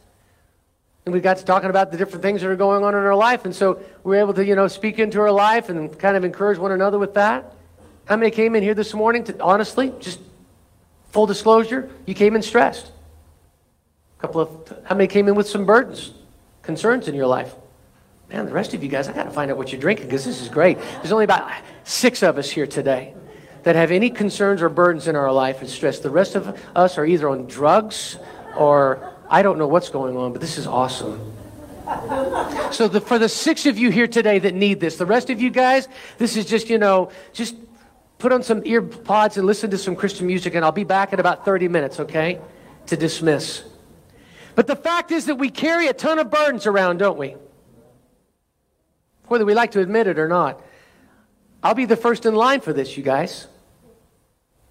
And 1.09 1.15
we 1.15 1.23
got 1.23 1.39
to 1.39 1.45
talking 1.47 1.71
about 1.71 1.91
the 1.91 1.97
different 1.97 2.21
things 2.21 2.43
that 2.43 2.51
are 2.51 2.55
going 2.55 2.85
on 2.85 2.95
in 2.95 3.01
our 3.01 3.17
life. 3.17 3.47
And 3.47 3.57
so 3.57 3.81
we 4.05 4.11
were 4.11 4.17
able 4.17 4.35
to, 4.35 4.45
you 4.45 4.55
know, 4.55 4.69
speak 4.69 4.99
into 4.99 5.23
our 5.23 5.33
life 5.33 5.71
and 5.71 5.99
kind 5.99 6.19
of 6.19 6.23
encourage 6.23 6.59
one 6.59 6.71
another 6.71 6.99
with 6.99 7.15
that. 7.15 7.55
How 8.05 8.17
many 8.17 8.31
came 8.31 8.55
in 8.55 8.63
here 8.63 8.75
this 8.75 8.93
morning 8.93 9.25
to, 9.25 9.43
honestly, 9.43 9.91
just 10.01 10.21
full 11.11 11.25
disclosure, 11.25 11.89
you 12.05 12.13
came 12.13 12.37
in 12.37 12.43
stressed? 12.43 12.93
A 14.19 14.21
couple 14.21 14.43
of, 14.43 14.83
how 14.85 14.97
many 14.97 15.07
came 15.07 15.29
in 15.29 15.35
with 15.35 15.49
some 15.49 15.65
burdens, 15.65 16.11
concerns 16.61 17.09
in 17.09 17.15
your 17.15 17.27
life? 17.27 17.55
Man, 18.29 18.45
the 18.45 18.53
rest 18.53 18.75
of 18.75 18.83
you 18.83 18.91
guys, 18.91 19.09
I 19.09 19.15
got 19.15 19.25
to 19.25 19.31
find 19.31 19.51
out 19.51 19.57
what 19.57 19.73
you're 19.73 19.81
drinking 19.81 20.09
because 20.09 20.27
this 20.27 20.43
is 20.43 20.51
great. 20.51 20.79
There's 20.79 21.13
only 21.13 21.25
about 21.25 21.51
six 21.85 22.23
of 22.23 22.37
us 22.37 22.51
here 22.51 22.67
today 22.67 23.15
that 23.63 23.77
have 23.77 23.93
any 23.93 24.11
concerns 24.11 24.61
or 24.61 24.69
burdens 24.69 25.09
in 25.09 25.17
our 25.17 25.33
life 25.33 25.63
and 25.63 25.71
stress. 25.71 26.01
The 26.01 26.11
rest 26.11 26.35
of 26.35 26.61
us 26.77 26.99
are 26.99 27.07
either 27.07 27.31
on 27.31 27.47
drugs 27.47 28.19
or 28.59 29.15
I 29.31 29.43
don't 29.43 29.59
know 29.59 29.67
what's 29.67 29.91
going 29.91 30.17
on, 30.17 30.33
but 30.33 30.41
this 30.41 30.59
is 30.59 30.67
awesome. 30.67 31.35
So 32.73 32.89
the, 32.89 33.01
for 33.01 33.19
the 33.19 33.29
six 33.29 33.67
of 33.67 33.79
you 33.79 33.91
here 33.91 34.07
today 34.07 34.39
that 34.39 34.55
need 34.55 34.81
this, 34.81 34.97
the 34.97 35.07
rest 35.07 35.31
of 35.31 35.41
you 35.41 35.51
guys, 35.51 35.89
this 36.19 36.37
is 36.37 36.45
just, 36.45 36.69
you 36.69 36.79
know, 36.79 37.11
just 37.33 37.55
put 38.19 38.33
on 38.33 38.43
some 38.43 38.63
ear 38.65 38.83
pods 38.83 39.37
and 39.37 39.47
listen 39.47 39.71
to 39.71 39.79
some 39.79 39.97
Christian 39.97 40.27
music, 40.27 40.55
and 40.55 40.65
I'll 40.65 40.73
be 40.73 40.85
back 40.85 41.13
in 41.13 41.21
about 41.21 41.45
30 41.45 41.69
minutes, 41.69 42.01
okay, 42.01 42.41
to 42.87 42.97
dismiss. 42.97 43.65
But 44.55 44.67
the 44.67 44.77
fact 44.77 45.13
is 45.13 45.27
that 45.27 45.37
we 45.37 45.51
carry 45.51 45.87
a 45.87 45.93
ton 45.93 46.19
of 46.19 46.31
burdens 46.31 46.67
around, 46.67 46.99
don't 46.99 47.19
we? 47.19 47.37
whether 49.29 49.45
we 49.45 49.55
like 49.55 49.73
to 49.73 49.81
admit 49.81 50.07
it 50.07 50.19
or 50.19 50.29
not. 50.29 50.61
I'll 51.63 51.75
be 51.75 51.85
the 51.85 51.97
first 51.97 52.27
in 52.27 52.35
line 52.35 52.61
for 52.61 52.73
this, 52.73 52.97
you 52.97 53.03
guys. 53.03 53.47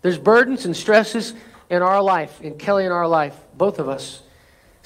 There's 0.02 0.18
burdens 0.18 0.66
and 0.66 0.76
stresses 0.76 1.34
in 1.70 1.82
our 1.82 2.02
life, 2.02 2.42
in 2.42 2.58
Kelly 2.58 2.86
and 2.86 2.94
our 2.94 3.08
life, 3.08 3.36
both 3.56 3.80
of 3.80 3.90
us. 3.90 4.22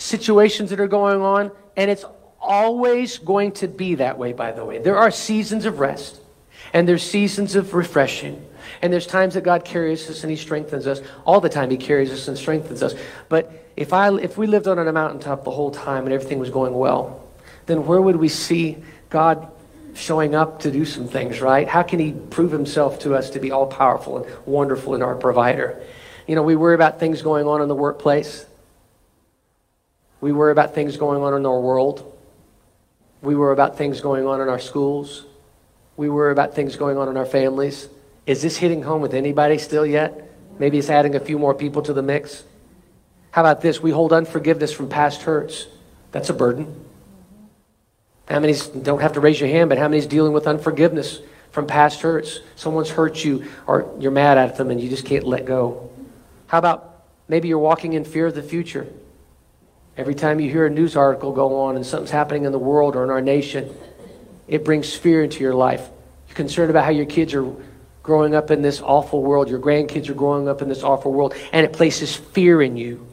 Situations 0.02 0.72
that 0.72 0.80
are 0.80 0.88
going 0.88 1.22
on, 1.22 1.52
and 1.78 1.92
it's 1.92 2.06
always 2.40 3.20
going 3.20 3.52
to 3.52 3.68
be 3.68 3.94
that 3.96 4.18
way, 4.18 4.34
by 4.34 4.52
the 4.52 4.66
way. 4.66 4.80
There 4.80 4.98
are 4.98 5.12
seasons 5.12 5.66
of 5.66 5.80
rest, 5.80 6.20
and 6.74 6.90
there's 6.90 7.04
seasons 7.04 7.56
of 7.56 7.76
refreshing, 7.76 8.44
and 8.82 8.92
there's 8.92 9.06
times 9.06 9.36
that 9.36 9.44
God 9.44 9.64
carries 9.64 10.10
us 10.10 10.24
and 10.24 10.32
He 10.32 10.38
strengthens 10.38 10.88
us. 10.88 11.02
All 11.24 11.40
the 11.40 11.50
time 11.50 11.70
He 11.70 11.78
carries 11.78 12.10
us 12.10 12.28
and 12.28 12.36
strengthens 12.36 12.82
us. 12.82 12.96
But 13.30 13.70
if, 13.78 13.94
I, 13.94 14.12
if 14.18 14.40
we 14.40 14.48
lived 14.48 14.68
on 14.68 14.80
a 14.80 14.92
mountaintop 14.92 15.44
the 15.44 15.52
whole 15.52 15.70
time 15.70 16.06
and 16.06 16.14
everything 16.14 16.40
was 16.40 16.50
going 16.50 16.74
well, 16.74 17.28
then 17.68 17.86
where 17.86 18.02
would 18.02 18.16
we 18.16 18.28
see 18.28 18.78
God 19.12 19.52
showing 19.94 20.34
up 20.34 20.62
to 20.62 20.72
do 20.72 20.84
some 20.84 21.08
things, 21.08 21.42
right? 21.42 21.68
How 21.68 21.84
can 21.84 22.00
He 22.00 22.12
prove 22.12 22.52
Himself 22.52 22.98
to 23.02 23.14
us 23.14 23.30
to 23.30 23.40
be 23.40 23.52
all 23.52 23.68
powerful 23.68 24.24
and 24.24 24.48
wonderful 24.48 24.96
and 24.96 25.04
our 25.04 25.14
provider? 25.14 25.80
You 26.26 26.34
know, 26.34 26.42
we 26.42 26.56
worry 26.56 26.74
about 26.74 27.00
things 27.00 27.22
going 27.22 27.46
on 27.46 27.62
in 27.62 27.68
the 27.68 27.76
workplace. 27.76 28.48
We 30.22 30.32
worry 30.32 30.52
about 30.52 30.76
things 30.76 30.98
going 30.98 31.22
on 31.24 31.34
in 31.34 31.46
our 31.46 31.60
world. 31.60 32.08
We 33.22 33.36
worry 33.36 33.54
about 33.54 33.78
things 33.78 34.02
going 34.02 34.26
on 34.28 34.40
in 34.40 34.50
our 34.50 34.60
schools. 34.60 35.26
We 35.98 36.10
worry 36.10 36.32
about 36.32 36.56
things 36.56 36.76
going 36.76 36.98
on 36.98 37.10
in 37.10 37.18
our 37.18 37.26
families. 37.26 37.90
Is 38.28 38.42
this 38.42 38.56
hitting 38.56 38.84
home 38.84 39.02
with 39.02 39.16
anybody 39.16 39.58
still 39.58 39.86
yet? 39.86 40.30
Maybe 40.60 40.78
it's 40.78 40.90
adding 40.90 41.16
a 41.16 41.20
few 41.20 41.40
more 41.40 41.56
people 41.56 41.82
to 41.84 41.94
the 41.94 42.04
mix. 42.04 42.44
How 43.32 43.42
about 43.42 43.62
this? 43.62 43.82
We 43.82 43.92
hold 43.92 44.14
unforgiveness 44.14 44.72
from 44.72 44.90
past 44.90 45.24
hurts. 45.24 45.68
That's 46.12 46.30
a 46.30 46.34
burden. 46.34 46.86
How 48.28 48.40
many 48.40 48.54
don't 48.82 49.02
have 49.02 49.14
to 49.14 49.20
raise 49.20 49.40
your 49.40 49.50
hand, 49.50 49.70
but 49.70 49.78
how 49.78 49.88
many's 49.88 50.06
dealing 50.06 50.34
with 50.34 50.48
unforgiveness 50.48 51.20
from 51.52 51.66
past 51.66 52.02
hurts? 52.02 52.40
Someone's 52.56 52.92
hurt 52.92 53.24
you 53.24 53.50
or 53.66 53.92
you're 54.00 54.12
mad 54.12 54.38
at 54.38 54.56
them 54.58 54.70
and 54.70 54.80
you 54.80 54.90
just 54.90 55.06
can't 55.06 55.26
let 55.26 55.46
go. 55.46 55.90
How 56.48 56.60
about 56.60 57.06
maybe 57.28 57.48
you're 57.48 57.60
walking 57.60 57.94
in 57.94 58.06
fear 58.06 58.28
of 58.28 58.36
the 58.36 58.44
future? 58.44 58.88
Every 59.98 60.16
time 60.16 60.40
you 60.40 60.50
hear 60.50 60.66
a 60.66 60.70
news 60.70 60.96
article 60.96 61.34
go 61.34 61.62
on 61.62 61.76
and 61.76 61.86
something's 61.86 62.12
happening 62.12 62.46
in 62.46 62.52
the 62.52 62.60
world 62.60 62.96
or 62.96 63.04
in 63.04 63.10
our 63.10 63.22
nation, 63.22 63.76
it 64.48 64.64
brings 64.64 64.94
fear 64.94 65.24
into 65.24 65.42
your 65.42 65.54
life. 65.54 65.90
You're 66.28 66.36
concerned 66.36 66.70
about 66.70 66.86
how 66.86 66.92
your 66.92 67.06
kids 67.06 67.34
are 67.34 67.54
growing 68.02 68.34
up 68.34 68.52
in 68.52 68.62
this 68.62 68.82
awful 68.82 69.22
world, 69.22 69.50
your 69.50 69.60
grandkids 69.60 70.10
are 70.10 70.14
growing 70.14 70.48
up 70.48 70.62
in 70.62 70.70
this 70.70 70.82
awful 70.82 71.12
world, 71.12 71.36
and 71.52 71.66
it 71.66 71.74
places 71.74 72.16
fear 72.16 72.62
in 72.62 72.78
you 72.78 73.06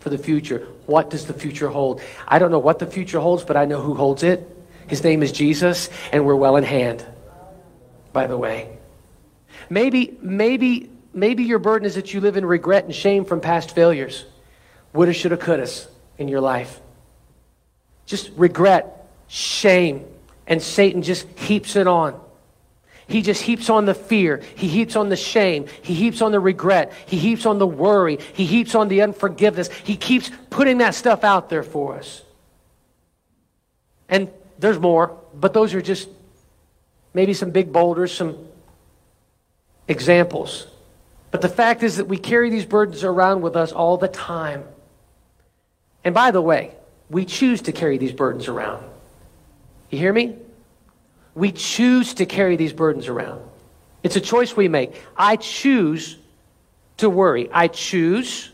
for 0.00 0.10
the 0.10 0.18
future. 0.18 0.66
What 0.86 1.10
does 1.10 1.26
the 1.26 1.32
future 1.32 1.68
hold? 1.68 2.02
I 2.28 2.38
don't 2.38 2.50
know 2.50 2.58
what 2.58 2.80
the 2.80 2.86
future 2.86 3.20
holds, 3.20 3.44
but 3.44 3.56
I 3.56 3.64
know 3.64 3.80
who 3.80 3.94
holds 3.94 4.22
it. 4.22 4.46
His 4.88 5.02
name 5.02 5.22
is 5.22 5.32
Jesus, 5.32 5.88
and 6.12 6.26
we're 6.26 6.36
well 6.36 6.56
in 6.56 6.64
hand, 6.64 7.04
by 8.12 8.26
the 8.26 8.36
way. 8.36 8.78
Maybe, 9.70 10.18
maybe, 10.20 10.90
maybe 11.14 11.44
your 11.44 11.58
burden 11.58 11.86
is 11.86 11.94
that 11.94 12.12
you 12.12 12.20
live 12.20 12.36
in 12.36 12.44
regret 12.44 12.84
and 12.84 12.94
shame 12.94 13.24
from 13.24 13.40
past 13.40 13.74
failures. 13.74 14.24
Woulda, 14.92 15.12
shoulda, 15.12 15.36
couldas 15.36 15.88
in 16.18 16.28
your 16.28 16.40
life. 16.40 16.80
Just 18.06 18.30
regret, 18.36 19.08
shame, 19.28 20.04
and 20.46 20.62
Satan 20.62 21.02
just 21.02 21.26
heaps 21.38 21.76
it 21.76 21.86
on. 21.86 22.20
He 23.08 23.22
just 23.22 23.42
heaps 23.42 23.70
on 23.70 23.84
the 23.84 23.94
fear. 23.94 24.42
He 24.56 24.66
heaps 24.66 24.96
on 24.96 25.08
the 25.08 25.16
shame. 25.16 25.66
He 25.82 25.94
heaps 25.94 26.20
on 26.22 26.32
the 26.32 26.40
regret. 26.40 26.92
He 27.06 27.18
heaps 27.18 27.46
on 27.46 27.58
the 27.58 27.66
worry. 27.66 28.18
He 28.32 28.44
heaps 28.46 28.74
on 28.74 28.88
the 28.88 29.02
unforgiveness. 29.02 29.68
He 29.68 29.96
keeps 29.96 30.30
putting 30.50 30.78
that 30.78 30.94
stuff 30.94 31.22
out 31.22 31.48
there 31.48 31.62
for 31.62 31.96
us. 31.96 32.22
And 34.08 34.28
there's 34.58 34.78
more, 34.78 35.18
but 35.34 35.52
those 35.52 35.74
are 35.74 35.82
just 35.82 36.08
maybe 37.14 37.32
some 37.32 37.50
big 37.50 37.72
boulders, 37.72 38.12
some 38.12 38.36
examples. 39.86 40.66
But 41.30 41.42
the 41.42 41.48
fact 41.48 41.82
is 41.82 41.96
that 41.96 42.06
we 42.06 42.16
carry 42.16 42.50
these 42.50 42.64
burdens 42.64 43.04
around 43.04 43.42
with 43.42 43.56
us 43.56 43.70
all 43.72 43.98
the 43.98 44.08
time. 44.08 44.64
And 46.06 46.14
by 46.14 46.30
the 46.30 46.40
way, 46.40 46.70
we 47.10 47.24
choose 47.24 47.62
to 47.62 47.72
carry 47.72 47.98
these 47.98 48.12
burdens 48.12 48.46
around. 48.46 48.84
You 49.90 49.98
hear 49.98 50.12
me? 50.12 50.36
We 51.34 51.50
choose 51.50 52.14
to 52.14 52.26
carry 52.26 52.54
these 52.54 52.72
burdens 52.72 53.08
around. 53.08 53.42
It's 54.04 54.14
a 54.14 54.20
choice 54.20 54.56
we 54.56 54.68
make. 54.68 55.02
I 55.16 55.34
choose 55.34 56.16
to 56.98 57.10
worry. 57.10 57.50
I 57.52 57.66
choose 57.66 58.52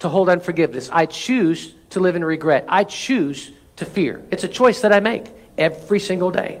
to 0.00 0.08
hold 0.08 0.28
unforgiveness. 0.28 0.90
I 0.92 1.06
choose 1.06 1.72
to 1.90 2.00
live 2.00 2.16
in 2.16 2.24
regret. 2.24 2.64
I 2.68 2.82
choose 2.82 3.52
to 3.76 3.84
fear. 3.84 4.20
It's 4.32 4.42
a 4.42 4.48
choice 4.48 4.80
that 4.80 4.92
I 4.92 4.98
make 4.98 5.26
every 5.56 6.00
single 6.00 6.32
day. 6.32 6.60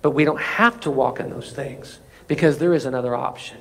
But 0.00 0.12
we 0.12 0.24
don't 0.24 0.40
have 0.40 0.80
to 0.80 0.90
walk 0.90 1.20
in 1.20 1.28
those 1.28 1.52
things 1.52 1.98
because 2.28 2.56
there 2.56 2.72
is 2.72 2.86
another 2.86 3.14
option. 3.14 3.58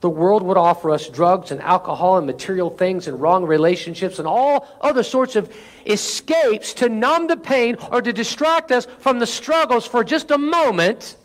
The 0.00 0.10
world 0.10 0.42
would 0.42 0.56
offer 0.56 0.90
us 0.90 1.08
drugs 1.08 1.50
and 1.50 1.60
alcohol 1.60 2.16
and 2.16 2.26
material 2.26 2.70
things 2.70 3.06
and 3.06 3.20
wrong 3.20 3.44
relationships 3.44 4.18
and 4.18 4.26
all 4.26 4.66
other 4.80 5.02
sorts 5.02 5.36
of 5.36 5.54
escapes 5.84 6.72
to 6.74 6.88
numb 6.88 7.26
the 7.26 7.36
pain 7.36 7.76
or 7.92 8.00
to 8.00 8.12
distract 8.12 8.72
us 8.72 8.86
from 9.00 9.18
the 9.18 9.26
struggles 9.26 9.86
for 9.86 10.02
just 10.02 10.30
a 10.30 10.38
moment. 10.38 11.16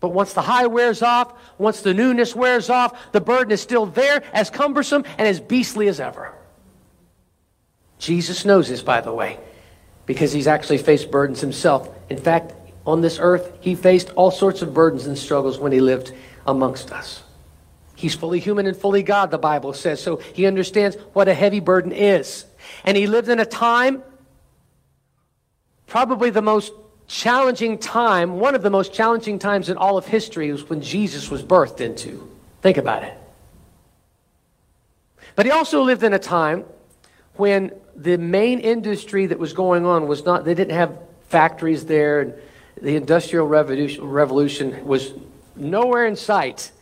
But 0.00 0.08
once 0.08 0.32
the 0.32 0.42
high 0.42 0.66
wears 0.66 1.02
off, 1.02 1.32
once 1.58 1.82
the 1.82 1.94
newness 1.94 2.34
wears 2.34 2.68
off, 2.68 3.12
the 3.12 3.20
burden 3.20 3.52
is 3.52 3.60
still 3.60 3.86
there, 3.86 4.24
as 4.32 4.50
cumbersome 4.50 5.04
and 5.16 5.28
as 5.28 5.38
beastly 5.38 5.86
as 5.86 6.00
ever. 6.00 6.34
Jesus 8.00 8.44
knows 8.44 8.68
this, 8.68 8.82
by 8.82 9.00
the 9.00 9.14
way, 9.14 9.38
because 10.06 10.32
he's 10.32 10.48
actually 10.48 10.78
faced 10.78 11.12
burdens 11.12 11.40
himself. 11.40 11.88
In 12.10 12.18
fact, 12.18 12.52
on 12.84 13.00
this 13.00 13.20
earth, 13.20 13.52
he 13.60 13.76
faced 13.76 14.10
all 14.16 14.32
sorts 14.32 14.60
of 14.60 14.74
burdens 14.74 15.06
and 15.06 15.16
struggles 15.16 15.60
when 15.60 15.70
he 15.70 15.80
lived 15.80 16.12
amongst 16.44 16.90
us. 16.90 17.22
He's 17.94 18.14
fully 18.14 18.40
human 18.40 18.66
and 18.66 18.76
fully 18.76 19.02
God, 19.02 19.30
the 19.30 19.38
Bible 19.38 19.72
says. 19.72 20.02
So 20.02 20.16
he 20.16 20.46
understands 20.46 20.96
what 21.12 21.28
a 21.28 21.34
heavy 21.34 21.60
burden 21.60 21.92
is. 21.92 22.44
And 22.84 22.96
he 22.96 23.06
lived 23.06 23.28
in 23.28 23.38
a 23.38 23.44
time, 23.44 24.02
probably 25.86 26.30
the 26.30 26.42
most 26.42 26.72
challenging 27.06 27.78
time, 27.78 28.40
one 28.40 28.54
of 28.54 28.62
the 28.62 28.70
most 28.70 28.94
challenging 28.94 29.38
times 29.38 29.68
in 29.68 29.76
all 29.76 29.98
of 29.98 30.06
history 30.06 30.50
was 30.50 30.68
when 30.68 30.80
Jesus 30.80 31.30
was 31.30 31.42
birthed 31.42 31.80
into. 31.80 32.28
Think 32.62 32.78
about 32.78 33.02
it. 33.02 33.18
But 35.34 35.46
he 35.46 35.52
also 35.52 35.82
lived 35.82 36.02
in 36.02 36.12
a 36.12 36.18
time 36.18 36.64
when 37.34 37.72
the 37.96 38.16
main 38.16 38.58
industry 38.60 39.26
that 39.26 39.38
was 39.38 39.52
going 39.52 39.84
on 39.84 40.06
was 40.06 40.24
not, 40.24 40.44
they 40.44 40.54
didn't 40.54 40.74
have 40.74 40.98
factories 41.28 41.86
there, 41.86 42.20
and 42.20 42.34
the 42.80 42.96
Industrial 42.96 43.46
Revolution, 43.46 44.04
revolution 44.04 44.84
was 44.86 45.12
nowhere 45.56 46.06
in 46.06 46.16
sight. 46.16 46.72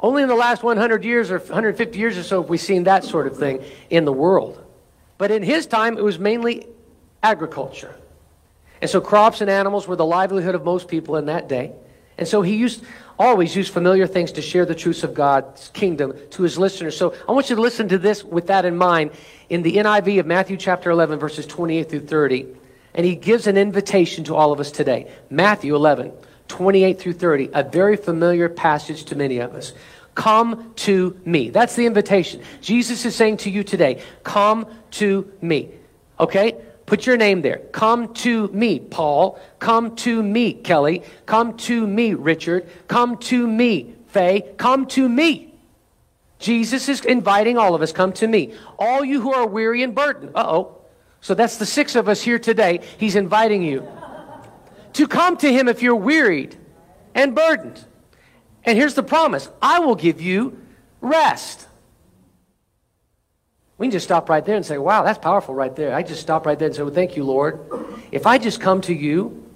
Only 0.00 0.22
in 0.22 0.28
the 0.28 0.34
last 0.34 0.62
100 0.62 1.04
years 1.04 1.30
or 1.30 1.38
150 1.38 1.98
years 1.98 2.16
or 2.16 2.22
so 2.22 2.42
have 2.42 2.50
we 2.50 2.58
seen 2.58 2.84
that 2.84 3.04
sort 3.04 3.26
of 3.26 3.36
thing 3.36 3.64
in 3.90 4.04
the 4.04 4.12
world. 4.12 4.64
But 5.16 5.30
in 5.30 5.42
his 5.42 5.66
time, 5.66 5.98
it 5.98 6.04
was 6.04 6.18
mainly 6.18 6.66
agriculture. 7.22 7.94
And 8.80 8.88
so 8.88 9.00
crops 9.00 9.40
and 9.40 9.50
animals 9.50 9.88
were 9.88 9.96
the 9.96 10.06
livelihood 10.06 10.54
of 10.54 10.64
most 10.64 10.86
people 10.86 11.16
in 11.16 11.26
that 11.26 11.48
day. 11.48 11.72
And 12.16 12.26
so 12.26 12.42
he 12.42 12.56
used 12.56 12.84
always 13.18 13.56
used 13.56 13.72
familiar 13.72 14.06
things 14.06 14.32
to 14.32 14.42
share 14.42 14.64
the 14.64 14.74
truths 14.74 15.02
of 15.02 15.12
God's 15.12 15.70
kingdom 15.70 16.14
to 16.30 16.42
his 16.44 16.56
listeners. 16.56 16.96
So 16.96 17.14
I 17.28 17.32
want 17.32 17.50
you 17.50 17.56
to 17.56 17.62
listen 17.62 17.88
to 17.88 17.98
this 17.98 18.22
with 18.22 18.46
that 18.46 18.64
in 18.64 18.76
mind 18.76 19.10
in 19.48 19.62
the 19.62 19.76
NIV 19.76 20.20
of 20.20 20.26
Matthew 20.26 20.56
chapter 20.56 20.90
11 20.90 21.18
verses 21.18 21.46
28 21.46 21.88
through 21.88 22.06
30. 22.06 22.46
And 22.94 23.04
he 23.04 23.16
gives 23.16 23.46
an 23.46 23.56
invitation 23.56 24.24
to 24.24 24.36
all 24.36 24.52
of 24.52 24.60
us 24.60 24.70
today. 24.70 25.10
Matthew 25.30 25.74
11 25.74 26.12
28 26.48 26.98
through 26.98 27.12
30, 27.12 27.50
a 27.52 27.62
very 27.62 27.96
familiar 27.96 28.48
passage 28.48 29.04
to 29.04 29.16
many 29.16 29.38
of 29.38 29.54
us. 29.54 29.72
Come 30.14 30.72
to 30.76 31.18
me. 31.24 31.50
That's 31.50 31.76
the 31.76 31.86
invitation. 31.86 32.42
Jesus 32.60 33.04
is 33.04 33.14
saying 33.14 33.36
to 33.38 33.50
you 33.50 33.62
today, 33.62 34.02
come 34.24 34.66
to 34.92 35.30
me. 35.40 35.70
Okay? 36.18 36.56
Put 36.86 37.06
your 37.06 37.16
name 37.16 37.42
there. 37.42 37.58
Come 37.70 38.14
to 38.14 38.48
me, 38.48 38.80
Paul. 38.80 39.38
Come 39.58 39.94
to 39.96 40.22
me, 40.22 40.54
Kelly. 40.54 41.02
Come 41.26 41.56
to 41.58 41.86
me, 41.86 42.14
Richard. 42.14 42.68
Come 42.88 43.18
to 43.18 43.46
me, 43.46 43.94
Faye. 44.08 44.42
Come 44.56 44.86
to 44.86 45.08
me. 45.08 45.54
Jesus 46.38 46.88
is 46.88 47.04
inviting 47.04 47.58
all 47.58 47.74
of 47.74 47.82
us, 47.82 47.92
come 47.92 48.12
to 48.14 48.26
me. 48.26 48.54
All 48.78 49.04
you 49.04 49.20
who 49.20 49.32
are 49.32 49.46
weary 49.46 49.82
and 49.82 49.94
burdened. 49.94 50.32
Uh 50.34 50.44
oh. 50.46 50.78
So 51.20 51.34
that's 51.34 51.58
the 51.58 51.66
six 51.66 51.96
of 51.96 52.08
us 52.08 52.22
here 52.22 52.38
today. 52.38 52.80
He's 52.96 53.16
inviting 53.16 53.62
you 53.62 53.86
to 54.98 55.06
come 55.06 55.36
to 55.36 55.52
him 55.52 55.68
if 55.68 55.80
you're 55.80 55.94
wearied 55.94 56.56
and 57.14 57.32
burdened. 57.32 57.84
And 58.64 58.76
here's 58.76 58.94
the 58.94 59.04
promise 59.04 59.48
I 59.62 59.78
will 59.78 59.94
give 59.94 60.20
you 60.20 60.60
rest. 61.00 61.68
We 63.78 63.86
can 63.86 63.92
just 63.92 64.04
stop 64.04 64.28
right 64.28 64.44
there 64.44 64.56
and 64.56 64.66
say, 64.66 64.76
wow, 64.76 65.04
that's 65.04 65.20
powerful 65.20 65.54
right 65.54 65.74
there. 65.74 65.94
I 65.94 66.02
just 66.02 66.20
stop 66.20 66.46
right 66.46 66.58
there 66.58 66.66
and 66.66 66.74
say, 66.74 66.82
well, 66.82 66.92
thank 66.92 67.16
you, 67.16 67.22
Lord. 67.22 67.60
If 68.10 68.26
I 68.26 68.38
just 68.38 68.60
come 68.60 68.80
to 68.82 68.92
you 68.92 69.48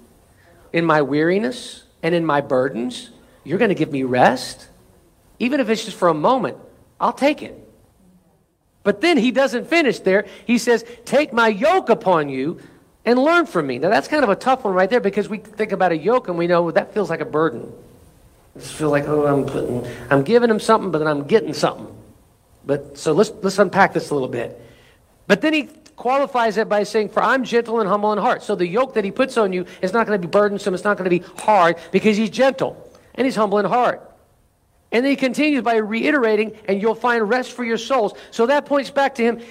in 0.71 0.85
my 0.85 1.01
weariness 1.01 1.83
and 2.01 2.15
in 2.15 2.25
my 2.25 2.39
burdens, 2.39 3.09
you're 3.43 3.57
going 3.59 3.67
to 3.67 3.75
give 3.75 3.91
me 3.91 4.03
rest. 4.03 4.69
Even 5.39 5.59
if 5.59 5.67
it's 5.67 5.83
just 5.83 5.97
for 5.97 6.07
a 6.07 6.13
moment, 6.13 6.57
I'll 7.01 7.11
take 7.11 7.41
it. 7.41 7.59
But 8.83 9.01
then 9.01 9.17
he 9.17 9.31
doesn't 9.31 9.67
finish 9.67 9.99
there. 9.99 10.25
He 10.45 10.57
says, 10.57 10.85
Take 11.03 11.33
my 11.33 11.49
yoke 11.49 11.89
upon 11.89 12.29
you 12.29 12.61
and 13.05 13.19
learn 13.19 13.45
from 13.45 13.67
me. 13.67 13.79
Now, 13.79 13.89
that's 13.89 14.07
kind 14.07 14.23
of 14.23 14.29
a 14.29 14.35
tough 14.35 14.63
one 14.63 14.73
right 14.73 14.89
there 14.89 14.99
because 14.99 15.27
we 15.27 15.37
think 15.37 15.71
about 15.71 15.91
a 15.91 15.97
yoke 15.97 16.27
and 16.27 16.37
we 16.37 16.47
know 16.47 16.71
that 16.71 16.93
feels 16.93 17.09
like 17.09 17.21
a 17.21 17.25
burden. 17.25 17.71
I 18.55 18.59
just 18.59 18.73
feel 18.73 18.89
like, 18.89 19.07
oh, 19.07 19.25
I'm 19.25 19.45
putting, 19.45 19.85
I'm 20.09 20.23
giving 20.23 20.49
him 20.49 20.59
something, 20.59 20.91
but 20.91 20.99
then 20.99 21.07
I'm 21.07 21.25
getting 21.25 21.53
something. 21.53 21.87
But 22.65 22.97
so 22.97 23.11
let's 23.11 23.31
let's 23.41 23.59
unpack 23.59 23.93
this 23.93 24.09
a 24.09 24.13
little 24.13 24.29
bit. 24.29 24.59
But 25.27 25.41
then 25.41 25.53
he 25.53 25.63
qualifies 25.95 26.57
it 26.57 26.69
by 26.69 26.83
saying, 26.83 27.09
"For 27.09 27.21
I'm 27.21 27.43
gentle 27.43 27.79
and 27.81 27.89
humble 27.89 28.13
in 28.13 28.19
heart." 28.19 28.43
So 28.43 28.55
the 28.55 28.67
yoke 28.67 28.93
that 28.93 29.03
he 29.03 29.11
puts 29.11 29.37
on 29.37 29.51
you 29.51 29.65
is 29.81 29.91
not 29.91 30.07
going 30.07 30.21
to 30.21 30.25
be 30.25 30.31
burdensome. 30.31 30.73
It's 30.73 30.83
not 30.83 30.97
going 30.97 31.09
to 31.09 31.19
be 31.19 31.25
hard 31.41 31.77
because 31.91 32.15
he's 32.15 32.29
gentle 32.29 32.89
and 33.15 33.25
he's 33.25 33.35
humble 33.35 33.59
in 33.59 33.65
heart. 33.65 34.09
And 34.91 35.03
then 35.03 35.09
he 35.09 35.15
continues 35.15 35.63
by 35.63 35.75
reiterating, 35.75 36.53
"And 36.67 36.81
you'll 36.81 36.95
find 36.95 37.27
rest 37.27 37.51
for 37.51 37.65
your 37.65 37.77
souls." 37.77 38.13
So 38.31 38.45
that 38.45 38.65
points 38.65 38.89
back 38.89 39.15
to 39.15 39.23
him 39.23 39.41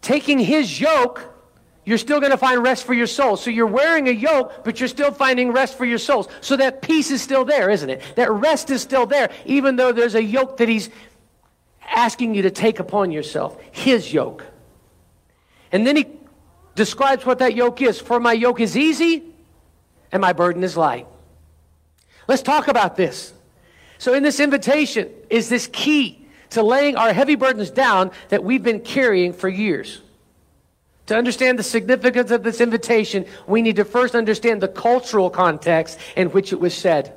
taking 0.00 0.38
his 0.38 0.80
yoke 0.80 1.22
you're 1.88 1.96
still 1.96 2.20
going 2.20 2.32
to 2.32 2.36
find 2.36 2.62
rest 2.62 2.84
for 2.84 2.92
your 2.92 3.06
soul. 3.06 3.38
So 3.38 3.48
you're 3.48 3.66
wearing 3.66 4.08
a 4.08 4.12
yoke, 4.12 4.62
but 4.62 4.78
you're 4.78 4.90
still 4.90 5.10
finding 5.10 5.52
rest 5.52 5.78
for 5.78 5.86
your 5.86 5.96
souls. 5.96 6.28
So 6.42 6.54
that 6.58 6.82
peace 6.82 7.10
is 7.10 7.22
still 7.22 7.46
there, 7.46 7.70
isn't 7.70 7.88
it? 7.88 8.02
That 8.16 8.30
rest 8.30 8.68
is 8.68 8.82
still 8.82 9.06
there, 9.06 9.30
even 9.46 9.76
though 9.76 9.90
there's 9.90 10.14
a 10.14 10.22
yoke 10.22 10.58
that 10.58 10.68
he's 10.68 10.90
asking 11.82 12.34
you 12.34 12.42
to 12.42 12.50
take 12.50 12.78
upon 12.78 13.10
yourself. 13.10 13.58
His 13.72 14.12
yoke. 14.12 14.44
And 15.72 15.86
then 15.86 15.96
he 15.96 16.04
describes 16.74 17.24
what 17.24 17.38
that 17.38 17.54
yoke 17.54 17.80
is. 17.80 17.98
For 17.98 18.20
my 18.20 18.34
yoke 18.34 18.60
is 18.60 18.76
easy 18.76 19.22
and 20.12 20.20
my 20.20 20.34
burden 20.34 20.62
is 20.64 20.76
light. 20.76 21.06
Let's 22.26 22.42
talk 22.42 22.68
about 22.68 22.96
this. 22.96 23.32
So, 23.96 24.12
in 24.12 24.22
this 24.22 24.40
invitation 24.40 25.08
is 25.30 25.48
this 25.48 25.70
key 25.72 26.28
to 26.50 26.62
laying 26.62 26.96
our 26.96 27.14
heavy 27.14 27.34
burdens 27.34 27.70
down 27.70 28.10
that 28.28 28.44
we've 28.44 28.62
been 28.62 28.80
carrying 28.80 29.32
for 29.32 29.48
years. 29.48 30.02
To 31.08 31.16
understand 31.16 31.58
the 31.58 31.62
significance 31.62 32.30
of 32.30 32.42
this 32.42 32.60
invitation, 32.60 33.24
we 33.46 33.62
need 33.62 33.76
to 33.76 33.84
first 33.86 34.14
understand 34.14 34.60
the 34.60 34.68
cultural 34.68 35.30
context 35.30 35.98
in 36.16 36.28
which 36.32 36.52
it 36.52 36.60
was 36.60 36.74
said. 36.74 37.14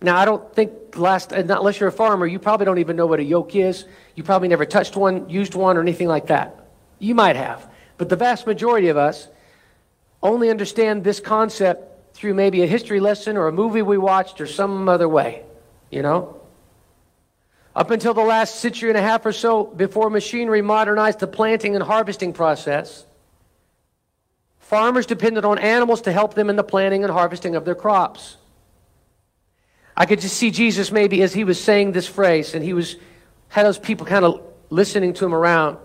Now, 0.00 0.16
I 0.16 0.24
don't 0.24 0.52
think 0.54 0.96
last, 0.96 1.34
uh, 1.34 1.36
unless 1.36 1.78
you're 1.78 1.90
a 1.90 1.92
farmer, 1.92 2.26
you 2.26 2.38
probably 2.38 2.64
don't 2.64 2.78
even 2.78 2.96
know 2.96 3.06
what 3.06 3.20
a 3.20 3.22
yoke 3.22 3.54
is. 3.54 3.84
You 4.14 4.22
probably 4.22 4.48
never 4.48 4.64
touched 4.64 4.96
one, 4.96 5.28
used 5.28 5.54
one, 5.54 5.76
or 5.76 5.82
anything 5.82 6.08
like 6.08 6.28
that. 6.28 6.70
You 6.98 7.14
might 7.14 7.36
have. 7.36 7.70
But 7.98 8.08
the 8.08 8.16
vast 8.16 8.46
majority 8.46 8.88
of 8.88 8.96
us 8.96 9.28
only 10.22 10.48
understand 10.48 11.04
this 11.04 11.20
concept 11.20 12.16
through 12.16 12.32
maybe 12.32 12.62
a 12.62 12.66
history 12.66 12.98
lesson 12.98 13.36
or 13.36 13.46
a 13.46 13.52
movie 13.52 13.82
we 13.82 13.98
watched 13.98 14.40
or 14.40 14.46
some 14.46 14.88
other 14.88 15.08
way, 15.08 15.44
you 15.90 16.00
know? 16.00 16.41
Up 17.74 17.90
until 17.90 18.12
the 18.12 18.22
last 18.22 18.56
century 18.56 18.90
and 18.90 18.98
a 18.98 19.02
half 19.02 19.24
or 19.24 19.32
so, 19.32 19.64
before 19.64 20.10
machinery 20.10 20.60
modernized 20.60 21.20
the 21.20 21.26
planting 21.26 21.74
and 21.74 21.82
harvesting 21.82 22.34
process, 22.34 23.06
farmers 24.58 25.06
depended 25.06 25.44
on 25.44 25.58
animals 25.58 26.02
to 26.02 26.12
help 26.12 26.34
them 26.34 26.50
in 26.50 26.56
the 26.56 26.64
planting 26.64 27.02
and 27.02 27.12
harvesting 27.12 27.54
of 27.54 27.64
their 27.64 27.74
crops. 27.74 28.36
I 29.96 30.04
could 30.04 30.20
just 30.20 30.36
see 30.36 30.50
Jesus 30.50 30.92
maybe 30.92 31.22
as 31.22 31.32
he 31.32 31.44
was 31.44 31.62
saying 31.62 31.92
this 31.92 32.06
phrase, 32.06 32.54
and 32.54 32.64
he 32.64 32.74
was 32.74 32.96
had 33.48 33.66
those 33.66 33.78
people 33.78 34.06
kind 34.06 34.24
of 34.24 34.42
listening 34.70 35.12
to 35.14 35.26
him 35.26 35.34
around, 35.34 35.76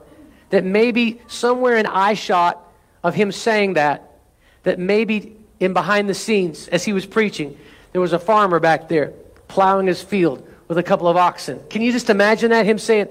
that 0.50 0.64
maybe 0.64 1.22
somewhere 1.28 1.76
in 1.76 1.86
eye 1.86 2.14
shot 2.14 2.66
of 3.04 3.14
him 3.14 3.32
saying 3.32 3.74
that, 3.74 4.20
that 4.64 4.80
maybe 4.80 5.36
in 5.60 5.74
behind 5.74 6.08
the 6.10 6.14
scenes 6.14 6.70
as 6.70 6.86
he 6.86 6.94
was 6.94 7.06
preaching, 7.06 7.58
there 7.92 8.00
was 8.00 8.14
a 8.14 8.20
farmer 8.20 8.60
back 8.60 8.88
there 8.88 9.14
plowing 9.48 9.88
his 9.88 10.02
field 10.02 10.48
with 10.68 10.78
a 10.78 10.84
couple 10.84 11.08
of 11.08 11.18
oxen. 11.18 11.62
Can 11.70 11.82
you 11.82 11.92
just 11.92 12.10
imagine 12.10 12.52
that? 12.52 12.66
Him 12.66 12.78
saying, 12.78 13.08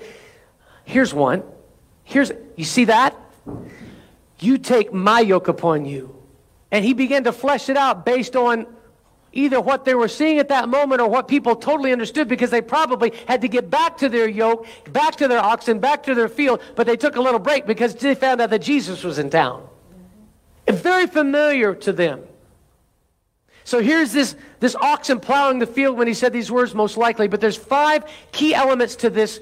Here's 0.85 1.13
one. 1.13 1.43
Here's, 2.05 2.31
you 2.55 2.65
see 2.65 2.85
that? 2.85 3.17
You 4.39 4.57
take 4.57 4.93
my 4.93 5.21
yoke 5.21 5.49
upon 5.49 5.85
you. 5.85 6.15
And 6.71 6.85
he 6.85 6.95
began 6.95 7.25
to 7.25 7.33
flesh 7.33 7.69
it 7.69 7.77
out 7.77 8.07
based 8.07 8.37
on 8.37 8.67
either 9.33 9.61
what 9.61 9.85
they 9.85 9.95
were 9.95 10.09
seeing 10.09 10.39
at 10.39 10.49
that 10.49 10.69
moment 10.69 11.01
or 11.01 11.09
what 11.09 11.29
people 11.29 11.57
totally 11.57 11.93
understood 11.93 12.29
because 12.29 12.51
they 12.51 12.63
probably 12.63 13.13
had 13.27 13.41
to 13.43 13.49
get 13.49 13.69
back 13.69 13.99
to 13.99 14.09
their 14.09 14.29
yoke, 14.29 14.67
back 14.93 15.17
to 15.17 15.29
their 15.29 15.41
oxen, 15.41 15.79
back 15.81 16.05
to 16.05 16.15
their 16.15 16.29
field, 16.29 16.61
but 16.75 16.87
they 16.87 16.97
took 16.97 17.17
a 17.17 17.21
little 17.21 17.41
break 17.41 17.67
because 17.67 17.95
they 17.97 18.15
found 18.15 18.41
out 18.41 18.51
that 18.51 18.63
Jesus 18.63 19.05
was 19.05 19.19
in 19.19 19.29
town. 19.29 19.67
It's 20.67 20.81
very 20.81 21.07
familiar 21.07 21.75
to 21.75 21.93
them. 21.93 22.23
So 23.65 23.81
here's 23.81 24.13
this, 24.13 24.37
this 24.61 24.75
oxen 24.77 25.21
plowing 25.21 25.59
the 25.59 25.67
field 25.67 25.97
when 25.97 26.07
he 26.07 26.15
said 26.15 26.33
these 26.33 26.51
words, 26.51 26.75
most 26.75 26.97
likely. 26.97 27.29
But 27.29 27.41
there's 27.41 27.57
five 27.57 28.05
key 28.33 28.55
elements 28.55 28.97
to 28.97 29.11
this 29.11 29.41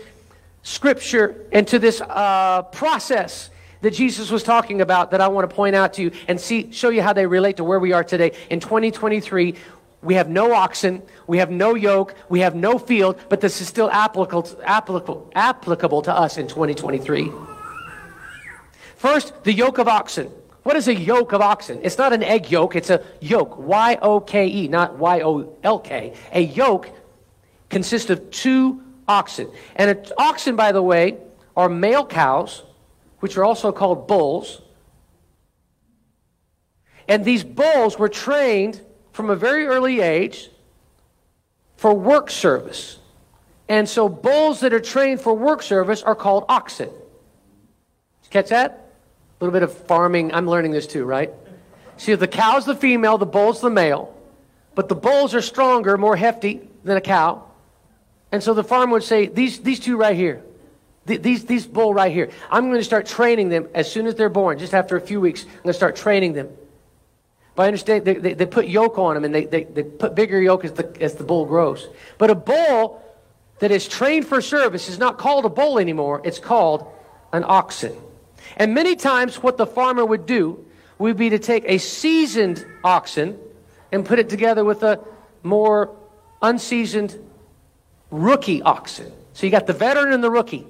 scripture 0.62 1.46
and 1.52 1.66
to 1.68 1.78
this 1.78 2.00
uh, 2.00 2.62
process 2.62 3.50
that 3.82 3.92
Jesus 3.92 4.30
was 4.30 4.42
talking 4.42 4.80
about 4.80 5.10
that 5.10 5.20
I 5.20 5.28
want 5.28 5.48
to 5.48 5.54
point 5.54 5.76
out 5.76 5.92
to 5.94 6.02
you 6.02 6.10
and 6.26 6.40
see, 6.40 6.72
show 6.72 6.88
you 6.88 7.02
how 7.02 7.12
they 7.12 7.26
relate 7.26 7.58
to 7.58 7.64
where 7.64 7.78
we 7.78 7.92
are 7.92 8.02
today. 8.02 8.32
In 8.48 8.58
2023, 8.58 9.54
we 10.02 10.14
have 10.14 10.28
no 10.28 10.52
oxen, 10.52 11.02
we 11.26 11.38
have 11.38 11.50
no 11.50 11.74
yoke, 11.74 12.14
we 12.28 12.40
have 12.40 12.54
no 12.54 12.78
field, 12.78 13.20
but 13.28 13.40
this 13.40 13.60
is 13.60 13.68
still 13.68 13.90
applicable, 13.90 14.48
applicable, 14.64 15.30
applicable 15.34 16.02
to 16.02 16.12
us 16.12 16.38
in 16.38 16.46
2023. 16.48 17.30
First, 18.96 19.44
the 19.44 19.52
yoke 19.52 19.78
of 19.78 19.86
oxen. 19.86 20.30
What 20.64 20.76
is 20.76 20.88
a 20.88 20.94
yoke 20.94 21.32
of 21.32 21.42
oxen? 21.42 21.78
It's 21.82 21.98
not 21.98 22.12
an 22.14 22.22
egg 22.22 22.50
yolk, 22.50 22.74
it's 22.74 22.90
a 22.90 23.02
yoke. 23.20 23.58
Y 23.58 23.98
O 24.00 24.18
K 24.18 24.48
E, 24.48 24.66
not 24.66 24.96
Y 24.96 25.20
O 25.20 25.54
L 25.62 25.78
K. 25.78 26.14
A 26.32 26.40
yoke 26.40 26.90
consists 27.68 28.10
of 28.10 28.30
two 28.30 28.82
oxen. 29.06 29.50
And 29.76 29.90
an 29.90 30.06
oxen, 30.16 30.56
by 30.56 30.72
the 30.72 30.82
way, 30.82 31.18
are 31.54 31.68
male 31.68 32.06
cows, 32.06 32.62
which 33.20 33.36
are 33.36 33.44
also 33.44 33.72
called 33.72 34.08
bulls. 34.08 34.62
And 37.06 37.26
these 37.26 37.44
bulls 37.44 37.98
were 37.98 38.08
trained 38.08 38.80
from 39.12 39.28
a 39.28 39.36
very 39.36 39.66
early 39.66 40.00
age 40.00 40.50
for 41.76 41.92
work 41.92 42.30
service. 42.30 42.98
And 43.68 43.86
so 43.86 44.08
bulls 44.08 44.60
that 44.60 44.72
are 44.72 44.80
trained 44.80 45.20
for 45.20 45.34
work 45.34 45.62
service 45.62 46.02
are 46.02 46.14
called 46.14 46.46
oxen. 46.48 46.88
Catch 48.30 48.48
that? 48.48 48.83
A 49.40 49.44
little 49.44 49.52
bit 49.52 49.62
of 49.62 49.76
farming. 49.86 50.32
I'm 50.32 50.48
learning 50.48 50.72
this 50.72 50.86
too, 50.86 51.04
right? 51.04 51.30
See, 51.96 52.14
the 52.14 52.28
cow's 52.28 52.64
the 52.64 52.74
female, 52.74 53.18
the 53.18 53.26
bull's 53.26 53.60
the 53.60 53.70
male. 53.70 54.14
But 54.74 54.88
the 54.88 54.94
bulls 54.94 55.34
are 55.34 55.42
stronger, 55.42 55.96
more 55.96 56.16
hefty 56.16 56.68
than 56.82 56.96
a 56.96 57.00
cow. 57.00 57.44
And 58.32 58.42
so 58.42 58.54
the 58.54 58.64
farmer 58.64 58.94
would 58.94 59.04
say, 59.04 59.26
these, 59.26 59.60
these 59.60 59.78
two 59.78 59.96
right 59.96 60.16
here, 60.16 60.42
these, 61.06 61.44
these 61.44 61.66
bull 61.66 61.94
right 61.94 62.12
here, 62.12 62.30
I'm 62.50 62.68
going 62.68 62.80
to 62.80 62.84
start 62.84 63.06
training 63.06 63.48
them 63.50 63.68
as 63.74 63.90
soon 63.90 64.06
as 64.06 64.14
they're 64.14 64.28
born, 64.28 64.58
just 64.58 64.74
after 64.74 64.96
a 64.96 65.00
few 65.00 65.20
weeks. 65.20 65.44
I'm 65.44 65.62
going 65.62 65.66
to 65.66 65.74
start 65.74 65.96
training 65.96 66.32
them. 66.32 66.48
But 67.54 67.64
I 67.64 67.66
understand 67.66 68.04
they, 68.04 68.14
they, 68.14 68.34
they 68.34 68.46
put 68.46 68.66
yoke 68.66 68.98
on 68.98 69.14
them 69.14 69.24
and 69.24 69.34
they, 69.34 69.44
they, 69.44 69.64
they 69.64 69.84
put 69.84 70.14
bigger 70.14 70.40
yoke 70.40 70.64
as 70.64 70.72
the, 70.72 70.96
as 71.00 71.14
the 71.14 71.24
bull 71.24 71.46
grows. 71.46 71.86
But 72.18 72.30
a 72.30 72.34
bull 72.34 73.02
that 73.60 73.70
is 73.70 73.86
trained 73.86 74.26
for 74.26 74.40
service 74.40 74.88
is 74.88 74.98
not 74.98 75.18
called 75.18 75.44
a 75.44 75.48
bull 75.48 75.78
anymore, 75.78 76.20
it's 76.24 76.40
called 76.40 76.90
an 77.32 77.44
oxen. 77.46 77.96
And 78.56 78.74
many 78.74 78.96
times, 78.96 79.42
what 79.42 79.56
the 79.56 79.66
farmer 79.66 80.04
would 80.04 80.26
do 80.26 80.64
would 80.98 81.16
be 81.16 81.30
to 81.30 81.38
take 81.38 81.64
a 81.66 81.78
seasoned 81.78 82.64
oxen 82.82 83.38
and 83.92 84.04
put 84.04 84.18
it 84.18 84.28
together 84.28 84.64
with 84.64 84.82
a 84.82 85.00
more 85.42 85.94
unseasoned 86.42 87.18
rookie 88.10 88.62
oxen. 88.62 89.12
So 89.32 89.46
you 89.46 89.50
got 89.50 89.66
the 89.66 89.72
veteran 89.72 90.12
and 90.12 90.22
the 90.22 90.30
rookie. 90.30 90.66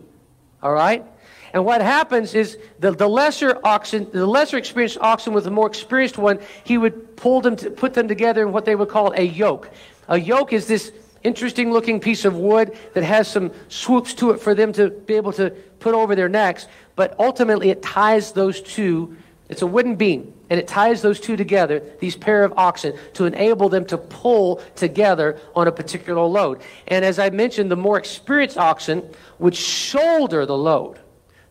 All 0.62 0.72
right? 0.72 1.04
And 1.52 1.64
what 1.64 1.80
happens 1.82 2.34
is 2.34 2.58
the, 2.80 2.90
the 2.90 3.08
lesser 3.08 3.60
oxen, 3.62 4.08
the 4.10 4.26
lesser 4.26 4.56
experienced 4.56 4.98
oxen 5.00 5.32
with 5.32 5.44
the 5.44 5.50
more 5.50 5.68
experienced 5.68 6.18
one, 6.18 6.40
he 6.64 6.78
would 6.78 7.16
pull 7.16 7.40
them 7.40 7.54
to 7.56 7.70
put 7.70 7.94
them 7.94 8.08
together 8.08 8.42
in 8.42 8.52
what 8.52 8.64
they 8.64 8.74
would 8.74 8.88
call 8.88 9.12
a 9.12 9.22
yoke. 9.22 9.70
A 10.08 10.18
yoke 10.18 10.52
is 10.52 10.66
this 10.66 10.92
interesting 11.22 11.72
looking 11.72 12.00
piece 12.00 12.24
of 12.24 12.36
wood 12.36 12.76
that 12.94 13.04
has 13.04 13.28
some 13.28 13.52
swoops 13.68 14.14
to 14.14 14.32
it 14.32 14.40
for 14.40 14.54
them 14.54 14.72
to 14.72 14.90
be 14.90 15.14
able 15.14 15.32
to 15.32 15.50
put 15.78 15.94
over 15.94 16.14
their 16.16 16.28
necks 16.28 16.66
but 16.96 17.14
ultimately 17.18 17.70
it 17.70 17.82
ties 17.82 18.32
those 18.32 18.60
two. 18.60 19.16
It's 19.48 19.62
a 19.62 19.66
wooden 19.66 19.96
beam, 19.96 20.32
and 20.48 20.58
it 20.58 20.66
ties 20.66 21.02
those 21.02 21.20
two 21.20 21.36
together, 21.36 21.82
these 22.00 22.16
pair 22.16 22.44
of 22.44 22.54
oxen, 22.56 22.96
to 23.14 23.26
enable 23.26 23.68
them 23.68 23.84
to 23.86 23.98
pull 23.98 24.62
together 24.74 25.38
on 25.54 25.68
a 25.68 25.72
particular 25.72 26.22
load. 26.22 26.62
And 26.88 27.04
as 27.04 27.18
I 27.18 27.30
mentioned, 27.30 27.70
the 27.70 27.76
more 27.76 27.98
experienced 27.98 28.56
oxen 28.56 29.08
would 29.38 29.54
shoulder 29.54 30.46
the 30.46 30.56
load. 30.56 30.98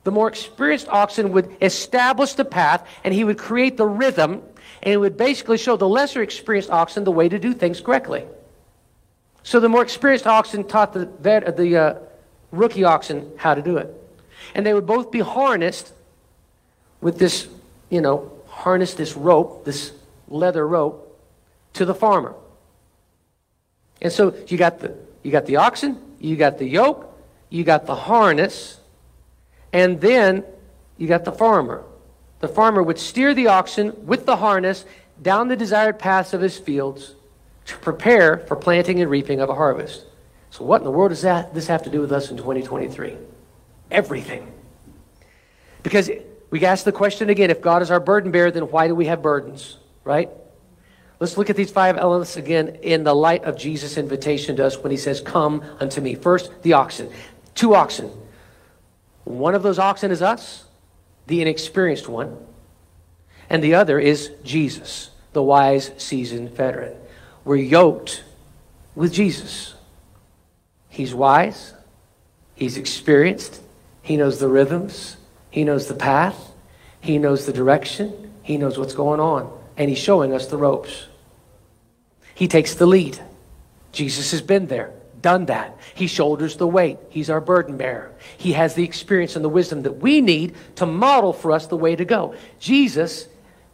The 0.04 0.12
more 0.12 0.28
experienced 0.28 0.90
oxen 0.90 1.32
would 1.32 1.56
establish 1.62 2.34
the 2.34 2.46
path, 2.46 2.88
and 3.04 3.14
he 3.14 3.24
would 3.24 3.38
create 3.38 3.78
the 3.78 3.88
rhythm, 3.88 4.42
and 4.82 4.94
it 4.94 4.98
would 4.98 5.16
basically 5.16 5.58
show 5.58 5.78
the 5.78 5.88
lesser 5.88 6.22
experienced 6.22 6.70
oxen 6.70 7.04
the 7.04 7.12
way 7.12 7.30
to 7.30 7.40
do 7.40 7.54
things 7.54 7.80
correctly. 7.80 8.26
So 9.44 9.60
the 9.60 9.70
more 9.70 9.84
experienced 9.84 10.28
oxen 10.28 10.64
taught 10.66 10.94
the, 10.94 11.06
vet, 11.06 11.56
the 11.58 11.78
uh, 11.78 11.96
rookie 12.52 12.84
oxen 12.84 13.32
how 13.38 13.54
to 13.54 13.62
do 13.62 13.78
it. 13.78 14.03
And 14.54 14.66
they 14.66 14.74
would 14.74 14.86
both 14.86 15.12
be 15.12 15.20
harnessed 15.20 15.92
with 17.02 17.18
this, 17.18 17.48
you 17.90 18.02
know, 18.02 18.32
harness 18.48 18.94
this 18.94 19.16
rope, 19.16 19.66
this 19.66 19.92
leather 20.28 20.68
rope, 20.68 21.20
to 21.74 21.86
the 21.86 21.96
farmer. 21.96 22.36
And 24.02 24.12
so 24.12 24.36
you 24.48 24.58
got 24.58 24.80
the 24.80 24.96
you 25.24 25.32
got 25.32 25.46
the 25.46 25.56
oxen, 25.56 26.00
you 26.20 26.36
got 26.36 26.58
the 26.58 26.68
yoke, 26.68 27.12
you 27.50 27.64
got 27.64 27.86
the 27.86 27.96
harness, 27.96 28.80
and 29.72 30.00
then 30.02 30.44
you 30.98 31.08
got 31.08 31.24
the 31.24 31.32
farmer. 31.32 31.84
The 32.42 32.50
farmer 32.50 32.84
would 32.84 33.00
steer 33.00 33.34
the 33.34 33.48
oxen 33.48 34.06
with 34.06 34.26
the 34.26 34.36
harness 34.36 34.86
down 35.22 35.48
the 35.48 35.56
desired 35.56 35.98
paths 35.98 36.34
of 36.34 36.42
his 36.42 36.58
fields 36.58 37.16
to 37.66 37.78
prepare 37.78 38.40
for 38.40 38.58
planting 38.58 39.02
and 39.02 39.10
reaping 39.10 39.40
of 39.40 39.50
a 39.50 39.56
harvest. 39.56 40.04
So 40.52 40.66
what 40.66 40.82
in 40.82 40.84
the 40.84 40.92
world 40.92 41.12
does 41.12 41.22
that 41.22 41.54
this 41.54 41.68
have 41.68 41.84
to 41.84 41.90
do 41.90 42.02
with 42.02 42.12
us 42.12 42.30
in 42.30 42.38
2023? 42.38 43.16
Everything. 43.94 44.52
Because 45.84 46.10
we 46.50 46.66
ask 46.66 46.84
the 46.84 46.92
question 46.92 47.30
again 47.30 47.50
if 47.50 47.62
God 47.62 47.82
is 47.82 47.92
our 47.92 48.00
burden 48.00 48.32
bearer, 48.32 48.52
then 48.52 48.64
why 48.64 48.88
do 48.88 48.96
we 48.96 49.06
have 49.06 49.22
burdens, 49.22 49.78
right? 50.04 50.30
Let's 51.20 51.38
look 51.38 51.50
at 51.50 51.56
these 51.56 51.72
five 51.72 51.98
elements 51.98 52.36
again 52.36 52.80
in 52.82 53.04
the 53.04 53.14
light 53.14 53.44
of 53.46 53.58
Jesus' 53.58 53.98
invitation 53.98 54.58
to 54.58 54.66
us 54.66 54.78
when 54.78 54.92
he 54.92 54.98
says, 54.98 55.22
Come 55.22 55.64
unto 55.80 56.02
me. 56.02 56.16
First, 56.16 56.52
the 56.64 56.74
oxen. 56.74 57.10
Two 57.56 57.76
oxen. 57.76 58.12
One 59.24 59.56
of 59.56 59.64
those 59.64 59.80
oxen 59.80 60.12
is 60.12 60.22
us, 60.22 60.66
the 61.28 61.42
inexperienced 61.42 62.10
one, 62.10 62.38
and 63.50 63.64
the 63.64 63.76
other 63.76 64.00
is 64.00 64.32
Jesus, 64.44 65.12
the 65.32 65.42
wise, 65.42 65.92
seasoned 65.98 66.52
veteran. 66.52 66.98
We're 67.46 67.56
yoked 67.56 68.24
with 68.96 69.14
Jesus. 69.14 69.76
He's 70.90 71.14
wise, 71.14 71.74
he's 72.56 72.78
experienced, 72.78 73.62
he 74.04 74.18
knows 74.18 74.38
the 74.40 74.50
rhythms, 74.50 75.18
he 75.50 75.64
knows 75.64 75.88
the 75.88 75.96
path, 75.96 76.52
he 77.02 77.18
knows 77.18 77.46
the 77.46 77.54
direction, 77.54 78.34
he 78.44 78.58
knows 78.58 78.78
what's 78.78 78.94
going 78.94 79.20
on, 79.20 79.52
and 79.78 79.90
he's 79.90 79.98
showing 79.98 80.34
us 80.34 80.48
the 80.48 80.58
ropes. 80.58 81.08
He 82.36 82.48
takes 82.48 82.76
the 82.76 82.86
lead. 82.86 83.20
Jesus 83.94 84.32
has 84.32 84.42
been 84.42 84.68
there, 84.68 84.92
done 85.22 85.46
that. 85.46 85.78
He 85.96 86.08
shoulders 86.08 86.58
the 86.58 86.68
weight. 86.68 86.98
He's 87.10 87.30
our 87.30 87.40
burden 87.40 87.78
bearer. 87.78 88.12
He 88.38 88.54
has 88.54 88.76
the 88.76 88.84
experience 88.84 89.36
and 89.36 89.46
the 89.46 89.50
wisdom 89.50 89.84
that 89.84 89.98
we 89.98 90.20
need 90.20 90.56
to 90.76 90.86
model 90.86 91.32
for 91.32 91.52
us 91.52 91.68
the 91.68 91.78
way 91.78 91.96
to 91.96 92.04
go. 92.04 92.36
Jesus, 92.60 93.28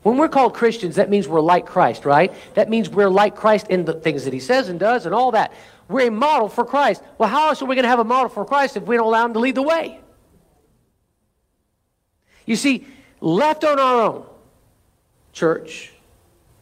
when 0.03 0.17
we're 0.17 0.29
called 0.29 0.53
Christians, 0.53 0.97
that 0.97 1.09
means 1.09 1.27
we're 1.27 1.41
like 1.41 1.65
Christ, 1.65 2.05
right? 2.05 2.33
That 2.53 2.69
means 2.69 2.89
we're 2.89 3.09
like 3.09 3.35
Christ 3.35 3.67
in 3.69 3.85
the 3.85 3.93
things 3.93 4.25
that 4.25 4.33
he 4.33 4.39
says 4.39 4.69
and 4.69 4.79
does 4.79 5.05
and 5.05 5.15
all 5.15 5.31
that. 5.31 5.53
We're 5.87 6.09
a 6.09 6.11
model 6.11 6.49
for 6.49 6.65
Christ. 6.65 7.01
Well, 7.17 7.29
how 7.29 7.49
else 7.49 7.61
are 7.61 7.65
we 7.65 7.75
going 7.75 7.83
to 7.83 7.89
have 7.89 7.99
a 7.99 8.03
model 8.03 8.29
for 8.29 8.45
Christ 8.45 8.77
if 8.77 8.83
we 8.83 8.95
don't 8.95 9.07
allow 9.07 9.25
him 9.25 9.33
to 9.33 9.39
lead 9.39 9.55
the 9.55 9.63
way? 9.63 10.01
You 12.49 12.55
see, 12.55 12.87
left 13.21 13.63
on 13.63 13.79
our 13.79 14.01
own, 14.01 14.25
church, 15.33 15.91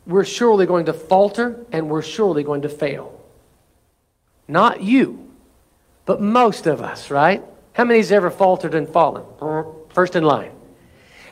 we're 0.05 0.25
surely 0.25 0.65
going 0.65 0.87
to 0.87 0.93
falter 0.93 1.65
and 1.71 1.89
we're 1.89 2.01
surely 2.01 2.43
going 2.43 2.63
to 2.63 2.69
fail. 2.69 3.17
Not 4.49 4.81
you, 4.81 5.31
but 6.03 6.19
most 6.19 6.67
of 6.67 6.81
us, 6.81 7.09
right? 7.09 7.41
How 7.71 7.85
many's 7.85 8.11
ever 8.11 8.29
faltered 8.29 8.75
and 8.75 8.89
fallen? 8.89 9.23
First 9.87 10.17
in 10.17 10.25
line. 10.25 10.51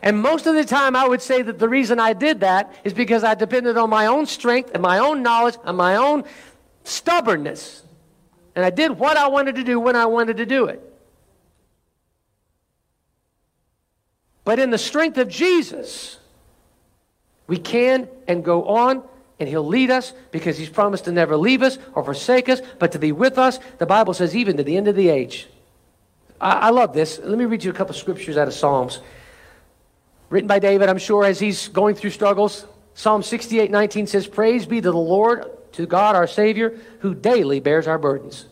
And 0.01 0.21
most 0.21 0.47
of 0.47 0.55
the 0.55 0.63
time, 0.63 0.95
I 0.95 1.05
would 1.05 1.21
say 1.21 1.41
that 1.41 1.59
the 1.59 1.67
reason 1.67 1.99
I 1.99 2.13
did 2.13 2.39
that 2.39 2.73
is 2.85 2.93
because 2.93 3.25
I 3.25 3.35
depended 3.35 3.75
on 3.75 3.89
my 3.89 4.05
own 4.05 4.25
strength 4.25 4.71
and 4.73 4.81
my 4.81 4.99
own 4.99 5.21
knowledge 5.21 5.57
and 5.65 5.75
my 5.75 5.97
own 5.97 6.23
stubbornness. 6.85 7.83
And 8.55 8.63
I 8.63 8.69
did 8.69 8.91
what 8.91 9.17
I 9.17 9.27
wanted 9.27 9.55
to 9.55 9.65
do 9.65 9.81
when 9.81 9.97
I 9.97 10.05
wanted 10.05 10.37
to 10.37 10.45
do 10.45 10.67
it. 10.67 10.94
But 14.45 14.59
in 14.59 14.69
the 14.69 14.77
strength 14.77 15.17
of 15.17 15.27
Jesus, 15.27 16.17
we 17.47 17.57
can 17.57 18.07
and 18.27 18.43
go 18.43 18.65
on, 18.65 19.03
and 19.39 19.49
He'll 19.49 19.65
lead 19.65 19.91
us 19.91 20.13
because 20.31 20.57
He's 20.57 20.69
promised 20.69 21.05
to 21.05 21.11
never 21.11 21.35
leave 21.35 21.61
us 21.61 21.77
or 21.93 22.03
forsake 22.03 22.47
us, 22.47 22.61
but 22.79 22.93
to 22.93 22.99
be 22.99 23.11
with 23.11 23.37
us, 23.37 23.59
the 23.79 23.85
Bible 23.85 24.13
says, 24.13 24.35
even 24.35 24.55
to 24.57 24.63
the 24.63 24.77
end 24.77 24.87
of 24.87 24.95
the 24.95 25.09
age. 25.09 25.47
I, 26.39 26.51
I 26.51 26.69
love 26.69 26.93
this. 26.93 27.19
Let 27.21 27.37
me 27.37 27.45
read 27.45 27.63
you 27.63 27.71
a 27.71 27.73
couple 27.73 27.95
scriptures 27.95 28.37
out 28.37 28.47
of 28.47 28.53
Psalms. 28.53 28.99
Written 30.29 30.47
by 30.47 30.59
David, 30.59 30.89
I'm 30.89 30.97
sure, 30.99 31.25
as 31.25 31.39
he's 31.39 31.67
going 31.67 31.95
through 31.95 32.11
struggles. 32.11 32.65
Psalm 32.93 33.23
68 33.23 33.71
19 33.71 34.07
says, 34.07 34.27
Praise 34.27 34.65
be 34.65 34.79
to 34.79 34.91
the 34.91 34.97
Lord, 34.97 35.45
to 35.73 35.85
God 35.85 36.15
our 36.15 36.27
Savior, 36.27 36.77
who 36.99 37.13
daily 37.13 37.59
bears 37.59 37.87
our 37.87 37.97
burdens. 37.97 38.45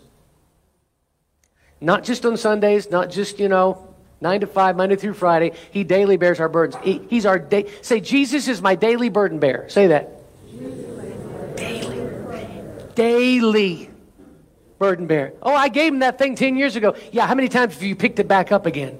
Not 1.80 2.04
just 2.04 2.26
on 2.26 2.38
Sundays, 2.38 2.90
not 2.90 3.10
just, 3.10 3.40
you 3.40 3.50
know, 3.50 3.93
nine 4.24 4.40
to 4.40 4.48
five, 4.48 4.76
Monday 4.76 4.96
through 4.96 5.14
Friday. 5.14 5.52
He 5.70 5.84
daily 5.84 6.18
bears 6.18 6.40
our 6.40 6.50
burdens. 6.50 6.84
He, 6.84 7.00
he's 7.10 7.28
our 7.28 7.38
day. 7.38 7.70
Say, 7.84 8.00
Jesus 8.00 8.48
is 8.48 8.62
my 8.62 8.74
daily 8.74 9.10
burden 9.10 9.38
bearer. 9.38 9.70
Say 9.70 9.88
that. 9.88 10.10
Daily. 11.56 12.00
Daily 12.96 13.90
burden 14.80 15.06
bearer. 15.06 15.34
Oh, 15.44 15.54
I 15.54 15.68
gave 15.68 15.94
him 15.94 16.00
that 16.00 16.18
thing 16.18 16.36
10 16.36 16.56
years 16.56 16.76
ago. 16.76 16.96
Yeah, 17.12 17.28
how 17.28 17.36
many 17.36 17.50
times 17.50 17.74
have 17.74 17.84
you 17.84 17.96
picked 17.96 18.20
it 18.20 18.28
back 18.28 18.52
up 18.52 18.66
again? 18.66 18.98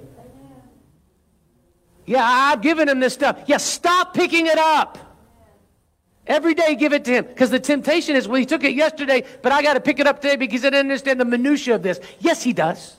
Yeah, 2.06 2.22
I've 2.22 2.60
given 2.60 2.88
him 2.88 3.00
this 3.00 3.14
stuff. 3.14 3.38
Yeah, 3.46 3.56
stop 3.56 4.14
picking 4.14 4.46
it 4.46 4.58
up. 4.58 4.98
Every 6.26 6.54
day 6.54 6.74
give 6.74 6.92
it 6.92 7.04
to 7.06 7.12
him. 7.12 7.24
Because 7.24 7.50
the 7.50 7.60
temptation 7.60 8.14
is, 8.16 8.28
well, 8.28 8.38
he 8.38 8.46
took 8.46 8.64
it 8.64 8.74
yesterday, 8.74 9.24
but 9.42 9.52
I 9.52 9.62
got 9.62 9.74
to 9.74 9.80
pick 9.80 10.00
it 10.00 10.06
up 10.06 10.20
today 10.20 10.36
because 10.36 10.64
I 10.64 10.70
didn't 10.70 10.80
understand 10.80 11.18
the 11.18 11.24
minutia 11.24 11.74
of 11.74 11.82
this. 11.82 11.98
Yes, 12.20 12.42
he 12.42 12.52
does. 12.52 12.96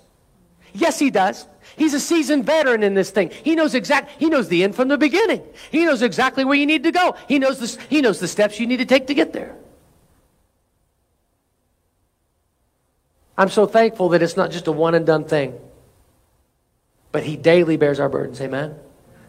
Yes, 0.73 0.99
he 0.99 1.09
does. 1.09 1.45
He's 1.77 1.93
a 1.93 1.99
seasoned 1.99 2.45
veteran 2.45 2.83
in 2.83 2.93
this 2.93 3.11
thing. 3.11 3.31
He 3.43 3.55
knows 3.55 3.75
exact. 3.75 4.11
He 4.19 4.29
knows 4.29 4.47
the 4.47 4.63
end 4.63 4.75
from 4.75 4.87
the 4.87 4.97
beginning. 4.97 5.43
He 5.71 5.85
knows 5.85 6.01
exactly 6.01 6.45
where 6.45 6.55
you 6.55 6.65
need 6.65 6.83
to 6.83 6.91
go. 6.91 7.15
He 7.27 7.39
knows 7.39 7.59
the, 7.59 7.83
he 7.89 8.01
knows 8.01 8.19
the 8.19 8.27
steps 8.27 8.59
you 8.59 8.67
need 8.67 8.77
to 8.77 8.85
take 8.85 9.07
to 9.07 9.13
get 9.13 9.33
there. 9.33 9.55
I'm 13.37 13.49
so 13.49 13.65
thankful 13.65 14.09
that 14.09 14.21
it's 14.21 14.37
not 14.37 14.51
just 14.51 14.67
a 14.67 14.71
one 14.71 14.95
and 14.95 15.05
done 15.05 15.25
thing, 15.25 15.59
but 17.11 17.23
he 17.23 17.35
daily 17.35 17.75
bears 17.75 17.99
our 17.99 18.07
burdens. 18.07 18.39
Amen. 18.39 18.75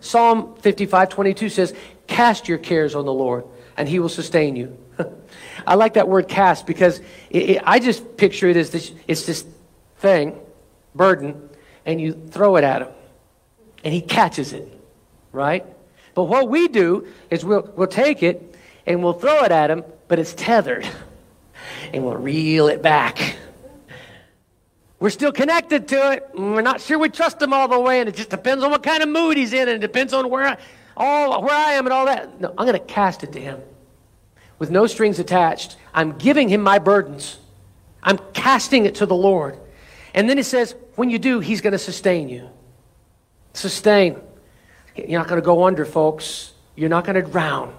Psalm 0.00 0.54
55, 0.60 1.08
22 1.08 1.48
says, 1.48 1.74
Cast 2.06 2.48
your 2.48 2.58
cares 2.58 2.94
on 2.94 3.04
the 3.04 3.12
Lord, 3.12 3.44
and 3.76 3.88
he 3.88 3.98
will 3.98 4.08
sustain 4.08 4.54
you. 4.54 4.78
I 5.66 5.74
like 5.74 5.94
that 5.94 6.08
word 6.08 6.28
cast 6.28 6.66
because 6.66 7.00
it, 7.30 7.50
it, 7.50 7.62
I 7.64 7.80
just 7.80 8.16
picture 8.16 8.48
it 8.48 8.56
as 8.56 8.70
this, 8.70 8.92
it's 9.08 9.26
this 9.26 9.44
thing, 9.98 10.38
burden, 10.94 11.48
and 11.86 12.00
you 12.00 12.12
throw 12.12 12.56
it 12.56 12.64
at 12.64 12.82
him, 12.82 12.88
and 13.84 13.94
he 13.94 14.02
catches 14.02 14.52
it, 14.52 14.68
right? 15.32 15.64
But 16.14 16.24
what 16.24 16.48
we 16.48 16.68
do 16.68 17.06
is 17.30 17.44
we'll, 17.44 17.72
we'll 17.76 17.86
take 17.86 18.22
it 18.22 18.56
and 18.86 19.02
we'll 19.02 19.14
throw 19.14 19.44
it 19.44 19.52
at 19.52 19.70
him, 19.70 19.84
but 20.08 20.18
it's 20.18 20.34
tethered, 20.34 20.86
and 21.92 22.04
we'll 22.04 22.16
reel 22.16 22.68
it 22.68 22.82
back. 22.82 23.36
We're 24.98 25.10
still 25.10 25.32
connected 25.32 25.88
to 25.88 26.12
it. 26.12 26.30
We're 26.34 26.62
not 26.62 26.80
sure 26.80 26.98
we 26.98 27.08
trust 27.08 27.40
him 27.40 27.52
all 27.52 27.68
the 27.68 27.78
way, 27.78 28.00
and 28.00 28.08
it 28.08 28.16
just 28.16 28.30
depends 28.30 28.64
on 28.64 28.70
what 28.70 28.82
kind 28.82 29.02
of 29.02 29.08
mood 29.08 29.36
he's 29.36 29.52
in, 29.52 29.68
and 29.68 29.70
it 29.70 29.80
depends 29.80 30.12
on 30.12 30.30
where 30.30 30.46
I, 30.46 30.56
all, 30.96 31.42
where 31.42 31.54
I 31.54 31.72
am 31.72 31.86
and 31.86 31.92
all 31.92 32.06
that. 32.06 32.40
No, 32.40 32.48
I'm 32.56 32.66
going 32.66 32.72
to 32.72 32.78
cast 32.78 33.22
it 33.22 33.32
to 33.32 33.40
him 33.40 33.60
with 34.58 34.70
no 34.70 34.86
strings 34.86 35.18
attached. 35.18 35.76
I'm 35.92 36.16
giving 36.16 36.48
him 36.48 36.62
my 36.62 36.78
burdens. 36.78 37.38
I'm 38.02 38.18
casting 38.32 38.86
it 38.86 38.96
to 38.96 39.06
the 39.06 39.14
Lord. 39.14 39.58
And 40.16 40.28
then 40.28 40.38
it 40.38 40.46
says, 40.46 40.74
when 40.96 41.10
you 41.10 41.18
do, 41.18 41.38
He's 41.40 41.60
going 41.60 41.72
to 41.72 41.78
sustain 41.78 42.28
you. 42.28 42.48
Sustain. 43.52 44.16
You're 44.96 45.20
not 45.20 45.28
going 45.28 45.40
to 45.40 45.44
go 45.44 45.64
under, 45.64 45.84
folks. 45.84 46.52
You're 46.74 46.88
not 46.88 47.04
going 47.04 47.22
to 47.22 47.30
drown. 47.30 47.76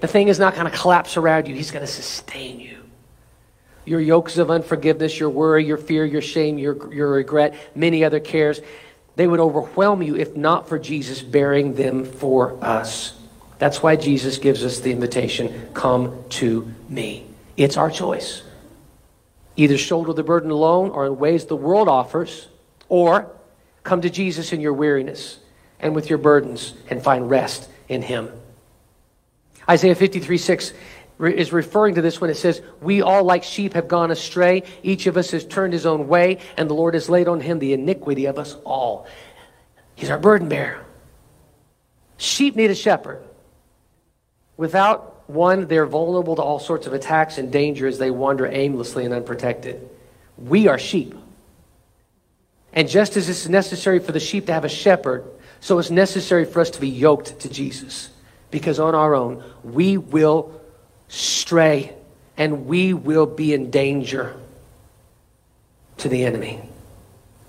The 0.00 0.08
thing 0.08 0.28
is 0.28 0.38
not 0.38 0.54
going 0.54 0.70
to 0.70 0.76
collapse 0.76 1.16
around 1.16 1.46
you. 1.46 1.54
He's 1.54 1.70
going 1.70 1.86
to 1.86 1.90
sustain 1.90 2.58
you. 2.60 2.78
Your 3.84 4.00
yokes 4.00 4.36
of 4.36 4.50
unforgiveness, 4.50 5.18
your 5.18 5.30
worry, 5.30 5.64
your 5.64 5.76
fear, 5.76 6.04
your 6.04 6.22
shame, 6.22 6.58
your, 6.58 6.92
your 6.92 7.12
regret, 7.12 7.54
many 7.76 8.04
other 8.04 8.18
cares, 8.18 8.60
they 9.14 9.28
would 9.28 9.38
overwhelm 9.38 10.02
you 10.02 10.16
if 10.16 10.36
not 10.36 10.68
for 10.68 10.78
Jesus 10.78 11.22
bearing 11.22 11.74
them 11.74 12.04
for 12.04 12.62
us. 12.64 13.16
That's 13.58 13.82
why 13.82 13.96
Jesus 13.96 14.38
gives 14.38 14.64
us 14.64 14.80
the 14.80 14.90
invitation 14.90 15.68
come 15.72 16.24
to 16.30 16.72
me. 16.88 17.26
It's 17.56 17.76
our 17.76 17.90
choice. 17.90 18.42
Either 19.56 19.78
shoulder 19.78 20.12
the 20.12 20.22
burden 20.22 20.50
alone 20.50 20.90
or 20.90 21.06
in 21.06 21.18
ways 21.18 21.46
the 21.46 21.56
world 21.56 21.88
offers, 21.88 22.48
or 22.88 23.30
come 23.82 24.02
to 24.02 24.10
Jesus 24.10 24.52
in 24.52 24.60
your 24.60 24.72
weariness 24.72 25.38
and 25.80 25.94
with 25.94 26.08
your 26.08 26.18
burdens 26.18 26.74
and 26.90 27.02
find 27.02 27.28
rest 27.30 27.68
in 27.88 28.02
Him. 28.02 28.30
Isaiah 29.68 29.94
53 29.94 30.38
6 30.38 30.72
is 31.20 31.52
referring 31.52 31.94
to 31.94 32.02
this 32.02 32.20
when 32.20 32.30
it 32.30 32.36
says, 32.36 32.60
We 32.80 33.02
all 33.02 33.24
like 33.24 33.42
sheep 33.42 33.72
have 33.72 33.88
gone 33.88 34.10
astray. 34.10 34.64
Each 34.82 35.06
of 35.06 35.16
us 35.16 35.30
has 35.30 35.44
turned 35.44 35.72
his 35.72 35.86
own 35.86 36.08
way, 36.08 36.38
and 36.56 36.68
the 36.68 36.74
Lord 36.74 36.94
has 36.94 37.08
laid 37.08 37.26
on 37.26 37.40
him 37.40 37.58
the 37.58 37.72
iniquity 37.72 38.26
of 38.26 38.38
us 38.38 38.54
all. 38.64 39.06
He's 39.94 40.10
our 40.10 40.18
burden 40.18 40.48
bearer. 40.48 40.84
Sheep 42.18 42.54
need 42.54 42.70
a 42.70 42.74
shepherd. 42.74 43.24
Without 44.56 45.15
one, 45.26 45.66
they're 45.66 45.86
vulnerable 45.86 46.36
to 46.36 46.42
all 46.42 46.58
sorts 46.58 46.86
of 46.86 46.92
attacks 46.92 47.38
and 47.38 47.50
danger 47.50 47.86
as 47.86 47.98
they 47.98 48.10
wander 48.10 48.46
aimlessly 48.46 49.04
and 49.04 49.12
unprotected. 49.12 49.88
We 50.38 50.68
are 50.68 50.78
sheep. 50.78 51.14
And 52.72 52.88
just 52.88 53.16
as 53.16 53.28
it's 53.28 53.48
necessary 53.48 53.98
for 53.98 54.12
the 54.12 54.20
sheep 54.20 54.46
to 54.46 54.52
have 54.52 54.64
a 54.64 54.68
shepherd, 54.68 55.24
so 55.60 55.78
it's 55.78 55.90
necessary 55.90 56.44
for 56.44 56.60
us 56.60 56.70
to 56.70 56.80
be 56.80 56.88
yoked 56.88 57.40
to 57.40 57.48
Jesus. 57.48 58.10
Because 58.50 58.78
on 58.78 58.94
our 58.94 59.14
own, 59.14 59.42
we 59.64 59.96
will 59.96 60.60
stray 61.08 61.94
and 62.36 62.66
we 62.66 62.92
will 62.92 63.26
be 63.26 63.54
in 63.54 63.70
danger 63.70 64.36
to 65.98 66.08
the 66.08 66.24
enemy. 66.24 66.60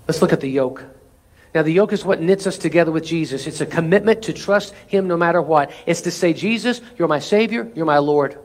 Let's 0.06 0.22
look 0.22 0.32
at 0.32 0.40
the 0.40 0.50
yoke. 0.50 0.84
Now, 1.54 1.62
the 1.62 1.72
yoke 1.72 1.92
is 1.92 2.04
what 2.04 2.20
knits 2.20 2.46
us 2.46 2.58
together 2.58 2.92
with 2.92 3.04
Jesus. 3.04 3.46
It's 3.46 3.60
a 3.60 3.66
commitment 3.66 4.22
to 4.22 4.32
trust 4.32 4.74
Him 4.86 5.08
no 5.08 5.16
matter 5.16 5.40
what. 5.40 5.70
It's 5.86 6.02
to 6.02 6.10
say, 6.10 6.32
Jesus, 6.32 6.80
you're 6.98 7.08
my 7.08 7.20
Savior, 7.20 7.70
you're 7.74 7.86
my 7.86 7.98
Lord. 7.98 8.38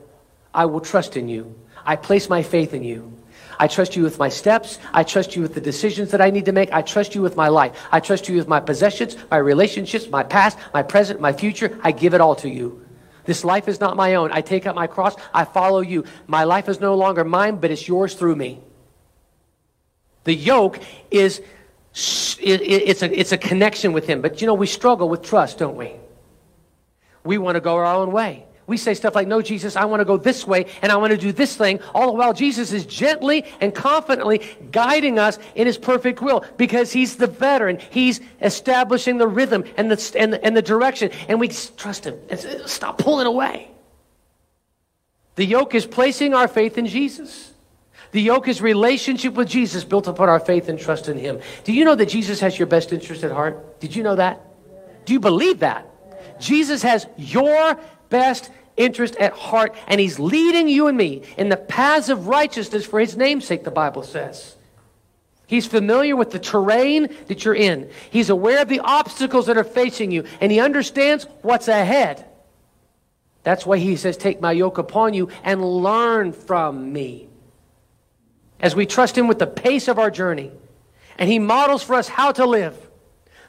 I 0.52 0.64
will 0.66 0.80
trust 0.80 1.16
in 1.16 1.28
you. 1.28 1.54
I 1.84 1.96
place 1.96 2.28
my 2.28 2.42
faith 2.42 2.72
in 2.72 2.82
you. 2.82 3.12
I 3.58 3.68
trust 3.68 3.94
you 3.94 4.02
with 4.02 4.18
my 4.18 4.28
steps. 4.28 4.78
I 4.92 5.04
trust 5.04 5.36
you 5.36 5.42
with 5.42 5.54
the 5.54 5.60
decisions 5.60 6.10
that 6.10 6.20
I 6.20 6.30
need 6.30 6.46
to 6.46 6.52
make. 6.52 6.72
I 6.72 6.82
trust 6.82 7.14
you 7.14 7.22
with 7.22 7.36
my 7.36 7.48
life. 7.48 7.76
I 7.92 8.00
trust 8.00 8.28
you 8.28 8.36
with 8.36 8.48
my 8.48 8.60
possessions, 8.60 9.16
my 9.30 9.36
relationships, 9.36 10.08
my 10.08 10.22
past, 10.22 10.58
my 10.72 10.82
present, 10.82 11.20
my 11.20 11.32
future. 11.32 11.78
I 11.82 11.92
give 11.92 12.14
it 12.14 12.20
all 12.20 12.34
to 12.36 12.48
you. 12.48 12.84
This 13.24 13.44
life 13.44 13.68
is 13.68 13.80
not 13.80 13.96
my 13.96 14.16
own. 14.16 14.32
I 14.32 14.40
take 14.40 14.66
up 14.66 14.74
my 14.74 14.86
cross. 14.86 15.14
I 15.32 15.44
follow 15.44 15.80
you. 15.80 16.04
My 16.26 16.44
life 16.44 16.68
is 16.68 16.80
no 16.80 16.94
longer 16.94 17.24
mine, 17.24 17.56
but 17.56 17.70
it's 17.70 17.86
yours 17.86 18.14
through 18.14 18.36
me. 18.36 18.60
The 20.24 20.34
yoke 20.34 20.80
is 21.10 21.42
it's 21.94 23.02
a, 23.02 23.18
it's 23.18 23.32
a 23.32 23.38
connection 23.38 23.92
with 23.92 24.06
Him. 24.06 24.20
But 24.20 24.40
you 24.40 24.46
know, 24.46 24.54
we 24.54 24.66
struggle 24.66 25.08
with 25.08 25.22
trust, 25.22 25.58
don't 25.58 25.76
we? 25.76 25.92
We 27.22 27.38
want 27.38 27.56
to 27.56 27.60
go 27.60 27.76
our 27.76 27.86
own 27.86 28.12
way. 28.12 28.46
We 28.66 28.78
say 28.78 28.94
stuff 28.94 29.14
like, 29.14 29.28
No, 29.28 29.42
Jesus, 29.42 29.76
I 29.76 29.84
want 29.84 30.00
to 30.00 30.04
go 30.04 30.16
this 30.16 30.46
way 30.46 30.66
and 30.82 30.90
I 30.90 30.96
want 30.96 31.12
to 31.12 31.18
do 31.18 31.32
this 31.32 31.56
thing. 31.56 31.80
All 31.94 32.06
the 32.06 32.12
while, 32.12 32.32
Jesus 32.32 32.72
is 32.72 32.86
gently 32.86 33.44
and 33.60 33.74
confidently 33.74 34.40
guiding 34.72 35.18
us 35.18 35.38
in 35.54 35.66
His 35.66 35.78
perfect 35.78 36.22
will 36.22 36.44
because 36.56 36.90
He's 36.90 37.16
the 37.16 37.26
veteran. 37.26 37.78
He's 37.90 38.20
establishing 38.40 39.18
the 39.18 39.28
rhythm 39.28 39.64
and 39.76 39.90
the, 39.90 40.18
and 40.18 40.34
and 40.34 40.56
the 40.56 40.62
direction. 40.62 41.10
And 41.28 41.38
we 41.38 41.48
trust 41.48 42.04
Him 42.04 42.18
stop 42.66 42.98
pulling 42.98 43.26
away. 43.26 43.70
The 45.36 45.44
yoke 45.44 45.74
is 45.74 45.84
placing 45.84 46.32
our 46.32 46.48
faith 46.48 46.78
in 46.78 46.86
Jesus. 46.86 47.53
The 48.14 48.22
yoke 48.22 48.46
is 48.46 48.62
relationship 48.62 49.34
with 49.34 49.48
Jesus 49.48 49.82
built 49.82 50.06
upon 50.06 50.28
our 50.28 50.38
faith 50.38 50.68
and 50.68 50.78
trust 50.78 51.08
in 51.08 51.18
Him. 51.18 51.40
Do 51.64 51.72
you 51.72 51.84
know 51.84 51.96
that 51.96 52.08
Jesus 52.08 52.38
has 52.38 52.56
your 52.56 52.68
best 52.68 52.92
interest 52.92 53.24
at 53.24 53.32
heart? 53.32 53.80
Did 53.80 53.96
you 53.96 54.04
know 54.04 54.14
that? 54.14 54.40
Do 55.04 55.12
you 55.12 55.18
believe 55.18 55.58
that? 55.58 55.90
Jesus 56.40 56.82
has 56.82 57.08
your 57.16 57.76
best 58.10 58.52
interest 58.76 59.16
at 59.16 59.32
heart, 59.32 59.74
and 59.88 60.00
He's 60.00 60.20
leading 60.20 60.68
you 60.68 60.86
and 60.86 60.96
me 60.96 61.22
in 61.36 61.48
the 61.48 61.56
paths 61.56 62.08
of 62.08 62.28
righteousness 62.28 62.86
for 62.86 63.00
His 63.00 63.16
namesake, 63.16 63.64
the 63.64 63.72
Bible 63.72 64.04
says. 64.04 64.54
He's 65.48 65.66
familiar 65.66 66.14
with 66.14 66.30
the 66.30 66.38
terrain 66.38 67.12
that 67.26 67.44
you're 67.44 67.52
in. 67.52 67.90
He's 68.12 68.30
aware 68.30 68.62
of 68.62 68.68
the 68.68 68.78
obstacles 68.78 69.46
that 69.46 69.56
are 69.56 69.64
facing 69.64 70.12
you, 70.12 70.22
and 70.40 70.52
He 70.52 70.60
understands 70.60 71.26
what's 71.42 71.66
ahead. 71.66 72.24
That's 73.42 73.66
why 73.66 73.78
He 73.78 73.96
says, 73.96 74.16
Take 74.16 74.40
my 74.40 74.52
yoke 74.52 74.78
upon 74.78 75.14
you 75.14 75.30
and 75.42 75.64
learn 75.64 76.30
from 76.30 76.92
me 76.92 77.30
as 78.60 78.74
we 78.74 78.86
trust 78.86 79.16
Him 79.16 79.28
with 79.28 79.38
the 79.38 79.46
pace 79.46 79.88
of 79.88 79.98
our 79.98 80.10
journey. 80.10 80.50
And 81.18 81.30
He 81.30 81.38
models 81.38 81.82
for 81.82 81.94
us 81.94 82.08
how 82.08 82.32
to 82.32 82.46
live. 82.46 82.76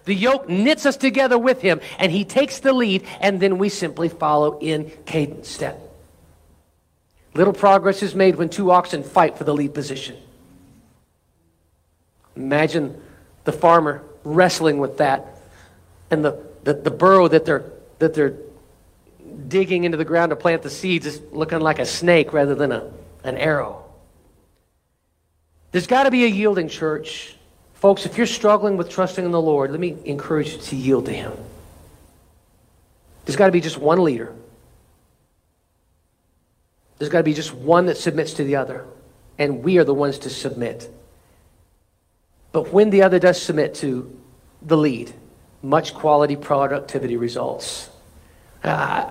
The 0.06 0.14
yoke 0.14 0.48
knits 0.48 0.86
us 0.86 0.98
together 0.98 1.38
with 1.38 1.62
Him, 1.62 1.82
and 1.98 2.12
He 2.12 2.26
takes 2.26 2.60
the 2.60 2.74
lead, 2.74 3.06
and 3.20 3.40
then 3.40 3.58
we 3.58 3.70
simply 3.70 4.10
follow 4.10 4.60
in 4.60 4.92
cadence 5.06 5.50
step. 5.50 5.80
Little 7.34 7.54
progress 7.54 8.02
is 8.04 8.16
made 8.16 8.36
when 8.36 8.50
two 8.50 8.72
oxen 8.72 9.04
fight 9.04 9.38
for 9.38 9.44
the 9.44 9.54
lead 9.54 9.74
position. 9.74 10.16
Imagine 12.36 13.02
the 13.46 13.52
farmer 13.52 14.04
wrestling 14.24 14.78
with 14.78 14.98
that, 14.98 15.42
and 16.12 16.24
the, 16.24 16.40
the, 16.64 16.74
the 16.74 16.92
burrow 16.92 17.28
that 17.28 17.46
they're, 17.46 17.66
that 18.00 18.14
they're 18.14 18.36
digging 19.48 19.84
into 19.84 19.98
the 19.98 20.06
ground 20.06 20.30
to 20.30 20.36
plant 20.36 20.62
the 20.62 20.70
seeds 20.70 21.06
is 21.06 21.22
looking 21.32 21.60
like 21.60 21.80
a 21.80 21.86
snake 21.86 22.32
rather 22.32 22.56
than 22.56 22.72
a, 22.72 22.92
an 23.24 23.38
arrow. 23.38 23.85
There's 25.76 25.88
got 25.88 26.04
to 26.04 26.10
be 26.10 26.24
a 26.24 26.30
yielding 26.30 26.70
church. 26.70 27.36
Folks, 27.74 28.06
if 28.06 28.18
you're 28.18 28.28
struggling 28.28 28.78
with 28.78 28.90
trusting 28.90 29.26
in 29.26 29.32
the 29.32 29.42
Lord, 29.42 29.72
let 29.72 29.80
me 29.82 29.98
encourage 30.06 30.54
you 30.54 30.58
to 30.58 30.76
yield 30.78 31.06
to 31.08 31.12
Him. 31.12 31.34
There's 33.26 33.36
got 33.36 33.48
to 33.48 33.52
be 33.52 33.60
just 33.60 33.78
one 33.78 34.02
leader. 34.02 34.34
There's 36.98 37.12
got 37.12 37.18
to 37.18 37.24
be 37.26 37.34
just 37.34 37.54
one 37.54 37.88
that 37.88 37.98
submits 37.98 38.36
to 38.36 38.46
the 38.46 38.56
other. 38.56 38.86
And 39.38 39.66
we 39.66 39.78
are 39.78 39.84
the 39.84 39.94
ones 39.94 40.18
to 40.20 40.30
submit. 40.30 40.90
But 42.54 42.72
when 42.72 42.90
the 42.90 43.02
other 43.02 43.20
does 43.20 43.42
submit 43.42 43.76
to 43.76 44.18
the 44.62 44.78
lead, 44.78 45.14
much 45.62 45.94
quality 45.94 46.38
productivity 46.38 47.18
results. 47.18 47.90
Uh, 48.64 49.10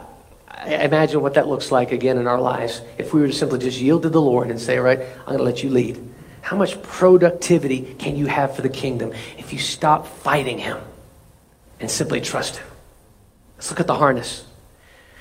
imagine 0.65 1.21
what 1.21 1.35
that 1.35 1.47
looks 1.47 1.71
like 1.71 1.93
again 1.93 2.17
in 2.17 2.27
our 2.27 2.41
lives 2.41 2.81
if 2.97 3.13
we 3.13 3.21
were 3.21 3.27
to 3.27 3.35
simply 3.35 3.59
just 3.59 3.79
yield 3.79 4.05
to 4.05 4.09
the 4.09 4.23
Lord 4.23 4.49
and 4.49 4.59
say, 4.59 4.79
All 4.79 4.85
right, 4.85 5.01
I'm 5.01 5.37
going 5.37 5.39
to 5.41 5.45
let 5.45 5.63
you 5.63 5.69
lead. 5.69 6.14
How 6.45 6.59
much 6.59 6.83
productivity 6.83 7.95
can 7.99 8.17
you 8.17 8.27
have 8.27 8.55
for 8.55 8.61
the 8.61 8.69
kingdom 8.69 9.15
if 9.39 9.55
you 9.55 9.59
stop 9.59 10.07
fighting 10.07 10.59
him 10.59 10.77
and 11.81 11.91
simply 11.91 12.21
trust 12.21 12.57
him? 12.57 12.67
Let's 13.57 13.71
look 13.71 13.81
at 13.81 13.87
the 13.87 13.95
harness. 13.95 14.45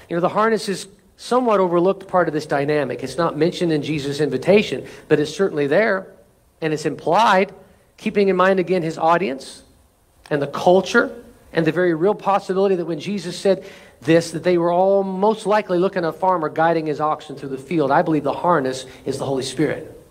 You 0.10 0.18
know, 0.18 0.20
the 0.20 0.28
harness 0.28 0.68
is 0.68 0.86
somewhat 1.16 1.62
overlooked 1.62 2.10
part 2.10 2.28
of 2.28 2.34
this 2.34 2.46
dynamic. 2.46 3.06
It's 3.06 3.16
not 3.16 3.38
mentioned 3.38 3.72
in 3.72 3.84
Jesus' 3.84 4.20
invitation, 4.20 4.86
but 5.08 5.18
it's 5.18 5.34
certainly 5.34 5.66
there 5.66 6.08
and 6.60 6.74
it's 6.74 6.86
implied, 6.86 7.54
keeping 7.96 8.28
in 8.28 8.36
mind 8.36 8.60
again 8.60 8.82
his 8.82 8.98
audience 8.98 9.64
and 10.30 10.42
the 10.42 10.48
culture 10.48 11.24
and 11.54 11.66
the 11.66 11.72
very 11.72 11.94
real 11.94 12.16
possibility 12.16 12.76
that 12.76 12.86
when 12.86 13.00
Jesus 13.00 13.40
said 13.40 13.64
this, 14.02 14.32
that 14.32 14.44
they 14.44 14.58
were 14.58 14.74
all 14.74 15.04
most 15.04 15.46
likely 15.46 15.78
looking 15.78 16.04
at 16.04 16.10
a 16.10 16.12
farmer 16.12 16.50
guiding 16.50 16.88
his 16.88 17.00
oxen 17.00 17.38
through 17.38 17.48
the 17.48 17.58
field. 17.58 17.92
I 17.92 18.02
believe 18.02 18.26
the 18.26 18.34
harness 18.34 18.86
is 19.06 19.20
the 19.20 19.26
Holy 19.26 19.44
Spirit. 19.44 20.02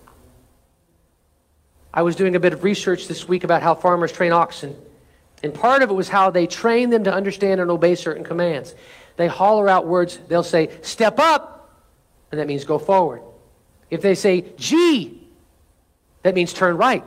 I 1.95 2.03
was 2.03 2.17
doing 2.17 2.37
a 2.37 2.41
bit 2.41 2.53
of 2.53 2.65
research 2.65 3.07
this 3.07 3.29
week 3.29 3.45
about 3.45 3.63
how 3.63 3.75
farmers 3.75 4.13
train 4.13 4.33
oxen. 4.33 4.77
And 5.43 5.53
part 5.53 5.83
of 5.83 5.91
it 5.91 5.95
was 5.95 6.09
how 6.09 6.31
they 6.31 6.47
train 6.47 6.91
them 6.91 7.05
to 7.05 7.13
understand 7.13 7.61
and 7.61 7.71
obey 7.71 7.95
certain 7.95 8.25
commands. 8.25 8.75
They 9.17 9.27
holler 9.29 9.69
out 9.69 9.87
words, 9.87 10.19
they'll 10.29 10.43
say, 10.43 10.71
step 10.83 11.19
up, 11.19 11.85
and 12.31 12.41
that 12.41 12.47
means 12.47 12.65
go 12.65 12.79
forward. 12.79 13.23
If 13.91 14.01
they 14.01 14.15
say 14.15 14.53
gee, 14.57 15.29
that 16.23 16.35
means 16.35 16.53
turn 16.53 16.77
right. 16.77 17.05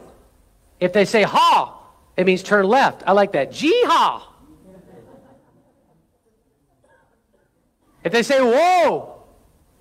If 0.80 0.94
they 0.94 1.06
say 1.06 1.24
haw, 1.24 1.82
it 2.16 2.26
means 2.26 2.44
turn 2.44 2.68
left. 2.68 3.04
I 3.08 3.14
like 3.14 3.32
that. 3.32 3.52
Gee 3.52 3.84
haw. 3.86 4.32
If 8.04 8.12
they 8.12 8.22
say 8.22 8.40
whoa, 8.40 9.24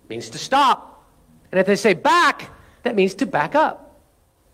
means 0.09 0.31
to 0.31 0.39
stop. 0.39 1.05
And 1.53 1.61
if 1.61 1.67
they 1.67 1.77
say 1.77 1.93
back, 1.93 2.51
that 2.83 2.95
means 2.95 3.15
to 3.17 3.27
back 3.27 3.55
up. 3.55 3.84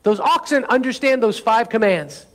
Those 0.03 0.21
oxen 0.21 0.65
understand 0.65 1.23
those 1.23 1.39
five 1.39 1.69
commands. 1.69 2.27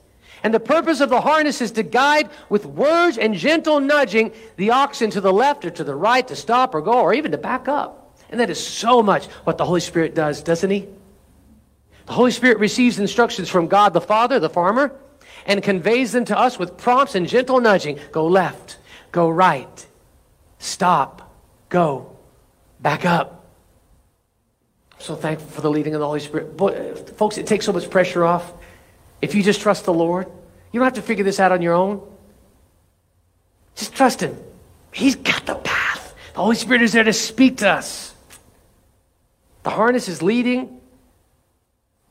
And 0.43 0.53
the 0.53 0.59
purpose 0.59 0.99
of 0.99 1.09
the 1.09 1.21
harness 1.21 1.61
is 1.61 1.71
to 1.71 1.83
guide 1.83 2.29
with 2.49 2.65
words 2.65 3.17
and 3.17 3.33
gentle 3.33 3.79
nudging 3.79 4.31
the 4.57 4.71
oxen 4.71 5.09
to 5.11 5.21
the 5.21 5.33
left 5.33 5.65
or 5.65 5.71
to 5.71 5.83
the 5.83 5.95
right 5.95 6.27
to 6.27 6.35
stop 6.35 6.75
or 6.75 6.81
go 6.81 6.99
or 6.99 7.13
even 7.13 7.31
to 7.31 7.37
back 7.37 7.67
up. 7.67 8.15
And 8.29 8.39
that 8.39 8.49
is 8.49 8.63
so 8.63 9.01
much 9.01 9.25
what 9.45 9.57
the 9.57 9.65
Holy 9.65 9.79
Spirit 9.79 10.13
does, 10.13 10.43
doesn't 10.43 10.69
he? 10.69 10.87
The 12.05 12.13
Holy 12.13 12.31
Spirit 12.31 12.59
receives 12.59 12.99
instructions 12.99 13.49
from 13.49 13.67
God 13.67 13.93
the 13.93 14.01
Father, 14.01 14.39
the 14.39 14.49
farmer, 14.49 14.93
and 15.47 15.63
conveys 15.63 16.11
them 16.11 16.25
to 16.25 16.37
us 16.37 16.59
with 16.59 16.77
prompts 16.77 17.15
and 17.15 17.27
gentle 17.27 17.59
nudging. 17.59 17.99
Go 18.11 18.27
left, 18.27 18.77
go 19.11 19.29
right, 19.29 19.87
stop, 20.59 21.33
go, 21.69 22.15
back 22.79 23.05
up 23.05 23.34
so 24.99 25.15
thankful 25.15 25.49
for 25.49 25.61
the 25.61 25.69
leading 25.69 25.93
of 25.93 25.99
the 25.99 26.05
Holy 26.05 26.19
Spirit. 26.19 26.55
Boy, 26.57 26.95
folks, 27.17 27.37
it 27.37 27.47
takes 27.47 27.65
so 27.65 27.73
much 27.73 27.89
pressure 27.89 28.23
off. 28.23 28.51
If 29.21 29.35
you 29.35 29.43
just 29.43 29.61
trust 29.61 29.85
the 29.85 29.93
Lord, 29.93 30.27
you 30.71 30.79
don't 30.79 30.85
have 30.85 30.95
to 30.95 31.01
figure 31.01 31.23
this 31.23 31.39
out 31.39 31.51
on 31.51 31.61
your 31.61 31.73
own. 31.73 32.01
Just 33.75 33.93
trust 33.93 34.21
Him. 34.21 34.37
He's 34.91 35.15
got 35.15 35.45
the 35.45 35.55
path. 35.55 36.15
The 36.33 36.41
Holy 36.41 36.55
Spirit 36.55 36.81
is 36.81 36.93
there 36.93 37.03
to 37.03 37.13
speak 37.13 37.57
to 37.57 37.69
us. 37.69 38.13
The 39.63 39.69
harness 39.69 40.07
is 40.07 40.21
leading, 40.21 40.79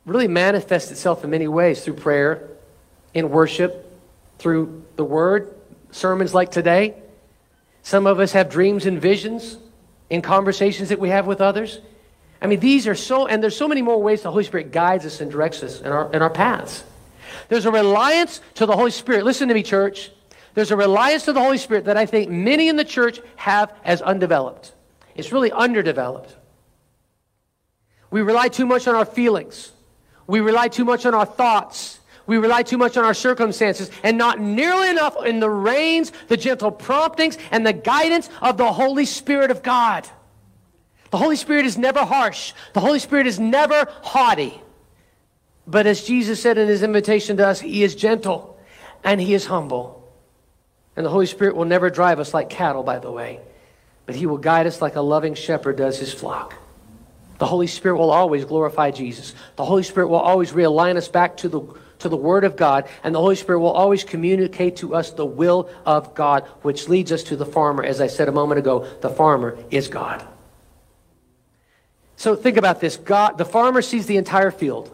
really 0.05 0.29
manifests 0.29 0.91
itself 0.91 1.25
in 1.25 1.31
many 1.31 1.49
ways 1.49 1.85
through 1.85 1.95
prayer, 1.95 2.49
in 3.15 3.31
worship, 3.31 3.91
through 4.39 4.85
the 4.97 5.05
Word, 5.05 5.55
sermons 5.91 6.35
like 6.35 6.51
today. 6.51 6.95
Some 7.83 8.07
of 8.07 8.19
us 8.19 8.33
have 8.33 8.51
dreams 8.51 8.87
and 8.87 9.01
visions 9.01 9.57
in 10.11 10.21
conversations 10.23 10.89
that 10.89 10.99
we 10.99 11.11
have 11.11 11.27
with 11.27 11.41
others. 11.41 11.81
I 12.45 12.47
mean, 12.47 12.61
these 12.61 12.87
are 12.87 12.95
so, 12.95 13.27
and 13.27 13.43
there's 13.43 13.57
so 13.57 13.67
many 13.67 13.81
more 13.81 14.03
ways 14.03 14.21
the 14.21 14.31
Holy 14.31 14.45
Spirit 14.45 14.71
guides 14.71 15.07
us 15.07 15.23
and 15.23 15.31
directs 15.31 15.63
us 15.63 15.81
in 15.81 15.87
our, 15.87 16.13
in 16.13 16.21
our 16.21 16.29
paths. 16.29 16.85
There's 17.49 17.65
a 17.65 17.71
reliance 17.71 18.43
to 18.57 18.67
the 18.67 18.77
Holy 18.77 18.91
Spirit. 18.91 19.25
Listen 19.25 19.49
to 19.49 19.55
me, 19.55 19.63
church. 19.63 20.11
There's 20.53 20.71
a 20.71 20.77
reliance 20.77 21.25
to 21.25 21.33
the 21.33 21.41
Holy 21.41 21.57
Spirit 21.57 21.87
that 21.87 21.97
I 21.97 22.05
think 22.05 22.31
many 22.31 22.69
in 22.69 22.77
the 22.77 22.85
church 22.85 23.19
have 23.37 23.73
as 23.83 24.03
undeveloped. 24.03 24.75
It's 25.15 25.33
really 25.33 25.53
underdeveloped. 25.53 26.37
We 28.11 28.21
rely 28.21 28.49
too 28.49 28.67
much 28.67 28.87
on 28.87 28.95
our 28.95 29.07
feelings. 29.07 29.73
We 30.27 30.41
rely 30.41 30.69
too 30.69 30.85
much 30.85 31.07
on 31.07 31.15
our 31.15 31.25
thoughts. 31.25 31.99
We 32.27 32.37
rely 32.37 32.63
too 32.63 32.77
much 32.77 32.99
on 32.99 33.07
our 33.07 33.15
circumstances 33.15 33.91
and 34.03 34.19
not 34.19 34.39
nearly 34.39 34.91
enough 34.91 35.17
in 35.25 35.41
the 35.41 35.49
reins, 35.49 36.13
the 36.29 36.37
gentle 36.37 36.71
promptings, 36.71 37.39
and 37.51 37.67
the 37.67 37.73
guidance 37.73 38.29
of 38.43 38.59
the 38.59 38.71
Holy 38.71 39.07
Spirit 39.07 39.51
of 39.51 39.63
God. 39.63 40.07
The 41.15 41.19
Holy 41.19 41.37
Spirit 41.37 41.65
is 41.65 41.79
never 41.79 42.01
harsh. 42.01 42.53
The 42.73 42.81
Holy 42.81 42.99
Spirit 42.99 43.29
is 43.29 43.39
never 43.39 43.87
haughty. 44.03 44.61
But 45.65 45.87
as 45.87 46.03
Jesus 46.03 46.43
said 46.43 46.59
in 46.59 46.67
his 46.67 46.83
invitation 46.83 47.37
to 47.37 47.47
us, 47.47 47.61
he 47.61 47.85
is 47.85 47.95
gentle 47.95 48.59
and 49.05 49.21
he 49.21 49.33
is 49.33 49.47
humble. 49.47 50.13
And 50.97 51.07
the 51.07 51.11
Holy 51.11 51.27
Spirit 51.27 51.55
will 51.55 51.67
never 51.67 51.89
drive 51.89 52.19
us 52.19 52.35
like 52.35 52.51
cattle, 52.51 52.83
by 52.83 52.99
the 52.99 53.13
way, 53.13 53.39
but 54.07 54.17
he 54.17 54.27
will 54.27 54.39
guide 54.39 54.67
us 54.67 54.83
like 54.83 54.97
a 54.97 55.01
loving 55.01 55.35
shepherd 55.35 55.77
does 55.77 56.01
his 56.01 56.13
flock. 56.13 56.57
The 57.39 57.47
Holy 57.47 57.69
Spirit 57.69 57.99
will 57.99 58.11
always 58.11 58.45
glorify 58.45 58.91
Jesus. 58.91 59.37
The 59.55 59.65
Holy 59.65 59.85
Spirit 59.85 60.09
will 60.09 60.17
always 60.17 60.51
realign 60.51 60.97
us 60.97 61.07
back 61.07 61.37
to 61.37 61.49
the, 61.49 61.63
to 62.01 62.09
the 62.09 62.17
Word 62.17 62.43
of 62.43 62.57
God, 62.57 62.89
and 63.05 63.15
the 63.15 63.21
Holy 63.21 63.37
Spirit 63.37 63.61
will 63.61 63.71
always 63.71 64.03
communicate 64.03 64.79
to 64.79 64.97
us 64.97 65.13
the 65.13 65.25
will 65.25 65.71
of 65.87 66.13
God, 66.17 66.43
which 66.63 66.89
leads 66.89 67.13
us 67.13 67.23
to 67.23 67.37
the 67.37 67.47
farmer. 67.47 67.85
As 67.85 68.01
I 68.01 68.09
said 68.09 68.27
a 68.27 68.33
moment 68.33 68.59
ago, 68.59 68.85
the 69.01 69.11
farmer 69.11 69.57
is 69.71 69.87
God. 69.87 70.27
So 72.17 72.37
think 72.37 72.57
about 72.57 72.81
this. 72.81 72.97
God, 72.97 73.39
the 73.39 73.45
farmer 73.45 73.83
sees 73.83 74.07
the 74.07 74.17
entire 74.17 74.51
field. 74.51 74.91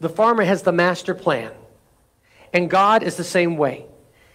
The 0.00 0.08
farmer 0.08 0.44
has 0.44 0.62
the 0.62 0.72
master 0.72 1.14
plan. 1.14 1.52
And 2.52 2.70
God 2.70 3.02
is 3.02 3.16
the 3.16 3.24
same 3.24 3.56
way. 3.56 3.86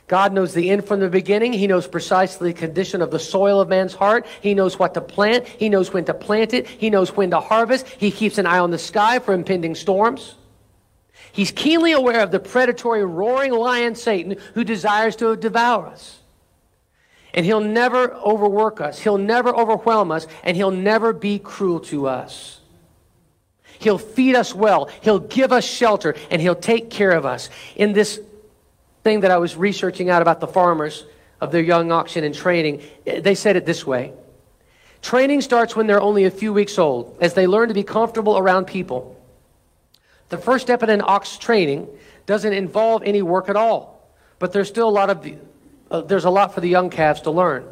God 0.08 0.34
knows 0.34 0.54
the 0.54 0.70
end 0.70 0.86
from 0.86 1.00
the 1.00 1.10
beginning. 1.10 1.54
He 1.54 1.68
knows 1.68 1.88
precisely 1.88 2.52
the 2.52 2.60
condition 2.60 3.02
of 3.02 3.12
the 3.12 3.20
soil 3.20 3.62
of 3.62 3.70
man's 3.70 3.94
heart. 3.94 4.26
He 4.42 4.54
knows 4.54 4.78
what 4.78 4.94
to 4.96 5.02
plant. 5.02 5.48
He 5.48 5.70
knows 5.70 5.94
when 5.94 6.04
to 6.06 6.14
plant 6.14 6.54
it. 6.54 6.68
He 6.68 6.90
knows 6.90 7.16
when 7.16 7.32
to 7.32 7.40
harvest. 7.40 7.88
He 7.88 8.12
keeps 8.12 8.38
an 8.38 8.46
eye 8.46 8.60
on 8.60 8.72
the 8.72 8.78
sky 8.78 9.20
for 9.20 9.34
impending 9.34 9.74
storms. 9.74 10.36
He's 11.32 11.52
keenly 11.52 11.94
aware 11.94 12.22
of 12.22 12.32
the 12.32 12.40
predatory, 12.40 13.06
roaring 13.06 13.54
lion 13.54 13.96
Satan 13.96 14.36
who 14.54 14.66
desires 14.66 15.16
to 15.18 15.38
devour 15.38 15.88
us. 15.88 16.21
And 17.34 17.46
he'll 17.46 17.62
never 17.62 18.14
overwork 18.14 18.82
us. 18.82 19.00
He'll 19.00 19.18
never 19.18 19.56
overwhelm 19.56 20.12
us. 20.12 20.28
And 20.44 20.58
he'll 20.58 20.72
never 20.72 21.14
be 21.14 21.40
cruel 21.40 21.80
to 21.82 22.08
us. 22.08 22.60
He'll 23.80 23.98
feed 23.98 24.36
us 24.36 24.54
well. 24.54 24.90
He'll 25.02 25.20
give 25.20 25.52
us 25.52 25.66
shelter. 25.66 26.16
And 26.30 26.42
he'll 26.42 26.56
take 26.56 26.90
care 26.90 27.12
of 27.12 27.26
us. 27.26 27.50
In 27.76 27.94
this 27.94 28.20
thing 29.04 29.22
that 29.22 29.32
I 29.32 29.38
was 29.38 29.56
researching 29.56 30.10
out 30.10 30.22
about 30.22 30.40
the 30.40 30.48
farmers 30.48 31.06
of 31.40 31.52
their 31.52 31.62
young 31.62 31.92
oxen 31.92 32.24
and 32.24 32.36
training, 32.36 32.82
they 33.06 33.36
said 33.36 33.56
it 33.56 33.66
this 33.66 33.86
way 33.86 34.14
Training 35.02 35.42
starts 35.42 35.76
when 35.76 35.88
they're 35.88 36.02
only 36.02 36.26
a 36.26 36.32
few 36.32 36.54
weeks 36.54 36.78
old, 36.78 37.18
as 37.20 37.34
they 37.34 37.48
learn 37.48 37.70
to 37.70 37.74
be 37.74 37.84
comfortable 37.84 38.38
around 38.38 38.66
people. 38.66 39.18
The 40.30 40.38
first 40.38 40.66
step 40.66 40.84
in 40.84 40.90
an 40.90 41.02
ox 41.04 41.38
training 41.38 41.88
doesn't 42.26 42.54
involve 42.54 43.04
any 43.04 43.22
work 43.22 43.50
at 43.50 43.56
all, 43.56 44.08
but 44.40 44.54
there's 44.54 44.70
still 44.70 44.88
a 44.88 44.92
lot 44.92 45.10
of 45.10 45.22
uh, 45.92 46.02
there's 46.02 46.26
a 46.26 46.30
lot 46.30 46.54
for 46.54 46.62
the 46.62 46.70
young 46.70 46.90
calves 46.90 47.22
to 47.22 47.32
learn. 47.32 47.66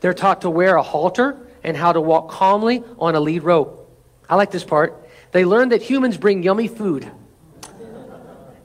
They're 0.00 0.14
taught 0.14 0.42
to 0.42 0.50
wear 0.50 0.76
a 0.76 0.82
halter 0.82 1.36
and 1.62 1.76
how 1.76 1.92
to 1.92 2.00
walk 2.00 2.30
calmly 2.30 2.84
on 2.98 3.14
a 3.14 3.20
lead 3.20 3.42
rope. 3.42 3.84
I 4.30 4.36
like 4.36 4.50
this 4.50 4.64
part. 4.64 5.08
They 5.32 5.44
learn 5.44 5.70
that 5.70 5.82
humans 5.82 6.16
bring 6.16 6.42
yummy 6.42 6.68
food 6.68 7.10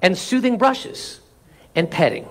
and 0.02 0.18
soothing 0.18 0.58
brushes 0.58 1.20
and 1.76 1.90
petting. 1.90 2.28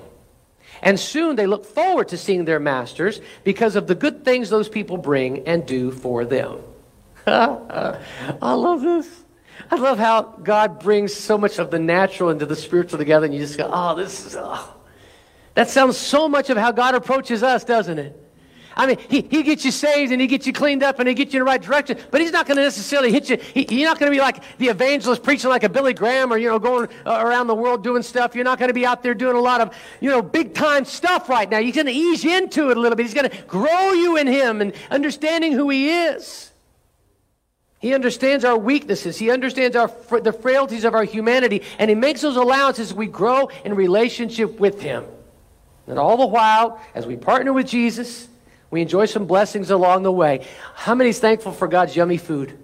And 0.83 0.99
soon 0.99 1.37
they 1.37 1.47
look 1.47 1.65
forward 1.65 2.09
to 2.09 2.19
seeing 2.19 2.45
their 2.45 2.61
masters 2.61 3.21
because 3.45 3.77
of 3.77 3.87
the 3.87 3.95
good 3.95 4.25
things 4.25 4.51
those 4.51 4.69
people 4.69 4.97
bring 4.97 5.47
and 5.47 5.67
do 5.67 5.91
for 5.91 6.25
them. 6.25 6.61
I 7.27 7.99
love 8.41 8.83
this. 8.83 9.09
I 9.71 9.77
love 9.77 9.99
how 9.99 10.23
God 10.23 10.81
brings 10.81 11.15
so 11.15 11.39
much 11.39 11.59
of 11.59 11.71
the 11.71 11.79
natural 11.79 12.31
into 12.31 12.47
the 12.47 12.57
spiritual 12.57 12.99
together, 12.99 13.27
and 13.27 13.35
you 13.35 13.41
just 13.41 13.57
go, 13.57 13.71
oh, 13.73 13.95
this 13.95 14.27
is, 14.27 14.37
oh. 14.37 14.75
That 15.55 15.69
sounds 15.69 15.97
so 15.97 16.29
much 16.29 16.51
of 16.51 16.57
how 16.57 16.73
God 16.73 16.95
approaches 16.95 17.43
us, 17.43 17.65
doesn't 17.65 17.99
it? 17.99 18.19
I 18.75 18.87
mean, 18.87 18.99
he, 19.09 19.21
he 19.21 19.43
gets 19.43 19.65
you 19.65 19.71
saved 19.71 20.13
and 20.13 20.21
he 20.21 20.27
gets 20.27 20.47
you 20.47 20.53
cleaned 20.53 20.83
up 20.83 20.99
and 20.99 21.09
he 21.09 21.15
gets 21.15 21.35
you 21.35 21.41
in 21.41 21.45
the 21.45 21.51
right 21.51 21.61
direction, 21.61 21.99
but 22.11 22.21
he's 22.21 22.33
not 22.33 22.47
going 22.47 22.57
to 22.57 22.63
necessarily 22.63 23.13
hit 23.13 23.29
you. 23.29 23.37
He, 23.37 23.67
you're 23.69 23.89
not 23.89 23.99
going 23.99 24.11
to 24.11 24.17
be 24.17 24.21
like 24.21 24.57
the 24.59 24.69
evangelist 24.69 25.23
preaching 25.23 25.51
like 25.51 25.63
a 25.63 25.69
Billy 25.69 25.93
Graham 25.93 26.33
or, 26.33 26.39
you 26.39 26.49
know, 26.49 26.59
going 26.59 26.89
uh, 27.05 27.19
around 27.21 27.49
the 27.49 27.55
world 27.55 27.85
doing 27.85 28.03
stuff. 28.03 28.35
You're 28.35 28.45
not 28.45 28.59
going 28.59 28.69
to 28.69 28.75
be 28.75 28.87
out 28.87 29.03
there 29.03 29.15
doing 29.15 29.37
a 29.37 29.41
lot 29.41 29.61
of, 29.61 29.77
you 30.01 30.09
know, 30.09 30.23
big 30.23 30.55
time 30.55 30.85
stuff 30.85 31.29
right 31.29 31.49
now. 31.49 31.61
He's 31.61 31.75
going 31.75 31.87
to 31.87 31.93
ease 31.93 32.25
you 32.25 32.37
into 32.37 32.71
it 32.71 32.77
a 32.77 32.81
little 32.81 32.97
bit. 32.97 33.05
He's 33.05 33.15
going 33.15 33.29
to 33.29 33.43
grow 33.43 33.93
you 33.93 34.17
in 34.17 34.27
him 34.27 34.63
and 34.63 34.73
understanding 34.91 35.53
who 35.53 35.69
he 35.69 35.91
is. 35.91 36.51
He 37.79 37.95
understands 37.95 38.45
our 38.45 38.57
weaknesses. 38.57 39.19
He 39.19 39.31
understands 39.31 39.77
our, 39.77 39.89
the 40.21 40.33
frailties 40.33 40.85
of 40.85 40.95
our 40.95 41.05
humanity, 41.05 41.63
and 41.79 41.91
he 41.91 41.97
makes 41.97 42.21
those 42.21 42.37
allowances 42.37 42.91
as 42.91 42.95
we 42.95 43.07
grow 43.07 43.51
in 43.65 43.75
relationship 43.75 44.61
with 44.61 44.81
him. 44.81 45.05
And 45.87 45.99
all 45.99 46.17
the 46.17 46.27
while, 46.27 46.81
as 46.95 47.07
we 47.07 47.17
partner 47.17 47.53
with 47.53 47.67
Jesus, 47.67 48.29
we 48.71 48.81
enjoy 48.81 49.07
some 49.07 49.27
blessings 49.27 49.71
along 49.71 50.03
the 50.03 50.13
way. 50.13 50.47
How 50.75 50.95
many 50.95 51.11
is 51.11 51.19
thankful 51.19 51.53
for 51.53 51.69
God's 51.69 51.95
yummy 51.95 52.17
food? 52.17 52.59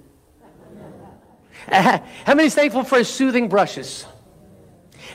How 1.71 2.03
many 2.29 2.45
is 2.45 2.55
thankful 2.55 2.85
for 2.85 2.99
his 2.99 3.09
soothing 3.09 3.49
brushes? 3.49 4.07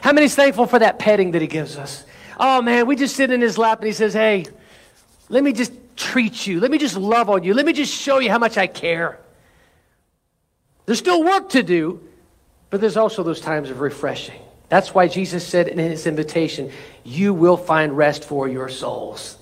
How 0.01 0.11
many 0.11 0.25
is 0.25 0.35
thankful 0.35 0.67
for 0.67 0.79
that 0.79 0.99
petting 0.99 1.31
that 1.31 1.41
he 1.41 1.47
gives 1.47 1.77
us? 1.77 2.05
Oh 2.39 2.61
man, 2.61 2.87
we 2.87 2.95
just 2.95 3.15
sit 3.15 3.31
in 3.31 3.41
his 3.41 3.57
lap 3.57 3.79
and 3.79 3.87
he 3.87 3.93
says, 3.93 4.13
Hey, 4.13 4.45
let 5.29 5.43
me 5.43 5.53
just 5.53 5.71
treat 5.95 6.45
you. 6.45 6.59
Let 6.59 6.71
me 6.71 6.77
just 6.77 6.95
love 6.95 7.29
on 7.29 7.43
you. 7.43 7.53
Let 7.53 7.65
me 7.65 7.73
just 7.73 7.93
show 7.93 8.19
you 8.19 8.29
how 8.29 8.37
much 8.37 8.57
I 8.57 8.67
care. 8.67 9.19
There's 10.85 10.99
still 10.99 11.23
work 11.23 11.49
to 11.49 11.63
do, 11.63 12.01
but 12.69 12.81
there's 12.81 12.97
also 12.97 13.23
those 13.23 13.39
times 13.39 13.69
of 13.69 13.79
refreshing. 13.79 14.41
That's 14.74 14.91
why 14.91 15.07
Jesus 15.07 15.45
said 15.45 15.67
in 15.67 15.78
his 15.78 16.07
invitation, 16.07 16.71
You 17.03 17.32
will 17.32 17.57
find 17.57 17.95
rest 17.95 18.26
for 18.26 18.47
your 18.47 18.69
souls 18.69 19.38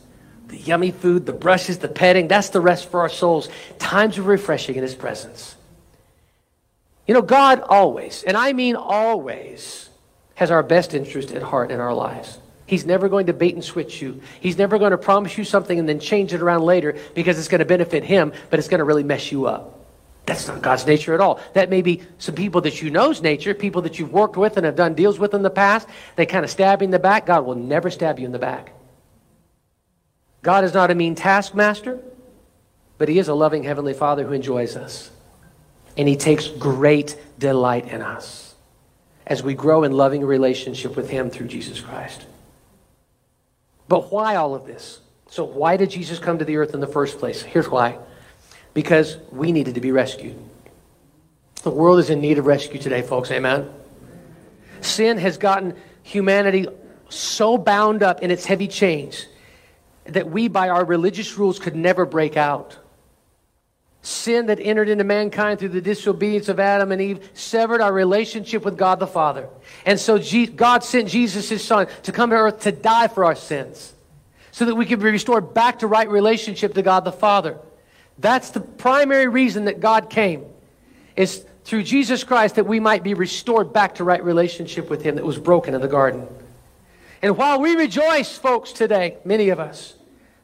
the 0.49 0.57
yummy 0.57 0.91
food, 0.91 1.25
the 1.25 1.31
brushes, 1.31 1.77
the 1.77 1.87
petting, 1.87 2.27
that's 2.27 2.49
the 2.49 2.59
rest 2.59 2.91
for 2.91 2.99
our 2.99 3.07
souls. 3.07 3.47
Times 3.79 4.17
of 4.17 4.27
refreshing 4.27 4.75
in 4.75 4.83
His 4.83 4.93
presence. 4.93 5.55
You 7.07 7.13
know, 7.13 7.21
God 7.21 7.61
always, 7.61 8.23
and 8.23 8.35
I 8.35 8.51
mean 8.51 8.75
always, 8.75 9.89
has 10.35 10.51
our 10.51 10.63
best 10.63 10.93
interest 10.93 11.31
at 11.31 11.41
heart 11.41 11.71
in 11.71 11.79
our 11.79 11.93
lives. 11.93 12.37
He's 12.65 12.85
never 12.85 13.07
going 13.07 13.27
to 13.27 13.33
bait 13.33 13.53
and 13.53 13.63
switch 13.63 14.01
you. 14.01 14.19
He's 14.41 14.57
never 14.57 14.77
going 14.77 14.91
to 14.91 14.97
promise 14.97 15.37
you 15.37 15.45
something 15.45 15.79
and 15.79 15.87
then 15.87 16.01
change 16.01 16.33
it 16.33 16.41
around 16.41 16.63
later 16.63 16.97
because 17.15 17.39
it's 17.39 17.47
going 17.47 17.59
to 17.59 17.65
benefit 17.65 18.03
him, 18.03 18.33
but 18.49 18.59
it's 18.59 18.67
going 18.67 18.79
to 18.79 18.83
really 18.83 19.03
mess 19.03 19.31
you 19.31 19.45
up. 19.45 19.80
That's 20.25 20.47
not 20.47 20.61
God's 20.61 20.85
nature 20.85 21.13
at 21.13 21.19
all. 21.19 21.39
That 21.53 21.69
may 21.69 21.81
be 21.81 22.03
some 22.17 22.35
people 22.35 22.61
that 22.61 22.81
you 22.81 22.89
know's 22.89 23.21
nature, 23.21 23.53
people 23.53 23.81
that 23.83 23.97
you've 23.97 24.13
worked 24.13 24.37
with 24.37 24.57
and 24.57 24.65
have 24.65 24.75
done 24.75 24.93
deals 24.93 25.19
with 25.19 25.33
in 25.33 25.41
the 25.41 25.49
past. 25.49 25.87
They 26.15 26.25
kind 26.25 26.45
of 26.45 26.51
stab 26.51 26.81
you 26.81 26.85
in 26.85 26.91
the 26.91 26.99
back. 26.99 27.25
God 27.25 27.45
will 27.45 27.55
never 27.55 27.89
stab 27.89 28.19
you 28.19 28.25
in 28.25 28.31
the 28.31 28.39
back. 28.39 28.73
God 30.41 30.63
is 30.63 30.73
not 30.73 30.91
a 30.91 30.95
mean 30.95 31.15
taskmaster, 31.15 31.99
but 32.97 33.09
He 33.09 33.19
is 33.19 33.27
a 33.27 33.33
loving 33.33 33.63
Heavenly 33.63 33.93
Father 33.93 34.25
who 34.25 34.33
enjoys 34.33 34.75
us. 34.75 35.09
And 35.97 36.07
He 36.07 36.15
takes 36.15 36.47
great 36.47 37.17
delight 37.37 37.87
in 37.87 38.01
us 38.01 38.55
as 39.25 39.43
we 39.43 39.53
grow 39.53 39.83
in 39.83 39.91
loving 39.91 40.23
relationship 40.23 40.95
with 40.95 41.09
Him 41.09 41.29
through 41.29 41.47
Jesus 41.47 41.79
Christ. 41.79 42.25
But 43.87 44.11
why 44.11 44.35
all 44.35 44.55
of 44.55 44.65
this? 44.65 44.99
So, 45.29 45.43
why 45.43 45.77
did 45.77 45.89
Jesus 45.89 46.19
come 46.19 46.39
to 46.39 46.45
the 46.45 46.57
earth 46.57 46.73
in 46.73 46.79
the 46.79 46.87
first 46.87 47.19
place? 47.19 47.41
Here's 47.41 47.69
why 47.69 47.97
because 48.73 49.17
we 49.31 49.51
needed 49.51 49.75
to 49.75 49.81
be 49.81 49.91
rescued. 49.91 50.37
The 51.63 51.71
world 51.71 51.99
is 51.99 52.09
in 52.09 52.21
need 52.21 52.37
of 52.37 52.45
rescue 52.45 52.79
today, 52.79 53.01
folks. 53.01 53.29
Amen. 53.31 53.69
Sin 54.81 55.17
has 55.17 55.37
gotten 55.37 55.75
humanity 56.03 56.67
so 57.09 57.57
bound 57.57 58.01
up 58.01 58.23
in 58.23 58.31
its 58.31 58.45
heavy 58.45 58.67
chains 58.67 59.27
that 60.05 60.29
we, 60.29 60.47
by 60.47 60.69
our 60.69 60.83
religious 60.83 61.37
rules, 61.37 61.59
could 61.59 61.75
never 61.75 62.05
break 62.05 62.37
out. 62.37 62.77
Sin 64.01 64.47
that 64.47 64.59
entered 64.59 64.89
into 64.89 65.03
mankind 65.03 65.59
through 65.59 65.69
the 65.69 65.81
disobedience 65.81 66.49
of 66.49 66.59
Adam 66.59 66.91
and 66.91 66.99
Eve 66.99 67.29
severed 67.33 67.81
our 67.81 67.93
relationship 67.93 68.65
with 68.65 68.75
God 68.75 68.99
the 68.99 69.05
Father. 69.05 69.47
And 69.85 69.99
so 69.99 70.19
God 70.55 70.83
sent 70.83 71.09
Jesus, 71.09 71.49
his 71.49 71.63
son, 71.63 71.87
to 72.03 72.11
come 72.11 72.31
to 72.31 72.35
earth 72.35 72.61
to 72.61 72.71
die 72.71 73.07
for 73.07 73.23
our 73.23 73.35
sins 73.35 73.93
so 74.51 74.65
that 74.65 74.73
we 74.73 74.87
could 74.87 74.99
be 74.99 75.11
restored 75.11 75.53
back 75.53 75.79
to 75.79 75.87
right 75.87 76.09
relationship 76.09 76.73
to 76.73 76.81
God 76.81 77.05
the 77.05 77.11
Father. 77.11 77.59
That's 78.21 78.51
the 78.51 78.61
primary 78.61 79.27
reason 79.27 79.65
that 79.65 79.79
God 79.79 80.09
came, 80.09 80.45
is 81.15 81.43
through 81.63 81.83
Jesus 81.83 82.23
Christ 82.23 82.55
that 82.55 82.67
we 82.67 82.79
might 82.79 83.03
be 83.03 83.13
restored 83.13 83.73
back 83.73 83.95
to 83.95 84.03
right 84.03 84.23
relationship 84.23 84.89
with 84.89 85.01
him 85.01 85.15
that 85.15 85.25
was 85.25 85.37
broken 85.37 85.73
in 85.73 85.81
the 85.81 85.87
garden. 85.87 86.27
And 87.21 87.35
while 87.37 87.59
we 87.59 87.75
rejoice, 87.75 88.37
folks, 88.37 88.71
today, 88.71 89.17
many 89.25 89.49
of 89.49 89.59
us, 89.59 89.95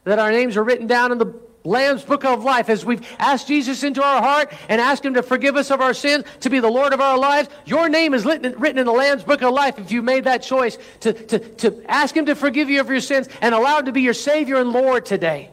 that 0.04 0.18
our 0.18 0.30
names 0.30 0.56
are 0.56 0.64
written 0.64 0.86
down 0.86 1.12
in 1.12 1.18
the 1.18 1.34
Lamb's 1.64 2.02
book 2.02 2.24
of 2.24 2.44
life 2.44 2.68
as 2.68 2.84
we've 2.84 3.06
asked 3.18 3.48
Jesus 3.48 3.82
into 3.82 4.02
our 4.02 4.22
heart 4.22 4.52
and 4.68 4.80
asked 4.80 5.04
him 5.04 5.14
to 5.14 5.22
forgive 5.22 5.56
us 5.56 5.70
of 5.70 5.80
our 5.80 5.92
sins, 5.92 6.24
to 6.40 6.50
be 6.50 6.60
the 6.60 6.70
Lord 6.70 6.92
of 6.92 7.00
our 7.00 7.18
lives, 7.18 7.48
your 7.66 7.88
name 7.88 8.14
is 8.14 8.24
written 8.24 8.78
in 8.78 8.86
the 8.86 8.92
Lamb's 8.92 9.24
book 9.24 9.42
of 9.42 9.52
life 9.52 9.78
if 9.78 9.92
you 9.92 10.00
made 10.00 10.24
that 10.24 10.42
choice 10.42 10.78
to, 11.00 11.12
to, 11.12 11.38
to 11.38 11.82
ask 11.88 12.16
him 12.16 12.26
to 12.26 12.34
forgive 12.34 12.70
you 12.70 12.80
of 12.80 12.88
your 12.88 13.00
sins 13.00 13.28
and 13.40 13.54
allow 13.54 13.80
him 13.80 13.86
to 13.86 13.92
be 13.92 14.02
your 14.02 14.14
Savior 14.14 14.56
and 14.56 14.72
Lord 14.72 15.04
today. 15.04 15.50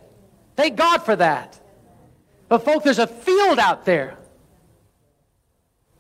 Thank 0.56 0.78
God 0.78 1.00
for 1.00 1.16
that. 1.16 1.60
But, 2.48 2.60
folks, 2.60 2.84
there's 2.84 3.00
a 3.00 3.08
field 3.08 3.60
out 3.60 3.86
there 3.86 4.18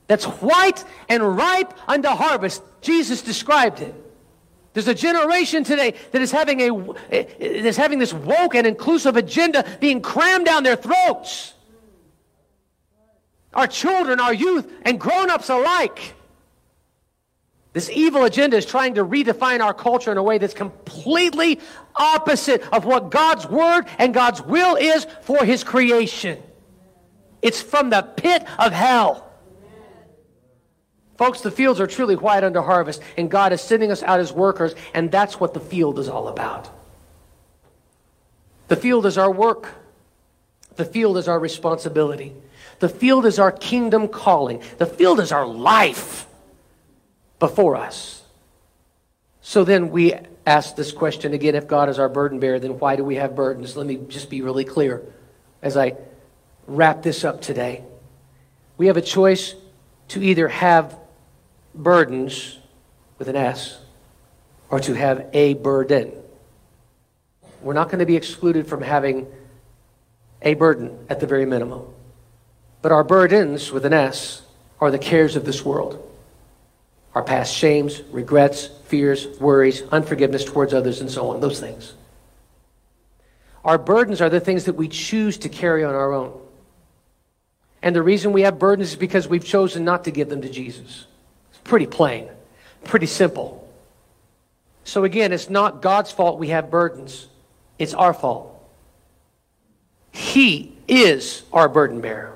that's 0.07 0.25
white 0.25 0.83
and 1.09 1.35
ripe 1.35 1.73
unto 1.87 2.09
harvest. 2.09 2.61
Jesus 2.81 3.21
described 3.21 3.81
it. 3.81 3.95
There's 4.73 4.87
a 4.89 4.93
generation 4.93 5.63
today 5.63 5.93
that 6.11 6.21
is 6.21 6.31
having, 6.31 6.59
a, 6.61 6.93
eh, 7.09 7.23
eh, 7.39 7.45
is 7.45 7.77
having 7.77 7.97
this 7.97 8.13
woke 8.13 8.55
and 8.55 8.67
inclusive 8.67 9.15
agenda 9.15 9.65
being 9.79 10.01
crammed 10.01 10.45
down 10.45 10.63
their 10.63 10.75
throats. 10.75 11.53
Our 13.53 13.67
children, 13.67 14.19
our 14.19 14.33
youth, 14.33 14.69
and 14.81 14.99
grown 14.99 15.29
ups 15.29 15.49
alike. 15.49 16.14
This 17.75 17.89
evil 17.89 18.23
agenda 18.23 18.55
is 18.55 18.65
trying 18.65 18.93
to 18.93 19.03
redefine 19.03 19.59
our 19.59 19.73
culture 19.73 20.09
in 20.09 20.17
a 20.17 20.23
way 20.23 20.37
that's 20.37 20.53
completely 20.53 21.59
opposite 21.93 22.63
of 22.71 22.85
what 22.85 23.11
God's 23.11 23.45
word 23.45 23.87
and 23.99 24.13
God's 24.13 24.41
will 24.41 24.77
is 24.77 25.05
for 25.23 25.43
his 25.43 25.65
creation. 25.65 26.41
It's 27.41 27.61
from 27.61 27.89
the 27.89 28.01
pit 28.01 28.45
of 28.57 28.71
hell. 28.71 29.29
Folks, 31.17 31.41
the 31.41 31.51
fields 31.51 31.81
are 31.81 31.85
truly 31.85 32.15
white 32.15 32.45
under 32.45 32.61
harvest, 32.61 33.01
and 33.17 33.29
God 33.29 33.51
is 33.51 33.59
sending 33.59 33.91
us 33.91 34.01
out 34.03 34.21
as 34.21 34.31
workers, 34.31 34.73
and 34.93 35.11
that's 35.11 35.37
what 35.37 35.53
the 35.53 35.59
field 35.59 35.99
is 35.99 36.07
all 36.07 36.29
about. 36.29 36.69
The 38.69 38.77
field 38.77 39.05
is 39.05 39.17
our 39.17 39.29
work. 39.29 39.67
The 40.77 40.85
field 40.85 41.17
is 41.17 41.27
our 41.27 41.39
responsibility. 41.39 42.33
The 42.79 42.87
field 42.87 43.25
is 43.25 43.37
our 43.37 43.51
kingdom 43.51 44.07
calling. 44.07 44.61
The 44.77 44.85
field 44.85 45.19
is 45.19 45.33
our 45.33 45.45
life 45.45 46.25
before 47.39 47.75
us. 47.75 48.23
So 49.41 49.63
then 49.63 49.91
we 49.91 50.13
ask 50.45 50.75
this 50.75 50.91
question 50.91 51.33
again 51.33 51.55
if 51.55 51.67
God 51.67 51.89
is 51.89 51.99
our 51.99 52.09
burden 52.09 52.39
bearer, 52.39 52.59
then 52.59 52.79
why 52.79 52.95
do 52.95 53.03
we 53.03 53.15
have 53.15 53.35
burdens? 53.35 53.75
Let 53.75 53.87
me 53.87 53.99
just 54.07 54.29
be 54.29 54.41
really 54.41 54.65
clear 54.65 55.03
as 55.61 55.77
I 55.77 55.95
wrap 56.67 57.03
this 57.03 57.23
up 57.23 57.41
today. 57.41 57.83
We 58.77 58.87
have 58.87 58.97
a 58.97 59.01
choice 59.01 59.55
to 60.09 60.21
either 60.21 60.47
have 60.47 60.97
burdens 61.73 62.57
with 63.17 63.27
an 63.27 63.35
S 63.35 63.79
or 64.69 64.79
to 64.79 64.93
have 64.93 65.27
a 65.33 65.53
burden. 65.53 66.11
We're 67.61 67.73
not 67.73 67.89
going 67.89 67.99
to 67.99 68.05
be 68.05 68.15
excluded 68.15 68.67
from 68.67 68.81
having 68.81 69.27
a 70.41 70.53
burden 70.53 71.05
at 71.09 71.19
the 71.19 71.27
very 71.27 71.45
minimum. 71.45 71.83
But 72.81 72.91
our 72.91 73.03
burdens 73.03 73.71
with 73.71 73.85
an 73.85 73.93
S 73.93 74.41
are 74.79 74.91
the 74.91 74.99
cares 74.99 75.35
of 75.35 75.45
this 75.45 75.63
world 75.63 76.01
our 77.15 77.23
past 77.23 77.55
shames, 77.55 78.03
regrets, 78.11 78.67
fears, 78.87 79.25
worries, 79.39 79.83
unforgiveness 79.83 80.43
towards 80.43 80.73
others, 80.73 80.99
and 80.99 81.09
so 81.09 81.29
on, 81.29 81.39
those 81.39 81.61
things. 81.61 81.93
Our 83.63 83.77
burdens 83.77 84.21
are 84.21 84.29
the 84.29 84.41
things 84.41 84.65
that 84.65 84.75
we 84.75 84.89
choose 84.89 85.37
to 85.39 85.49
carry 85.49 85.83
on 85.85 85.95
our 85.95 86.13
own. 86.13 86.37
And 87.81 87.95
the 87.95 88.03
reason 88.03 88.33
we 88.33 88.41
have 88.41 88.59
burdens 88.59 88.89
is 88.89 88.95
because 88.95 89.27
we've 89.27 89.45
chosen 89.45 89.85
not 89.85 90.03
to 90.03 90.11
give 90.11 90.27
them 90.27 90.41
to 90.41 90.49
Jesus. 90.49 91.05
It's 91.49 91.59
pretty 91.63 91.87
plain, 91.87 92.27
pretty 92.83 93.05
simple. 93.05 93.65
So 94.83 95.03
again, 95.05 95.31
it's 95.31 95.49
not 95.49 95.81
God's 95.81 96.11
fault 96.11 96.37
we 96.37 96.49
have 96.49 96.69
burdens, 96.69 97.27
it's 97.79 97.93
our 97.93 98.13
fault. 98.13 98.51
He 100.11 100.77
is 100.87 101.43
our 101.53 101.69
burden 101.69 102.01
bearer 102.01 102.34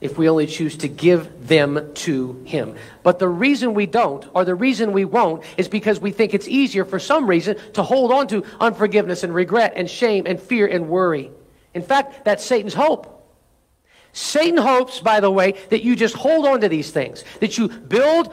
if 0.00 0.16
we 0.16 0.28
only 0.28 0.46
choose 0.46 0.76
to 0.78 0.88
give 0.88 1.48
them 1.48 1.92
to 1.94 2.40
Him. 2.44 2.76
But 3.02 3.18
the 3.18 3.28
reason 3.28 3.74
we 3.74 3.86
don't, 3.86 4.24
or 4.34 4.44
the 4.44 4.54
reason 4.54 4.92
we 4.92 5.04
won't, 5.04 5.42
is 5.56 5.68
because 5.68 5.98
we 5.98 6.12
think 6.12 6.34
it's 6.34 6.46
easier 6.46 6.84
for 6.84 6.98
some 6.98 7.26
reason 7.26 7.56
to 7.72 7.82
hold 7.82 8.12
on 8.12 8.28
to 8.28 8.44
unforgiveness 8.60 9.24
and 9.24 9.34
regret 9.34 9.72
and 9.76 9.90
shame 9.90 10.26
and 10.26 10.40
fear 10.40 10.66
and 10.66 10.88
worry. 10.88 11.30
In 11.74 11.82
fact, 11.82 12.24
that's 12.24 12.44
Satan's 12.44 12.74
hope. 12.74 13.14
Satan 14.12 14.56
hopes, 14.56 15.00
by 15.00 15.20
the 15.20 15.30
way, 15.30 15.54
that 15.70 15.82
you 15.82 15.94
just 15.94 16.14
hold 16.14 16.46
on 16.46 16.60
to 16.60 16.68
these 16.68 16.90
things, 16.90 17.24
that 17.40 17.58
you 17.58 17.68
build 17.68 18.32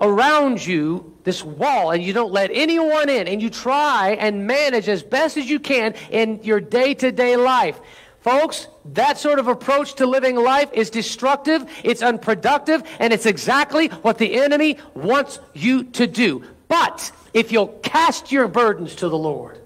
around 0.00 0.64
you 0.64 1.16
this 1.24 1.42
wall 1.42 1.90
and 1.90 2.02
you 2.02 2.12
don't 2.12 2.32
let 2.32 2.50
anyone 2.52 3.08
in 3.08 3.26
and 3.26 3.40
you 3.40 3.48
try 3.48 4.16
and 4.20 4.46
manage 4.46 4.88
as 4.88 5.02
best 5.02 5.36
as 5.36 5.48
you 5.48 5.58
can 5.58 5.94
in 6.10 6.42
your 6.42 6.60
day 6.60 6.94
to 6.94 7.10
day 7.10 7.36
life. 7.36 7.80
Folks, 8.24 8.68
that 8.94 9.18
sort 9.18 9.38
of 9.38 9.48
approach 9.48 9.96
to 9.96 10.06
living 10.06 10.34
life 10.34 10.70
is 10.72 10.88
destructive, 10.88 11.70
it's 11.84 12.00
unproductive, 12.00 12.82
and 12.98 13.12
it's 13.12 13.26
exactly 13.26 13.88
what 13.88 14.16
the 14.16 14.36
enemy 14.36 14.78
wants 14.94 15.40
you 15.52 15.84
to 15.84 16.06
do. 16.06 16.42
But 16.66 17.12
if 17.34 17.52
you'll 17.52 17.68
cast 17.82 18.32
your 18.32 18.48
burdens 18.48 18.94
to 18.96 19.10
the 19.10 19.18
Lord, 19.18 19.60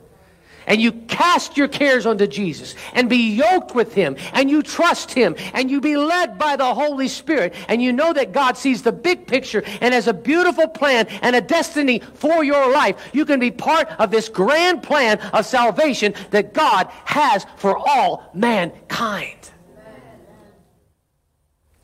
and 0.68 0.80
you 0.80 0.92
cast 0.92 1.56
your 1.56 1.66
cares 1.66 2.06
onto 2.06 2.28
Jesus 2.28 2.76
and 2.92 3.10
be 3.10 3.34
yoked 3.34 3.74
with 3.74 3.94
Him 3.94 4.16
and 4.32 4.48
you 4.48 4.62
trust 4.62 5.12
Him 5.12 5.34
and 5.54 5.68
you 5.70 5.80
be 5.80 5.96
led 5.96 6.38
by 6.38 6.54
the 6.54 6.74
Holy 6.74 7.08
Spirit 7.08 7.54
and 7.66 7.82
you 7.82 7.92
know 7.92 8.12
that 8.12 8.32
God 8.32 8.56
sees 8.56 8.82
the 8.82 8.92
big 8.92 9.26
picture 9.26 9.64
and 9.80 9.92
has 9.92 10.06
a 10.06 10.14
beautiful 10.14 10.68
plan 10.68 11.06
and 11.22 11.34
a 11.34 11.40
destiny 11.40 12.00
for 12.14 12.44
your 12.44 12.70
life, 12.72 13.10
you 13.12 13.24
can 13.24 13.40
be 13.40 13.50
part 13.50 13.88
of 13.98 14.10
this 14.10 14.28
grand 14.28 14.82
plan 14.82 15.18
of 15.32 15.46
salvation 15.46 16.14
that 16.30 16.54
God 16.54 16.86
has 17.04 17.44
for 17.56 17.76
all 17.76 18.30
mankind. 18.34 19.50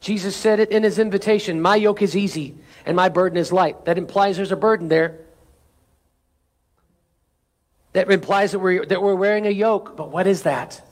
Jesus 0.00 0.36
said 0.36 0.60
it 0.60 0.70
in 0.70 0.82
his 0.82 0.98
invitation 0.98 1.62
My 1.62 1.76
yoke 1.76 2.02
is 2.02 2.14
easy 2.14 2.54
and 2.84 2.94
my 2.94 3.08
burden 3.08 3.38
is 3.38 3.50
light. 3.50 3.86
That 3.86 3.96
implies 3.96 4.36
there's 4.36 4.52
a 4.52 4.56
burden 4.56 4.88
there 4.88 5.23
that 7.94 8.10
implies 8.10 8.52
that 8.52 8.58
we're, 8.58 8.84
that 8.84 9.02
we're 9.02 9.14
wearing 9.14 9.46
a 9.46 9.50
yoke. 9.50 9.96
But 9.96 10.10
what 10.10 10.26
is 10.26 10.42
that? 10.42 10.82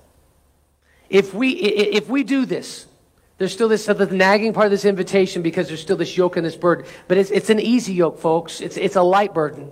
If 1.10 1.34
we, 1.34 1.50
if 1.50 2.08
we 2.08 2.22
do 2.22 2.46
this, 2.46 2.86
there's 3.36 3.52
still 3.52 3.68
this 3.68 3.86
the 3.86 4.06
nagging 4.06 4.52
part 4.52 4.66
of 4.66 4.70
this 4.70 4.84
invitation 4.84 5.42
because 5.42 5.68
there's 5.68 5.82
still 5.82 5.96
this 5.96 6.16
yoke 6.16 6.36
and 6.36 6.46
this 6.46 6.56
burden. 6.56 6.86
But 7.08 7.18
it's, 7.18 7.30
it's 7.30 7.50
an 7.50 7.60
easy 7.60 7.92
yoke, 7.92 8.18
folks. 8.18 8.60
It's, 8.60 8.76
it's 8.76 8.96
a 8.96 9.02
light 9.02 9.34
burden. 9.34 9.70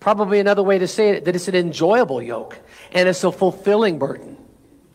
Probably 0.00 0.40
another 0.40 0.62
way 0.62 0.78
to 0.78 0.88
say 0.88 1.10
it, 1.10 1.24
that 1.26 1.36
it's 1.36 1.48
an 1.48 1.54
enjoyable 1.54 2.20
yoke. 2.20 2.58
And 2.90 3.08
it's 3.08 3.22
a 3.22 3.30
fulfilling 3.30 3.98
burden. 3.98 4.36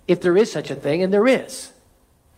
If 0.08 0.22
there 0.22 0.38
is 0.38 0.52
such 0.52 0.70
a 0.70 0.76
thing, 0.76 1.02
and 1.02 1.14
there 1.14 1.28
is. 1.28 1.72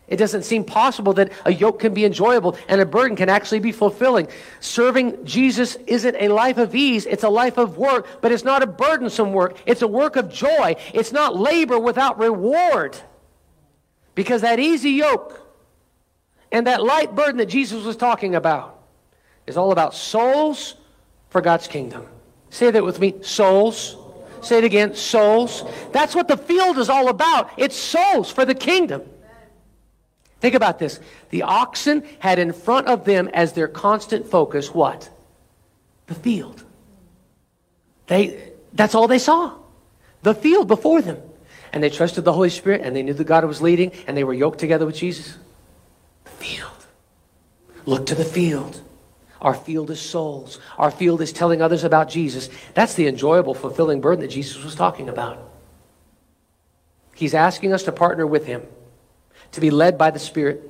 It 0.08 0.16
doesn't 0.16 0.44
seem 0.44 0.64
possible 0.64 1.14
that 1.14 1.34
a 1.44 1.54
yoke 1.54 1.80
can 1.80 1.94
be 1.94 2.06
enjoyable 2.06 2.58
and 2.70 2.80
a 2.80 2.86
burden 2.86 3.18
can 3.18 3.28
actually 3.28 3.60
be 3.60 3.74
fulfilling. 3.74 4.30
Serving 4.62 5.26
Jesus 5.26 5.76
isn't 5.86 6.16
a 6.16 6.30
life 6.30 6.58
of 6.58 6.74
ease, 6.76 7.06
it's 7.06 7.24
a 7.24 7.30
life 7.30 7.58
of 7.58 7.78
work, 7.78 8.08
but 8.22 8.32
it's 8.32 8.46
not 8.46 8.64
a 8.64 8.68
burdensome 8.68 9.34
work. 9.34 9.58
It's 9.66 9.82
a 9.82 9.88
work 9.88 10.16
of 10.16 10.32
joy. 10.32 10.76
It's 10.94 11.12
not 11.12 11.36
labor 11.36 11.78
without 11.78 12.18
reward. 12.20 12.98
Because 14.16 14.42
that 14.42 14.60
easy 14.60 14.92
yoke 14.92 15.46
and 16.52 16.68
that 16.68 16.82
light 16.82 17.14
burden 17.14 17.38
that 17.38 17.48
Jesus 17.48 17.84
was 17.84 17.98
talking 17.98 18.34
about 18.34 18.80
is 19.46 19.58
all 19.58 19.74
about 19.74 19.94
souls 19.94 20.76
for 21.30 21.42
God's 21.42 21.68
kingdom. 21.68 22.08
Say 22.50 22.72
that 22.72 22.84
with 22.84 23.00
me 23.00 23.16
souls. 23.22 23.98
Say 24.42 24.60
it 24.60 24.64
again 24.64 24.96
souls. 24.96 25.64
That's 25.92 26.16
what 26.16 26.30
the 26.30 26.38
field 26.38 26.78
is 26.78 26.90
all 26.90 27.10
about. 27.10 27.52
It's 27.58 27.76
souls 27.76 28.32
for 28.32 28.46
the 28.46 28.56
kingdom. 28.56 29.04
Think 30.40 30.56
about 30.56 30.80
this. 30.80 31.00
The 31.30 31.44
oxen 31.44 32.04
had 32.20 32.40
in 32.40 32.54
front 32.54 32.88
of 32.88 33.06
them 33.06 33.30
as 33.34 33.54
their 33.54 33.68
constant 33.68 34.28
focus 34.28 34.74
what? 34.74 35.10
The 36.06 36.16
field. 36.16 36.64
They, 38.08 38.52
that's 38.74 38.96
all 38.96 39.08
they 39.08 39.20
saw. 39.20 39.54
The 40.22 40.36
field 40.36 40.68
before 40.68 41.02
them. 41.02 41.22
And 41.74 41.84
they 41.84 41.90
trusted 41.90 42.24
the 42.24 42.34
Holy 42.34 42.50
Spirit 42.50 42.82
and 42.82 42.96
they 42.96 43.04
knew 43.04 43.14
that 43.14 43.24
God 43.24 43.46
was 43.46 43.62
leading 43.62 43.92
and 44.06 44.16
they 44.16 44.24
were 44.24 44.34
yoked 44.34 44.60
together 44.60 44.86
with 44.86 44.96
Jesus. 44.96 45.38
The 46.24 46.30
field. 46.32 46.86
Look 47.86 48.06
to 48.08 48.16
the 48.16 48.26
field. 48.26 48.82
Our 49.42 49.54
field 49.54 49.92
is 49.92 50.02
souls. 50.02 50.60
Our 50.78 50.92
field 50.92 51.22
is 51.22 51.32
telling 51.32 51.62
others 51.62 51.84
about 51.84 52.10
Jesus. 52.10 52.50
That's 52.74 52.94
the 52.96 53.08
enjoyable, 53.08 53.54
fulfilling 53.54 54.02
burden 54.02 54.22
that 54.22 54.32
Jesus 54.32 54.64
was 54.64 54.76
talking 54.76 55.10
about. 55.10 55.52
He's 57.14 57.34
asking 57.34 57.74
us 57.74 57.84
to 57.84 57.92
partner 57.92 58.26
with 58.26 58.46
him 58.46 58.64
to 59.52 59.62
be 59.62 59.70
led 59.70 59.98
by 59.98 60.12
the 60.12 60.20
Spirit, 60.20 60.64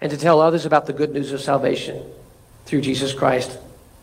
and 0.00 0.10
to 0.10 0.16
tell 0.16 0.40
others 0.40 0.64
about 0.64 0.86
the 0.86 0.92
good 0.92 1.12
news 1.12 1.32
of 1.32 1.40
salvation 1.40 2.02
through 2.66 2.80
Jesus 2.80 3.12
Christ. 3.12 3.58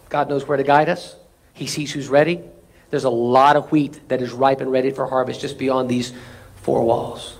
God 0.10 0.30
knows 0.30 0.48
where 0.48 0.58
to 0.58 0.64
guide 0.64 0.90
us, 0.90 1.16
He 1.54 1.68
sees 1.68 1.92
who's 1.92 2.08
ready. 2.08 2.42
There's 2.90 3.04
a 3.04 3.10
lot 3.10 3.56
of 3.56 3.72
wheat 3.72 4.08
that 4.10 4.22
is 4.22 4.32
ripe 4.32 4.62
and 4.62 4.72
ready 4.72 4.92
for 4.92 5.08
harvest 5.08 5.42
just 5.42 5.58
beyond 5.58 5.90
these 5.90 6.14
four 6.62 6.86
walls. 6.86 7.38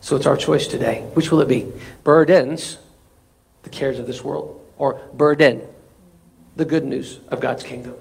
So 0.00 0.16
it's 0.16 0.26
our 0.26 0.36
choice 0.36 0.66
today. 0.66 1.02
Which 1.14 1.30
will 1.30 1.40
it 1.40 1.48
be? 1.48 1.70
Burdens, 2.04 2.78
the 3.62 3.70
cares 3.70 3.98
of 3.98 4.06
this 4.06 4.24
world, 4.24 4.64
or 4.78 5.00
burden, 5.12 5.62
the 6.56 6.64
good 6.64 6.84
news 6.84 7.20
of 7.28 7.40
God's 7.40 7.62
kingdom. 7.62 7.94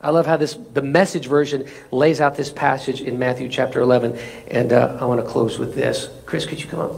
I 0.00 0.10
love 0.10 0.26
how 0.26 0.36
this 0.36 0.54
the 0.54 0.82
message 0.82 1.26
version 1.26 1.66
lays 1.90 2.20
out 2.20 2.36
this 2.36 2.52
passage 2.52 3.00
in 3.00 3.18
Matthew 3.18 3.48
chapter 3.48 3.80
11, 3.80 4.16
and 4.48 4.72
uh, 4.72 4.96
I 5.00 5.04
want 5.06 5.20
to 5.20 5.26
close 5.26 5.58
with 5.58 5.74
this. 5.74 6.08
Chris, 6.24 6.46
could 6.46 6.60
you 6.60 6.68
come 6.68 6.80
up? 6.80 6.92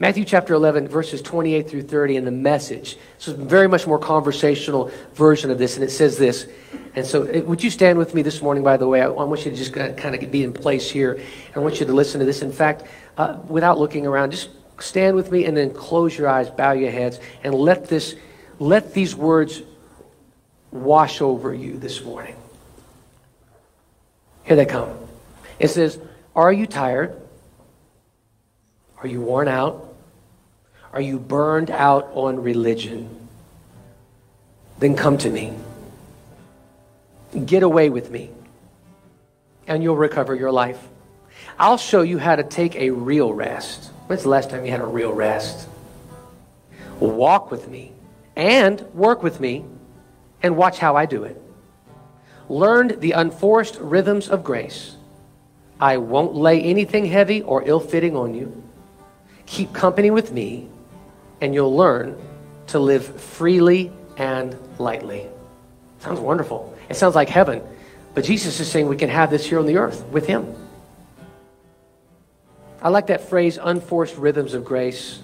Matthew 0.00 0.24
chapter 0.24 0.54
11, 0.54 0.86
verses 0.86 1.20
28 1.20 1.68
through 1.68 1.82
30 1.82 2.16
in 2.16 2.24
the 2.24 2.30
message. 2.30 2.96
So 3.18 3.32
it's 3.32 3.40
a 3.40 3.44
very 3.44 3.68
much 3.68 3.84
more 3.84 3.98
conversational 3.98 4.92
version 5.14 5.50
of 5.50 5.58
this, 5.58 5.74
and 5.74 5.84
it 5.84 5.90
says 5.90 6.16
this. 6.16 6.46
And 6.94 7.04
so, 7.04 7.24
uh, 7.24 7.42
would 7.42 7.62
you 7.62 7.70
stand 7.70 7.98
with 7.98 8.14
me 8.14 8.22
this 8.22 8.40
morning, 8.40 8.62
by 8.62 8.76
the 8.76 8.86
way? 8.86 9.02
I 9.02 9.08
want 9.08 9.44
you 9.44 9.50
to 9.50 9.56
just 9.56 9.74
kind 9.74 10.14
of 10.14 10.30
be 10.30 10.44
in 10.44 10.52
place 10.52 10.88
here. 10.88 11.20
I 11.54 11.58
want 11.58 11.80
you 11.80 11.86
to 11.86 11.92
listen 11.92 12.20
to 12.20 12.24
this. 12.24 12.42
In 12.42 12.52
fact, 12.52 12.84
uh, 13.18 13.38
without 13.48 13.78
looking 13.78 14.06
around, 14.06 14.30
just 14.30 14.50
stand 14.78 15.16
with 15.16 15.32
me 15.32 15.44
and 15.44 15.56
then 15.56 15.74
close 15.74 16.16
your 16.16 16.28
eyes, 16.28 16.48
bow 16.48 16.72
your 16.72 16.92
heads, 16.92 17.18
and 17.42 17.52
let 17.52 17.88
this, 17.88 18.14
let 18.60 18.94
these 18.94 19.16
words 19.16 19.62
wash 20.70 21.20
over 21.20 21.52
you 21.52 21.78
this 21.78 22.02
morning. 22.02 22.36
Here 24.44 24.56
they 24.56 24.66
come. 24.66 24.96
It 25.58 25.68
says, 25.68 25.98
Are 26.34 26.52
you 26.52 26.66
tired? 26.66 27.20
Are 28.98 29.06
you 29.06 29.20
worn 29.20 29.48
out? 29.48 29.94
Are 30.92 31.00
you 31.00 31.18
burned 31.18 31.70
out 31.70 32.10
on 32.14 32.42
religion? 32.42 33.28
Then 34.78 34.96
come 34.96 35.18
to 35.18 35.30
me. 35.30 35.52
Get 37.44 37.62
away 37.62 37.90
with 37.90 38.10
me, 38.10 38.30
and 39.66 39.82
you'll 39.82 39.96
recover 39.96 40.34
your 40.34 40.50
life. 40.50 40.82
I'll 41.58 41.76
show 41.76 42.02
you 42.02 42.18
how 42.18 42.36
to 42.36 42.42
take 42.42 42.74
a 42.76 42.90
real 42.90 43.32
rest. 43.32 43.90
When's 44.06 44.22
the 44.22 44.30
last 44.30 44.48
time 44.48 44.64
you 44.64 44.70
had 44.70 44.80
a 44.80 44.86
real 44.86 45.12
rest? 45.12 45.68
Walk 47.00 47.50
with 47.50 47.68
me 47.68 47.92
and 48.34 48.80
work 48.94 49.22
with 49.22 49.40
me 49.40 49.64
and 50.42 50.56
watch 50.56 50.78
how 50.78 50.96
I 50.96 51.06
do 51.06 51.24
it. 51.24 51.40
Learned 52.48 53.00
the 53.00 53.12
unforced 53.12 53.76
rhythms 53.80 54.28
of 54.28 54.42
grace. 54.44 54.96
I 55.80 55.98
won't 55.98 56.34
lay 56.34 56.62
anything 56.62 57.06
heavy 57.06 57.42
or 57.42 57.62
ill 57.66 57.80
fitting 57.80 58.16
on 58.16 58.34
you. 58.34 58.62
Keep 59.46 59.72
company 59.72 60.10
with 60.10 60.32
me, 60.32 60.68
and 61.40 61.54
you'll 61.54 61.76
learn 61.76 62.16
to 62.68 62.78
live 62.78 63.20
freely 63.20 63.92
and 64.16 64.56
lightly. 64.78 65.26
Sounds 66.00 66.20
wonderful. 66.20 66.76
It 66.88 66.96
sounds 66.96 67.14
like 67.14 67.28
heaven. 67.28 67.62
But 68.14 68.24
Jesus 68.24 68.58
is 68.60 68.70
saying 68.70 68.88
we 68.88 68.96
can 68.96 69.10
have 69.10 69.30
this 69.30 69.46
here 69.46 69.58
on 69.58 69.66
the 69.66 69.76
earth 69.76 70.04
with 70.06 70.26
Him. 70.26 70.54
I 72.82 72.88
like 72.88 73.08
that 73.08 73.28
phrase, 73.28 73.58
unforced 73.60 74.16
rhythms 74.16 74.54
of 74.54 74.64
grace. 74.64 75.20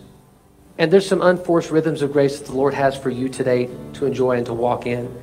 And 0.79 0.93
there's 0.93 1.07
some 1.07 1.22
unforced 1.22 1.70
rhythms 1.70 2.03
of 2.03 2.12
grace 2.12 2.39
that 2.39 2.47
the 2.47 2.57
Lord 2.57 2.75
has 2.75 2.97
for 2.97 3.11
you 3.11 3.29
today 3.29 3.68
to 3.95 4.07
enjoy 4.07 4.37
and 4.37 4.47
to 4.47 4.55
walk 4.55 4.87
in. 4.87 5.14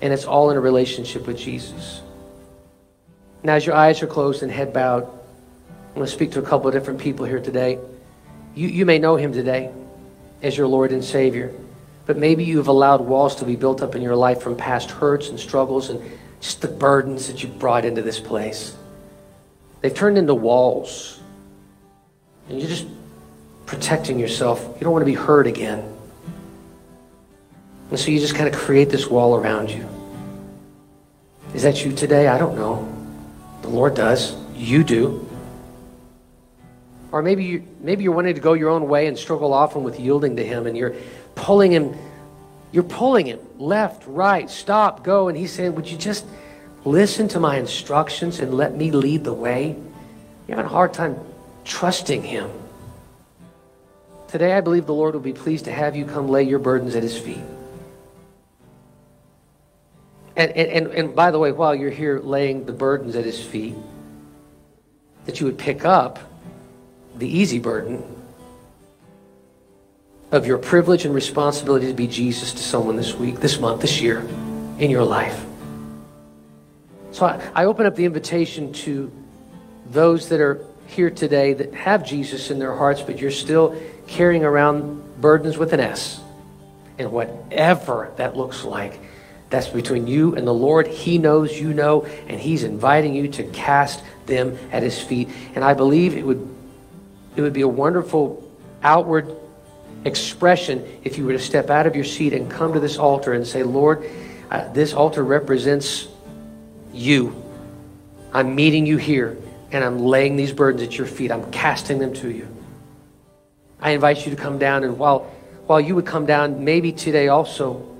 And 0.00 0.12
it's 0.12 0.24
all 0.24 0.50
in 0.50 0.56
a 0.56 0.60
relationship 0.60 1.26
with 1.26 1.38
Jesus. 1.38 2.02
Now, 3.44 3.54
as 3.54 3.64
your 3.64 3.76
eyes 3.76 4.02
are 4.02 4.06
closed 4.06 4.42
and 4.42 4.50
head 4.50 4.72
bowed, 4.72 5.04
I'm 5.04 5.94
going 5.94 6.06
to 6.06 6.12
speak 6.12 6.32
to 6.32 6.40
a 6.40 6.42
couple 6.42 6.68
of 6.68 6.74
different 6.74 7.00
people 7.00 7.26
here 7.26 7.40
today. 7.40 7.78
You, 8.54 8.68
you 8.68 8.84
may 8.84 8.98
know 8.98 9.16
him 9.16 9.32
today 9.32 9.72
as 10.42 10.56
your 10.56 10.66
Lord 10.66 10.90
and 10.90 11.04
Savior, 11.04 11.52
but 12.06 12.16
maybe 12.16 12.44
you've 12.44 12.68
allowed 12.68 13.00
walls 13.00 13.36
to 13.36 13.44
be 13.44 13.54
built 13.54 13.82
up 13.82 13.94
in 13.94 14.02
your 14.02 14.16
life 14.16 14.42
from 14.42 14.56
past 14.56 14.90
hurts 14.90 15.28
and 15.28 15.38
struggles 15.38 15.90
and 15.90 16.00
just 16.40 16.60
the 16.60 16.68
burdens 16.68 17.28
that 17.28 17.42
you 17.42 17.48
brought 17.48 17.84
into 17.84 18.02
this 18.02 18.18
place. 18.18 18.76
They've 19.80 19.94
turned 19.94 20.18
into 20.18 20.34
walls. 20.34 21.20
And 22.48 22.58
you're 22.58 22.68
just 22.68 22.86
protecting 23.66 24.18
yourself. 24.18 24.60
You 24.76 24.80
don't 24.80 24.92
want 24.92 25.02
to 25.02 25.06
be 25.06 25.14
hurt 25.14 25.46
again. 25.46 25.88
And 27.90 27.98
so 27.98 28.10
you 28.10 28.20
just 28.20 28.34
kind 28.34 28.48
of 28.48 28.58
create 28.58 28.88
this 28.88 29.06
wall 29.06 29.36
around 29.36 29.70
you. 29.70 29.86
Is 31.54 31.62
that 31.62 31.84
you 31.84 31.92
today? 31.92 32.28
I 32.28 32.38
don't 32.38 32.56
know. 32.56 32.88
The 33.60 33.68
Lord 33.68 33.94
does. 33.94 34.34
You 34.54 34.82
do. 34.82 35.28
Or 37.10 37.20
maybe 37.20 37.44
you 37.44 37.62
maybe 37.80 38.04
you're 38.04 38.14
wanting 38.14 38.34
to 38.34 38.40
go 38.40 38.54
your 38.54 38.70
own 38.70 38.88
way 38.88 39.06
and 39.06 39.18
struggle 39.18 39.52
often 39.52 39.82
with 39.82 40.00
yielding 40.00 40.36
to 40.36 40.44
him 40.44 40.66
and 40.66 40.76
you're 40.76 40.94
pulling 41.34 41.70
him 41.70 41.94
you're 42.72 42.84
pulling 42.84 43.26
him 43.26 43.38
left, 43.58 44.04
right, 44.06 44.48
stop, 44.48 45.04
go 45.04 45.28
and 45.28 45.36
he's 45.36 45.52
saying, 45.52 45.74
"Would 45.74 45.90
you 45.90 45.98
just 45.98 46.24
listen 46.86 47.28
to 47.28 47.40
my 47.40 47.58
instructions 47.58 48.40
and 48.40 48.54
let 48.54 48.74
me 48.74 48.90
lead 48.90 49.24
the 49.24 49.34
way?" 49.34 49.76
You're 50.48 50.56
having 50.56 50.70
a 50.70 50.74
hard 50.74 50.94
time 50.94 51.18
trusting 51.66 52.22
him. 52.22 52.50
Today 54.32 54.54
I 54.54 54.62
believe 54.62 54.86
the 54.86 54.94
Lord 54.94 55.12
will 55.12 55.20
be 55.20 55.34
pleased 55.34 55.66
to 55.66 55.72
have 55.72 55.94
you 55.94 56.06
come 56.06 56.26
lay 56.26 56.42
your 56.44 56.58
burdens 56.58 56.96
at 56.96 57.02
his 57.02 57.18
feet. 57.18 57.42
And, 60.34 60.50
and, 60.52 60.86
and, 60.86 61.14
by 61.14 61.30
the 61.30 61.38
way, 61.38 61.52
while 61.52 61.74
you're 61.74 61.90
here 61.90 62.18
laying 62.18 62.64
the 62.64 62.72
burdens 62.72 63.14
at 63.14 63.26
his 63.26 63.44
feet, 63.44 63.74
that 65.26 65.38
you 65.38 65.44
would 65.44 65.58
pick 65.58 65.84
up 65.84 66.18
the 67.14 67.28
easy 67.28 67.58
burden 67.58 68.02
of 70.30 70.46
your 70.46 70.56
privilege 70.56 71.04
and 71.04 71.14
responsibility 71.14 71.88
to 71.88 71.92
be 71.92 72.06
Jesus 72.06 72.52
to 72.52 72.62
someone 72.62 72.96
this 72.96 73.14
week, 73.14 73.38
this 73.40 73.60
month, 73.60 73.82
this 73.82 74.00
year, 74.00 74.20
in 74.78 74.90
your 74.90 75.04
life. 75.04 75.44
So 77.10 77.26
I, 77.26 77.50
I 77.54 77.64
open 77.66 77.84
up 77.84 77.96
the 77.96 78.06
invitation 78.06 78.72
to 78.72 79.12
those 79.90 80.30
that 80.30 80.40
are 80.40 80.64
here 80.86 81.10
today 81.10 81.52
that 81.52 81.74
have 81.74 82.04
Jesus 82.04 82.50
in 82.50 82.58
their 82.58 82.74
hearts, 82.74 83.02
but 83.02 83.18
you're 83.18 83.30
still 83.30 83.78
carrying 84.12 84.44
around 84.44 85.20
burdens 85.20 85.56
with 85.56 85.72
an 85.72 85.80
S. 85.80 86.20
And 86.98 87.10
whatever 87.10 88.12
that 88.16 88.36
looks 88.36 88.62
like, 88.62 89.00
that's 89.48 89.68
between 89.68 90.06
you 90.06 90.36
and 90.36 90.46
the 90.46 90.54
Lord. 90.54 90.86
He 90.86 91.18
knows 91.18 91.58
you 91.58 91.74
know, 91.74 92.04
and 92.28 92.40
He's 92.40 92.62
inviting 92.62 93.14
you 93.14 93.28
to 93.28 93.44
cast 93.44 94.02
them 94.26 94.58
at 94.70 94.82
His 94.82 95.00
feet. 95.00 95.28
And 95.54 95.64
I 95.64 95.74
believe 95.74 96.16
it 96.16 96.24
would, 96.24 96.48
it 97.36 97.40
would 97.42 97.52
be 97.52 97.62
a 97.62 97.68
wonderful 97.68 98.48
outward 98.82 99.34
expression 100.04 101.00
if 101.04 101.18
you 101.18 101.24
were 101.24 101.32
to 101.32 101.38
step 101.38 101.70
out 101.70 101.86
of 101.86 101.94
your 101.94 102.04
seat 102.04 102.32
and 102.32 102.50
come 102.50 102.72
to 102.74 102.80
this 102.80 102.98
altar 102.98 103.32
and 103.32 103.46
say, 103.46 103.62
Lord, 103.62 104.08
uh, 104.50 104.70
this 104.72 104.92
altar 104.92 105.24
represents 105.24 106.08
you. 106.92 107.42
I'm 108.34 108.54
meeting 108.54 108.86
you 108.86 108.96
here, 108.96 109.38
and 109.70 109.82
I'm 109.84 109.98
laying 109.98 110.36
these 110.36 110.52
burdens 110.52 110.82
at 110.82 110.98
your 110.98 111.06
feet. 111.06 111.30
I'm 111.30 111.50
casting 111.50 111.98
them 111.98 112.12
to 112.14 112.30
you. 112.30 112.48
I 113.82 113.90
invite 113.90 114.24
you 114.24 114.34
to 114.34 114.40
come 114.40 114.58
down, 114.58 114.84
and 114.84 114.98
while, 114.98 115.30
while 115.66 115.80
you 115.80 115.94
would 115.96 116.06
come 116.06 116.24
down, 116.24 116.64
maybe 116.64 116.92
today 116.92 117.28
also, 117.28 117.92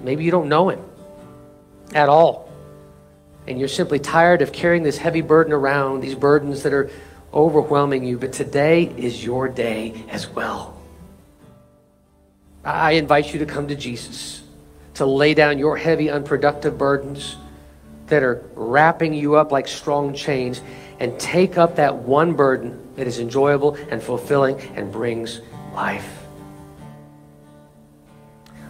Maybe 0.00 0.24
you 0.24 0.30
don't 0.30 0.48
know 0.48 0.68
Him 0.68 0.80
at 1.94 2.08
all. 2.08 2.48
And 3.46 3.58
you're 3.58 3.68
simply 3.68 3.98
tired 3.98 4.42
of 4.42 4.52
carrying 4.52 4.82
this 4.82 4.98
heavy 4.98 5.22
burden 5.22 5.52
around, 5.52 6.00
these 6.00 6.14
burdens 6.14 6.62
that 6.64 6.72
are 6.72 6.90
overwhelming 7.32 8.04
you. 8.04 8.18
But 8.18 8.32
today 8.32 8.84
is 8.96 9.24
your 9.24 9.48
day 9.48 10.04
as 10.10 10.28
well. 10.28 10.76
I 12.64 12.92
invite 12.92 13.32
you 13.32 13.38
to 13.40 13.46
come 13.46 13.68
to 13.68 13.74
Jesus, 13.74 14.42
to 14.94 15.06
lay 15.06 15.32
down 15.32 15.58
your 15.58 15.76
heavy, 15.76 16.10
unproductive 16.10 16.76
burdens 16.76 17.36
that 18.08 18.22
are 18.22 18.44
wrapping 18.54 19.14
you 19.14 19.36
up 19.36 19.52
like 19.52 19.68
strong 19.68 20.14
chains 20.14 20.60
and 21.00 21.18
take 21.18 21.56
up 21.56 21.76
that 21.76 21.94
one 21.94 22.34
burden 22.34 22.82
that 22.98 23.06
is 23.06 23.20
enjoyable 23.20 23.76
and 23.90 24.02
fulfilling 24.02 24.60
and 24.74 24.90
brings 24.90 25.40
life. 25.72 26.18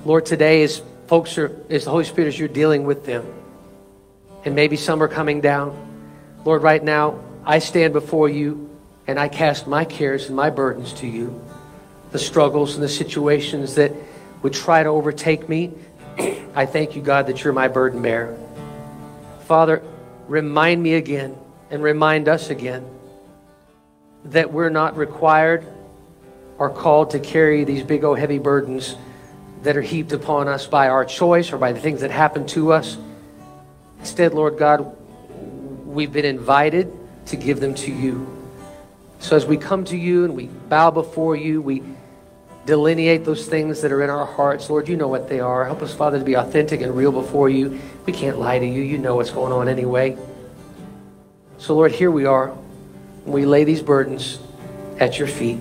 Lord, 0.04 0.26
today 0.26 0.60
is 0.60 0.82
folks 1.06 1.38
are, 1.38 1.50
as 1.70 1.84
the 1.84 1.90
Holy 1.90 2.04
Spirit, 2.04 2.28
as 2.28 2.38
you're 2.38 2.46
dealing 2.46 2.84
with 2.84 3.06
them, 3.06 3.24
and 4.44 4.54
maybe 4.54 4.76
some 4.76 5.02
are 5.02 5.08
coming 5.08 5.40
down, 5.40 5.74
Lord, 6.44 6.62
right 6.62 6.84
now, 6.84 7.18
I 7.42 7.58
stand 7.58 7.94
before 7.94 8.28
you 8.28 8.68
and 9.06 9.18
I 9.18 9.28
cast 9.28 9.66
my 9.66 9.86
cares 9.86 10.26
and 10.26 10.36
my 10.36 10.50
burdens 10.50 10.92
to 10.94 11.06
you. 11.06 11.42
The 12.10 12.18
struggles 12.18 12.74
and 12.74 12.82
the 12.82 12.88
situations 12.88 13.76
that 13.76 13.92
would 14.42 14.52
try 14.52 14.82
to 14.82 14.90
overtake 14.90 15.48
me. 15.48 15.72
I 16.54 16.66
thank 16.66 16.96
you, 16.96 17.00
God, 17.00 17.28
that 17.28 17.42
you're 17.42 17.54
my 17.54 17.68
burden 17.68 18.02
bearer. 18.02 18.38
Father, 19.46 19.82
remind 20.26 20.82
me 20.82 20.94
again 20.94 21.34
and 21.70 21.82
remind 21.82 22.28
us 22.28 22.50
again 22.50 22.84
that 24.30 24.52
we're 24.52 24.70
not 24.70 24.96
required 24.96 25.66
or 26.58 26.70
called 26.70 27.10
to 27.10 27.18
carry 27.18 27.64
these 27.64 27.82
big 27.82 28.04
old 28.04 28.18
heavy 28.18 28.38
burdens 28.38 28.96
that 29.62 29.76
are 29.76 29.82
heaped 29.82 30.12
upon 30.12 30.48
us 30.48 30.66
by 30.66 30.88
our 30.88 31.04
choice 31.04 31.52
or 31.52 31.58
by 31.58 31.72
the 31.72 31.80
things 31.80 32.00
that 32.00 32.10
happen 32.10 32.46
to 32.46 32.72
us. 32.72 32.96
Instead, 34.00 34.34
Lord 34.34 34.58
God, 34.58 34.96
we've 35.86 36.12
been 36.12 36.24
invited 36.24 36.92
to 37.26 37.36
give 37.36 37.60
them 37.60 37.74
to 37.74 37.92
you. 37.92 38.34
So 39.18 39.36
as 39.36 39.46
we 39.46 39.56
come 39.56 39.84
to 39.86 39.96
you 39.96 40.24
and 40.24 40.36
we 40.36 40.46
bow 40.46 40.90
before 40.90 41.34
you, 41.34 41.60
we 41.60 41.82
delineate 42.66 43.24
those 43.24 43.46
things 43.46 43.80
that 43.80 43.90
are 43.90 44.02
in 44.02 44.10
our 44.10 44.26
hearts. 44.26 44.70
Lord, 44.70 44.88
you 44.88 44.96
know 44.96 45.08
what 45.08 45.28
they 45.28 45.40
are. 45.40 45.64
Help 45.64 45.82
us, 45.82 45.94
Father, 45.94 46.18
to 46.18 46.24
be 46.24 46.34
authentic 46.34 46.82
and 46.82 46.94
real 46.94 47.10
before 47.10 47.48
you. 47.48 47.80
We 48.06 48.12
can't 48.12 48.38
lie 48.38 48.58
to 48.58 48.66
you. 48.66 48.82
You 48.82 48.98
know 48.98 49.16
what's 49.16 49.30
going 49.30 49.52
on 49.52 49.68
anyway. 49.68 50.16
So, 51.56 51.74
Lord, 51.74 51.92
here 51.92 52.10
we 52.10 52.26
are. 52.26 52.54
We 53.28 53.44
lay 53.44 53.64
these 53.64 53.82
burdens 53.82 54.38
at 54.98 55.18
your 55.18 55.28
feet 55.28 55.60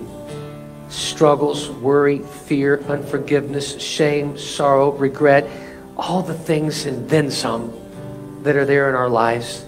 struggles, 0.88 1.68
worry, 1.68 2.20
fear, 2.20 2.80
unforgiveness, 2.88 3.78
shame, 3.78 4.38
sorrow, 4.38 4.90
regret, 4.92 5.48
all 5.98 6.22
the 6.22 6.34
things 6.34 6.86
and 6.86 7.08
then 7.10 7.30
some 7.30 7.72
that 8.42 8.56
are 8.56 8.64
there 8.64 8.88
in 8.88 8.94
our 8.94 9.08
lives. 9.08 9.66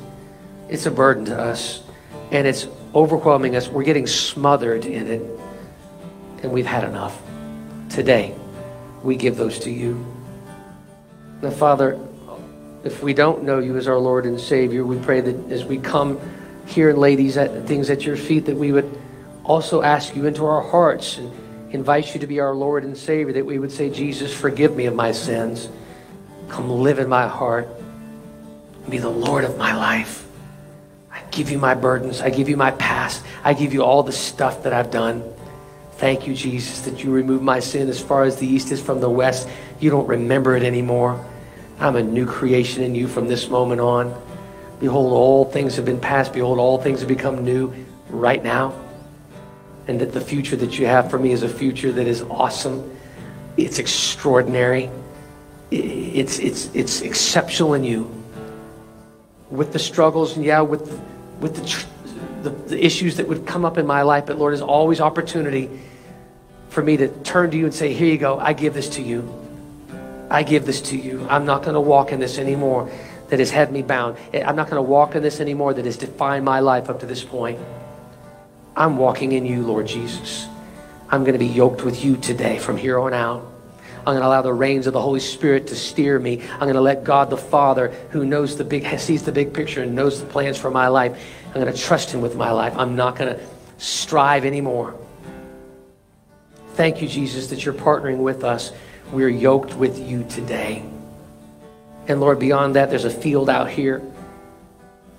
It's 0.68 0.86
a 0.86 0.90
burden 0.90 1.26
to 1.26 1.38
us 1.38 1.82
and 2.30 2.46
it's 2.46 2.66
overwhelming 2.94 3.56
us. 3.56 3.68
We're 3.68 3.84
getting 3.84 4.06
smothered 4.06 4.86
in 4.86 5.06
it 5.08 5.22
and 6.42 6.52
we've 6.52 6.66
had 6.66 6.84
enough. 6.84 7.20
Today, 7.90 8.34
we 9.02 9.16
give 9.16 9.36
those 9.36 9.58
to 9.60 9.70
you. 9.70 10.02
Now, 11.42 11.50
Father, 11.50 12.00
if 12.82 13.02
we 13.02 13.12
don't 13.12 13.42
know 13.42 13.58
you 13.58 13.76
as 13.76 13.88
our 13.88 13.98
Lord 13.98 14.24
and 14.24 14.40
Savior, 14.40 14.86
we 14.86 14.98
pray 14.98 15.20
that 15.20 15.52
as 15.52 15.64
we 15.64 15.78
come 15.78 16.18
here 16.70 16.90
and 16.90 16.98
lay 16.98 17.16
these 17.16 17.34
things 17.34 17.90
at 17.90 18.04
your 18.04 18.16
feet, 18.16 18.46
that 18.46 18.56
we 18.56 18.72
would 18.72 19.00
also 19.44 19.82
ask 19.82 20.14
you 20.16 20.26
into 20.26 20.46
our 20.46 20.62
hearts 20.62 21.18
and 21.18 21.32
invite 21.72 22.14
you 22.14 22.20
to 22.20 22.26
be 22.26 22.40
our 22.40 22.54
Lord 22.54 22.84
and 22.84 22.96
Savior, 22.96 23.32
that 23.34 23.46
we 23.46 23.58
would 23.58 23.72
say, 23.72 23.90
Jesus, 23.90 24.32
forgive 24.32 24.74
me 24.74 24.86
of 24.86 24.94
my 24.94 25.12
sins. 25.12 25.68
Come 26.48 26.70
live 26.70 26.98
in 26.98 27.08
my 27.08 27.28
heart. 27.28 27.68
Be 28.88 28.98
the 28.98 29.10
Lord 29.10 29.44
of 29.44 29.56
my 29.56 29.74
life. 29.74 30.26
I 31.12 31.20
give 31.30 31.50
you 31.50 31.58
my 31.58 31.74
burdens. 31.74 32.20
I 32.20 32.30
give 32.30 32.48
you 32.48 32.56
my 32.56 32.70
past. 32.72 33.24
I 33.44 33.54
give 33.54 33.72
you 33.72 33.84
all 33.84 34.02
the 34.02 34.12
stuff 34.12 34.64
that 34.64 34.72
I've 34.72 34.90
done. 34.90 35.22
Thank 35.94 36.26
you, 36.26 36.34
Jesus, 36.34 36.80
that 36.82 37.04
you 37.04 37.12
remove 37.12 37.42
my 37.42 37.60
sin 37.60 37.88
as 37.88 38.00
far 38.00 38.24
as 38.24 38.36
the 38.36 38.46
east 38.46 38.72
is 38.72 38.80
from 38.80 39.00
the 39.00 39.10
west. 39.10 39.48
You 39.80 39.90
don't 39.90 40.06
remember 40.06 40.56
it 40.56 40.62
anymore. 40.62 41.24
I'm 41.78 41.96
a 41.96 42.02
new 42.02 42.26
creation 42.26 42.82
in 42.82 42.94
you 42.94 43.06
from 43.06 43.28
this 43.28 43.48
moment 43.48 43.80
on. 43.80 44.20
Behold, 44.80 45.12
all 45.12 45.44
things 45.44 45.76
have 45.76 45.84
been 45.84 46.00
passed. 46.00 46.32
Behold, 46.32 46.58
all 46.58 46.78
things 46.78 47.00
have 47.00 47.08
become 47.08 47.44
new 47.44 47.72
right 48.08 48.42
now 48.42 48.74
and 49.86 50.00
that 50.00 50.12
the 50.12 50.20
future 50.20 50.56
that 50.56 50.78
you 50.78 50.86
have 50.86 51.10
for 51.10 51.18
me 51.18 51.32
is 51.32 51.42
a 51.42 51.48
future 51.48 51.92
that 51.92 52.06
is 52.06 52.22
awesome. 52.22 52.96
It's 53.56 53.78
extraordinary. 53.78 54.90
It's, 55.70 56.38
it's, 56.38 56.74
it's 56.74 57.02
exceptional 57.02 57.74
in 57.74 57.84
you. 57.84 58.10
With 59.50 59.72
the 59.72 59.78
struggles 59.78 60.36
and 60.36 60.44
yeah, 60.44 60.60
with, 60.60 60.82
with 61.40 61.56
the, 61.56 62.48
the, 62.48 62.56
the 62.68 62.84
issues 62.84 63.16
that 63.16 63.28
would 63.28 63.46
come 63.46 63.64
up 63.64 63.78
in 63.78 63.86
my 63.86 64.02
life, 64.02 64.26
but 64.26 64.38
Lord, 64.38 64.52
there's 64.52 64.62
always 64.62 65.00
opportunity 65.00 65.68
for 66.68 66.82
me 66.82 66.96
to 66.96 67.08
turn 67.08 67.50
to 67.50 67.56
you 67.56 67.64
and 67.64 67.74
say, 67.74 67.92
Here 67.92 68.06
you 68.06 68.18
go, 68.18 68.38
I 68.38 68.52
give 68.52 68.74
this 68.74 68.88
to 68.90 69.02
you. 69.02 69.28
I 70.30 70.44
give 70.44 70.64
this 70.64 70.80
to 70.82 70.96
you. 70.96 71.26
I'm 71.28 71.44
not 71.44 71.62
going 71.62 71.74
to 71.74 71.80
walk 71.80 72.12
in 72.12 72.20
this 72.20 72.38
anymore 72.38 72.88
that 73.30 73.38
has 73.38 73.50
had 73.50 73.72
me 73.72 73.82
bound. 73.82 74.16
Eh, 74.34 74.42
I'm 74.44 74.56
not 74.56 74.68
going 74.68 74.76
to 74.76 74.88
walk 74.88 75.14
in 75.14 75.22
this 75.22 75.40
anymore 75.40 75.72
that 75.74 75.84
has 75.84 75.96
defined 75.96 76.44
my 76.44 76.60
life 76.60 76.90
up 76.90 77.00
to 77.00 77.06
this 77.06 77.24
point. 77.24 77.58
I'm 78.76 78.96
walking 78.96 79.32
in 79.32 79.46
you, 79.46 79.62
Lord 79.62 79.86
Jesus. 79.86 80.46
I'm 81.08 81.22
going 81.22 81.32
to 81.32 81.38
be 81.38 81.46
yoked 81.46 81.84
with 81.84 82.04
you 82.04 82.16
today 82.16 82.58
from 82.58 82.76
here 82.76 82.98
on 82.98 83.14
out. 83.14 83.46
I'm 83.98 84.14
going 84.14 84.20
to 84.20 84.26
allow 84.26 84.42
the 84.42 84.52
reins 84.52 84.86
of 84.86 84.92
the 84.92 85.00
Holy 85.00 85.20
Spirit 85.20 85.66
to 85.68 85.76
steer 85.76 86.18
me. 86.18 86.42
I'm 86.52 86.60
going 86.60 86.74
to 86.74 86.80
let 86.80 87.04
God 87.04 87.30
the 87.30 87.36
Father, 87.36 87.88
who 88.10 88.24
knows 88.24 88.56
the 88.56 88.64
big, 88.64 88.86
sees 88.98 89.22
the 89.22 89.32
big 89.32 89.52
picture 89.52 89.82
and 89.82 89.94
knows 89.94 90.20
the 90.20 90.26
plans 90.26 90.58
for 90.58 90.70
my 90.70 90.88
life, 90.88 91.20
I'm 91.48 91.60
going 91.60 91.72
to 91.72 91.78
trust 91.78 92.10
Him 92.12 92.20
with 92.20 92.36
my 92.36 92.52
life. 92.52 92.74
I'm 92.76 92.96
not 92.96 93.16
going 93.16 93.34
to 93.34 93.40
strive 93.78 94.44
anymore. 94.44 94.94
Thank 96.74 97.02
you, 97.02 97.08
Jesus, 97.08 97.48
that 97.48 97.64
you're 97.64 97.74
partnering 97.74 98.18
with 98.18 98.44
us. 98.44 98.72
We're 99.12 99.28
yoked 99.28 99.74
with 99.74 99.98
you 99.98 100.24
today. 100.24 100.84
And 102.10 102.20
Lord, 102.20 102.40
beyond 102.40 102.74
that, 102.74 102.90
there's 102.90 103.04
a 103.04 103.10
field 103.10 103.48
out 103.48 103.70
here 103.70 104.02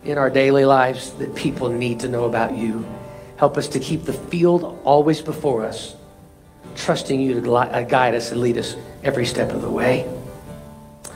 in 0.04 0.18
our 0.18 0.30
daily 0.30 0.66
lives 0.66 1.12
that 1.14 1.34
people 1.36 1.70
need 1.70 2.02
to 2.02 2.10
know 2.10 2.26
about 2.26 2.58
you. 2.58 2.86
Help 3.38 3.58
us 3.58 3.70
to 3.70 3.80
keep 3.80 4.04
the 4.04 4.12
field 4.12 4.78
always 4.84 5.22
before 5.22 5.64
us, 5.64 5.96
trusting 6.76 7.22
you 7.22 7.39
to 7.39 7.56
uh, 7.56 7.84
guide 7.84 8.14
us 8.14 8.34
and 8.34 8.42
lead 8.42 8.58
us 8.58 8.76
every 9.04 9.26
step 9.26 9.52
of 9.52 9.62
the 9.62 9.70
way. 9.70 10.06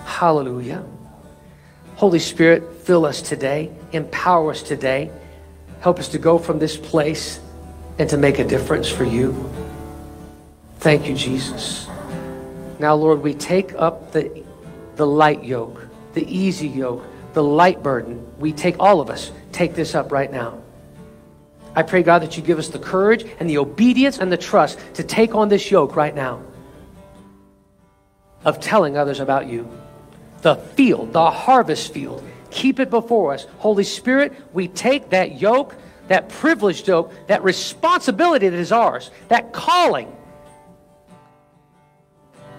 Hallelujah. 0.05 0.81
Holy 1.97 2.19
Spirit, 2.19 2.63
fill 2.83 3.05
us 3.05 3.21
today, 3.21 3.69
empower 3.91 4.51
us 4.51 4.63
today. 4.63 5.11
Help 5.81 5.99
us 5.99 6.07
to 6.07 6.17
go 6.17 6.37
from 6.37 6.57
this 6.57 6.77
place 6.77 7.41
and 7.99 8.09
to 8.09 8.15
make 8.15 8.39
a 8.39 8.45
difference 8.45 8.87
for 8.87 9.03
you. 9.03 9.33
Thank 10.79 11.05
you, 11.05 11.15
Jesus. 11.15 11.85
Now, 12.79 12.95
Lord, 12.95 13.21
we 13.21 13.33
take 13.33 13.73
up 13.73 14.13
the, 14.13 14.44
the 14.95 15.07
light 15.07 15.43
yoke, 15.43 15.87
the 16.13 16.25
easy 16.25 16.67
yoke, 16.67 17.05
the 17.33 17.43
light 17.43 17.83
burden. 17.83 18.25
We 18.39 18.53
take, 18.53 18.75
all 18.79 19.01
of 19.01 19.09
us, 19.09 19.31
take 19.51 19.75
this 19.75 19.95
up 19.95 20.11
right 20.11 20.31
now. 20.31 20.61
I 21.75 21.83
pray, 21.83 22.03
God, 22.03 22.21
that 22.21 22.37
you 22.37 22.43
give 22.43 22.57
us 22.57 22.69
the 22.69 22.79
courage 22.79 23.25
and 23.39 23.49
the 23.49 23.57
obedience 23.57 24.17
and 24.17 24.31
the 24.31 24.37
trust 24.37 24.79
to 24.95 25.03
take 25.03 25.35
on 25.35 25.49
this 25.49 25.69
yoke 25.69 25.95
right 25.95 26.15
now 26.15 26.41
of 28.45 28.61
telling 28.61 28.97
others 28.97 29.19
about 29.19 29.47
you. 29.47 29.69
The 30.41 30.55
field, 30.55 31.11
the 31.11 31.31
harvest 31.31 31.91
field, 31.91 32.23
keep 32.51 32.79
it 32.79 32.89
before 32.89 33.33
us. 33.33 33.45
Holy 33.57 33.83
Spirit, 33.83 34.33
we 34.53 34.67
take 34.67 35.09
that 35.09 35.41
yoke, 35.41 35.75
that 36.07 36.29
privileged 36.29 36.87
yoke, 36.87 37.11
that 37.27 37.43
responsibility 37.43 38.47
that 38.47 38.57
is 38.57 38.71
ours, 38.71 39.11
that 39.27 39.51
calling 39.51 40.15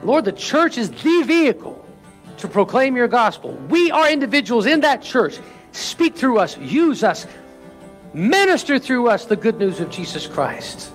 Lord, 0.03 0.25
the 0.25 0.33
church 0.33 0.79
is 0.79 0.91
the 0.91 1.23
vehicle 1.23 1.85
to 2.39 2.49
proclaim 2.49 2.97
your 2.97 3.09
gospel. 3.09 3.53
We 3.69 3.91
are 3.91 4.11
individuals 4.11 4.67
in 4.67 4.81
that 4.81 5.03
church. 5.03 5.39
Speak 5.73 6.17
through 6.17 6.39
us, 6.39 6.57
use 6.59 7.03
us, 7.03 7.27
minister 8.15 8.79
through 8.79 9.09
us 9.09 9.27
the 9.27 9.37
good 9.37 9.59
news 9.59 9.81
of 9.81 9.91
Jesus 9.91 10.27
Christ. 10.27 10.93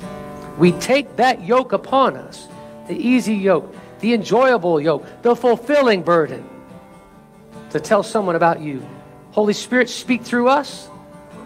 We 0.58 0.72
take 0.74 1.16
that 1.18 1.44
yoke 1.44 1.72
upon 1.74 2.18
us 2.18 2.48
the 2.88 2.96
easy 2.96 3.36
yoke, 3.36 3.74
the 4.00 4.14
enjoyable 4.14 4.82
yoke, 4.82 5.06
the 5.22 5.36
fulfilling 5.36 6.04
burden 6.04 6.48
to 7.70 7.80
tell 7.80 8.04
someone 8.04 8.36
about 8.36 8.60
you. 8.60 8.86
Holy 9.32 9.54
Spirit, 9.54 9.90
speak 9.90 10.24
through 10.24 10.50
us 10.50 10.90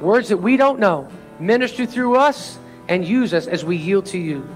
words 0.01 0.29
that 0.29 0.37
we 0.37 0.57
don't 0.57 0.79
know, 0.79 1.07
minister 1.39 1.85
through 1.85 2.15
us, 2.15 2.57
and 2.87 3.05
use 3.05 3.33
us 3.33 3.47
as 3.47 3.63
we 3.63 3.77
yield 3.77 4.05
to 4.07 4.17
you 4.17 4.47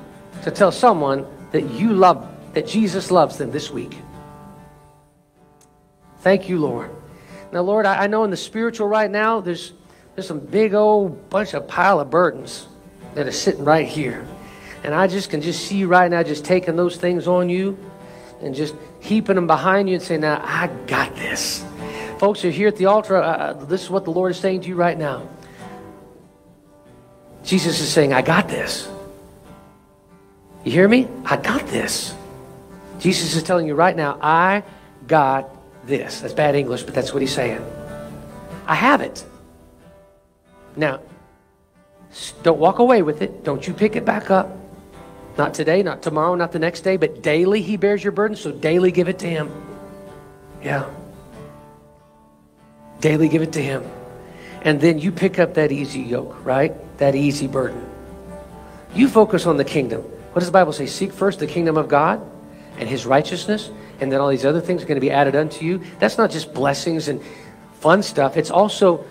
to 0.44 0.52
tell 0.52 0.72
someone 0.72 1.26
that 1.52 1.70
you 1.72 1.94
love 1.94 2.28
that 2.54 2.68
Jesus 2.68 3.12
loves 3.12 3.38
them 3.38 3.52
this 3.52 3.70
week. 3.72 3.98
Thank 6.22 6.50
you, 6.50 6.60
Lord. 6.60 6.92
Now, 7.52 7.62
Lord, 7.62 7.86
I, 7.86 8.04
I 8.04 8.08
know 8.08 8.24
in 8.24 8.30
the 8.30 8.38
spiritual 8.38 8.88
right 8.88 9.10
now, 9.10 9.40
there's, 9.42 9.74
there's 10.16 10.28
some 10.28 10.40
big 10.40 10.74
old 10.74 11.30
bunch 11.30 11.54
of 11.54 11.68
pile 11.68 12.00
of 12.00 12.10
burdens 12.10 12.68
that 13.16 13.28
are 13.28 13.32
sitting 13.32 13.66
right 13.66 13.88
here. 13.88 14.28
And 14.84 14.94
I 14.94 15.08
just 15.08 15.30
can 15.30 15.42
just 15.42 15.66
see 15.66 15.78
you 15.78 15.88
right 15.88 16.10
now 16.10 16.24
just 16.24 16.46
taking 16.46 16.76
those 16.76 16.98
things 16.98 17.28
on 17.28 17.50
you 17.50 17.78
and 18.42 18.56
just 18.56 18.76
heaping 19.00 19.36
them 19.36 19.48
behind 19.48 19.90
you 19.90 19.96
and 19.96 20.04
saying, 20.04 20.22
now, 20.22 20.42
I 20.44 20.68
got 20.88 21.16
this. 21.16 21.66
Folks 22.20 22.44
are 22.46 22.52
here 22.52 22.68
at 22.68 22.76
the 22.76 22.86
altar. 22.86 23.18
Uh, 23.18 23.22
uh, 23.22 23.66
this 23.66 23.82
is 23.82 23.90
what 23.90 24.04
the 24.04 24.12
Lord 24.12 24.32
is 24.32 24.40
saying 24.40 24.62
to 24.62 24.68
you 24.68 24.76
right 24.76 24.98
now. 24.98 25.28
Jesus 27.44 27.80
is 27.80 27.90
saying, 27.90 28.14
I 28.14 28.22
got 28.22 28.48
this. 28.48 28.90
You 30.64 30.72
hear 30.72 30.88
me? 30.88 31.08
I 31.26 31.38
got 31.38 31.66
this. 31.68 32.14
Jesus 33.00 33.36
is 33.36 33.44
telling 33.44 33.66
you 33.66 33.76
right 33.76 33.96
now, 33.96 34.20
I 34.22 34.64
got 35.08 35.50
this. 35.86 36.22
That's 36.22 36.34
bad 36.34 36.56
English, 36.56 36.84
but 36.84 36.94
that's 36.94 37.14
what 37.14 37.22
he's 37.22 37.34
saying. 37.34 37.64
I 38.68 38.76
have 38.76 39.02
it. 39.02 39.26
Now, 40.76 41.00
don't 42.44 42.60
walk 42.60 42.80
away 42.80 43.02
with 43.02 43.22
it. 43.22 43.44
Don't 43.44 43.68
you 43.68 43.74
pick 43.74 43.96
it 43.96 44.06
back 44.06 44.30
up. 44.32 44.56
Not 45.38 45.54
today, 45.54 45.84
not 45.84 46.02
tomorrow, 46.02 46.36
not 46.36 46.52
the 46.52 46.60
next 46.60 46.82
day, 46.82 46.98
but 46.98 47.22
daily 47.22 47.62
he 47.62 47.78
bears 47.78 48.04
your 48.04 48.12
burden, 48.12 48.36
so 48.36 48.52
daily 48.52 48.92
give 48.92 49.08
it 49.08 49.20
to 49.20 49.28
him. 49.28 49.52
Yeah. 50.62 50.90
Daily 53.00 53.30
give 53.30 53.42
it 53.42 53.54
to 53.54 53.62
him. 53.62 53.84
And 54.62 54.82
then 54.82 55.00
you 55.00 55.12
pick 55.12 55.40
up 55.40 55.54
that 55.54 55.72
easy 55.72 56.02
yoke, 56.02 56.46
right? 56.46 56.74
That 56.98 57.16
easy 57.16 57.48
burden. 57.48 57.90
You 58.94 59.08
focus 59.08 59.46
on 59.46 59.56
the 59.56 59.64
kingdom. 59.64 60.02
What 60.02 60.42
does 60.42 60.48
the 60.48 60.54
Bible 60.54 60.74
say? 60.74 60.86
Seek 60.86 61.14
first 61.14 61.40
the 61.40 61.48
kingdom 61.48 61.78
of 61.78 61.88
God 61.88 62.22
and 62.78 62.90
his 62.90 63.06
righteousness, 63.06 63.70
and 64.02 64.12
then 64.12 64.20
all 64.20 64.30
these 64.30 64.46
other 64.46 64.62
things 64.62 64.84
are 64.84 64.86
going 64.86 64.96
to 64.96 65.02
be 65.02 65.12
added 65.12 65.36
unto 65.36 65.66
you. 65.66 65.82
That's 66.00 66.18
not 66.18 66.32
just 66.32 66.54
blessings 66.54 67.08
and 67.08 67.22
fun 67.74 68.04
stuff. 68.04 68.38
It's 68.38 68.52
also 68.52 69.06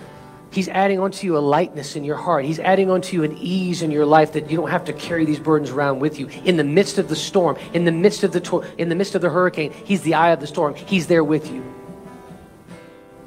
He's 0.51 0.69
adding 0.69 0.99
onto 0.99 1.27
you 1.27 1.37
a 1.37 1.41
lightness 1.41 1.95
in 1.95 2.05
your 2.05 2.17
heart. 2.17 2.45
He's 2.47 2.59
adding 2.59 2.91
onto 2.91 3.17
you 3.17 3.23
an 3.23 3.37
ease 3.37 3.83
in 3.83 3.91
your 3.91 4.07
life 4.07 4.33
that 4.33 4.51
you 4.51 4.57
don't 4.57 4.71
have 4.71 4.87
to 4.87 4.95
carry 4.95 5.27
these 5.27 5.39
burdens 5.39 5.71
around 5.71 6.01
with 6.01 6.19
you. 6.19 6.29
In 6.45 6.57
the 6.57 6.65
midst 6.65 6.97
of 6.97 7.09
the 7.09 7.17
storm, 7.17 7.59
in 7.75 7.85
the 7.85 7.93
midst 7.93 8.25
of 8.25 8.33
the 8.33 8.73
in 8.79 8.89
the 8.89 8.95
midst 8.95 9.15
of 9.15 9.21
the 9.21 9.29
hurricane, 9.29 9.73
He's 9.73 10.03
the 10.03 10.15
eye 10.15 10.31
of 10.31 10.41
the 10.41 10.47
storm. 10.47 10.75
He's 10.75 11.07
there 11.07 11.23
with 11.23 11.53
you. 11.53 11.63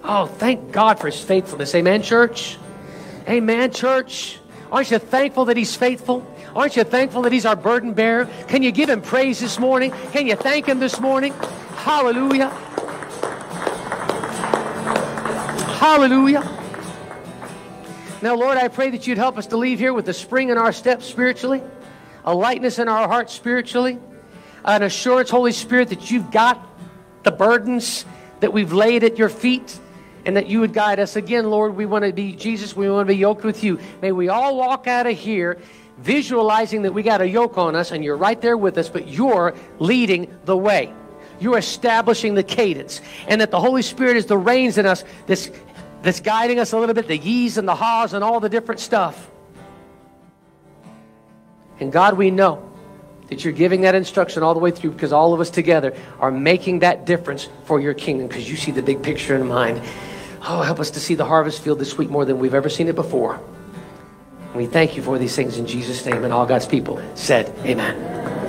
Oh, 0.04 0.26
thank 0.26 0.72
God 0.72 1.00
for 1.00 1.08
His 1.08 1.22
faithfulness. 1.22 1.76
Amen, 1.76 2.02
church. 2.02 2.58
Amen, 3.28 3.72
church. 3.72 4.40
Aren't 4.72 4.90
you 4.90 4.98
thankful 4.98 5.46
that 5.46 5.58
He's 5.58 5.76
faithful? 5.76 6.26
Aren't 6.56 6.76
you 6.76 6.84
thankful 6.84 7.22
that 7.24 7.32
He's 7.32 7.46
our 7.46 7.56
burden 7.56 7.94
bearer? 7.94 8.26
Can 8.48 8.64
you 8.64 8.72
give 8.72 8.90
Him 8.90 9.02
praise 9.02 9.40
this 9.40 9.60
morning? 9.60 9.92
Can 10.12 10.28
you 10.28 10.36
thank 10.36 10.66
Him 10.66 10.80
this 10.80 11.00
morning? 11.00 11.34
Hallelujah. 11.76 12.50
Hallelujah. 15.80 16.42
Now, 18.22 18.36
Lord, 18.36 18.58
I 18.58 18.68
pray 18.68 18.92
that 18.92 19.08
you'd 19.08 19.18
help 19.18 19.38
us 19.38 19.48
to 19.48 19.58
leave 19.58 19.80
here 19.80 19.94
with 19.94 20.08
a 20.10 20.14
spring 20.14 20.50
in 20.50 20.58
our 20.58 20.72
step 20.72 21.02
spiritually, 21.02 21.64
a 22.24 22.36
lightness 22.36 22.78
in 22.78 22.88
our 22.88 23.08
heart 23.08 23.32
spiritually, 23.32 23.98
an 24.64 24.84
assurance, 24.84 25.32
Holy 25.32 25.52
Spirit, 25.52 25.90
that 25.90 26.12
you've 26.12 26.30
got 26.30 26.64
the 27.24 27.32
burdens 27.32 28.06
that 28.42 28.54
we've 28.54 28.74
laid 28.74 29.04
at 29.04 29.18
your 29.18 29.30
feet 29.30 29.80
and 30.26 30.38
that 30.38 30.48
you 30.48 30.60
would 30.60 30.74
guide 30.74 31.00
us. 31.00 31.16
Again, 31.16 31.50
Lord, 31.50 31.76
we 31.76 31.88
want 31.88 32.06
to 32.06 32.14
be 32.14 32.34
Jesus, 32.34 32.76
we 32.76 32.90
want 32.90 33.08
to 33.08 33.14
be 33.14 33.18
yoked 33.18 33.44
with 33.44 33.64
you. 33.64 33.80
May 34.04 34.12
we 34.12 34.30
all 34.30 34.56
walk 34.58 34.86
out 34.86 35.08
of 35.08 35.18
here 35.18 35.60
visualizing 36.02 36.82
that 36.82 36.94
we 36.94 37.04
got 37.04 37.22
a 37.22 37.30
yoke 37.30 37.58
on 37.58 37.76
us 37.76 37.92
and 37.92 38.04
you're 38.04 38.18
right 38.18 38.42
there 38.42 38.58
with 38.58 38.78
us, 38.78 38.90
but 38.90 39.08
you're 39.08 39.54
leading 39.80 40.36
the 40.46 40.58
way. 40.58 40.94
You're 41.40 41.58
establishing 41.58 42.36
the 42.36 42.44
cadence. 42.44 43.02
And 43.28 43.42
that 43.42 43.52
the 43.52 43.60
Holy 43.60 43.82
Spirit 43.82 44.18
is 44.18 44.26
the 44.26 44.38
reins 44.38 44.78
in 44.78 44.86
us 44.86 45.04
that's, 45.28 45.50
that's 46.02 46.20
guiding 46.20 46.60
us 46.60 46.74
a 46.74 46.80
little 46.80 46.96
bit, 46.96 47.08
the 47.08 47.18
yees 47.18 47.58
and 47.58 47.68
the 47.68 47.76
haws 47.76 48.14
and 48.14 48.24
all 48.24 48.40
the 48.40 48.50
different 48.50 48.82
stuff. 48.82 49.30
And 51.80 51.92
God, 51.92 52.18
we 52.18 52.30
know 52.30 52.68
that 53.30 53.44
you're 53.44 53.54
giving 53.54 53.82
that 53.82 53.96
instruction 53.96 54.44
all 54.44 54.54
the 54.54 54.60
way 54.60 54.72
through 54.72 54.92
because 54.92 55.14
all 55.14 55.34
of 55.34 55.40
us 55.40 55.50
together 55.50 55.96
are 56.20 56.32
making 56.32 56.80
that 56.80 57.06
difference 57.06 57.48
for 57.64 57.80
your 57.80 57.94
kingdom 57.94 58.28
because 58.28 58.50
you 58.50 58.58
see 58.58 58.72
the 58.72 58.84
big 58.84 59.02
picture 59.02 59.36
in 59.36 59.48
mind. 59.48 59.82
Oh, 60.44 60.62
help 60.62 60.80
us 60.80 60.92
to 60.92 61.00
see 61.00 61.16
the 61.16 61.26
harvest 61.26 61.62
field 61.62 61.80
this 61.80 61.98
week 61.98 62.10
more 62.10 62.26
than 62.26 62.40
we've 62.40 62.54
ever 62.54 62.70
seen 62.70 62.88
it 62.88 62.96
before. 62.96 63.40
We 64.56 64.66
thank 64.66 64.98
you 64.98 65.04
for 65.04 65.18
these 65.18 65.36
things 65.36 65.58
in 65.58 65.66
Jesus' 65.66 66.06
name. 66.06 66.24
And 66.24 66.34
all 66.34 66.46
God's 66.46 66.66
people 66.66 67.02
said, 67.16 67.54
Amen. 67.66 68.41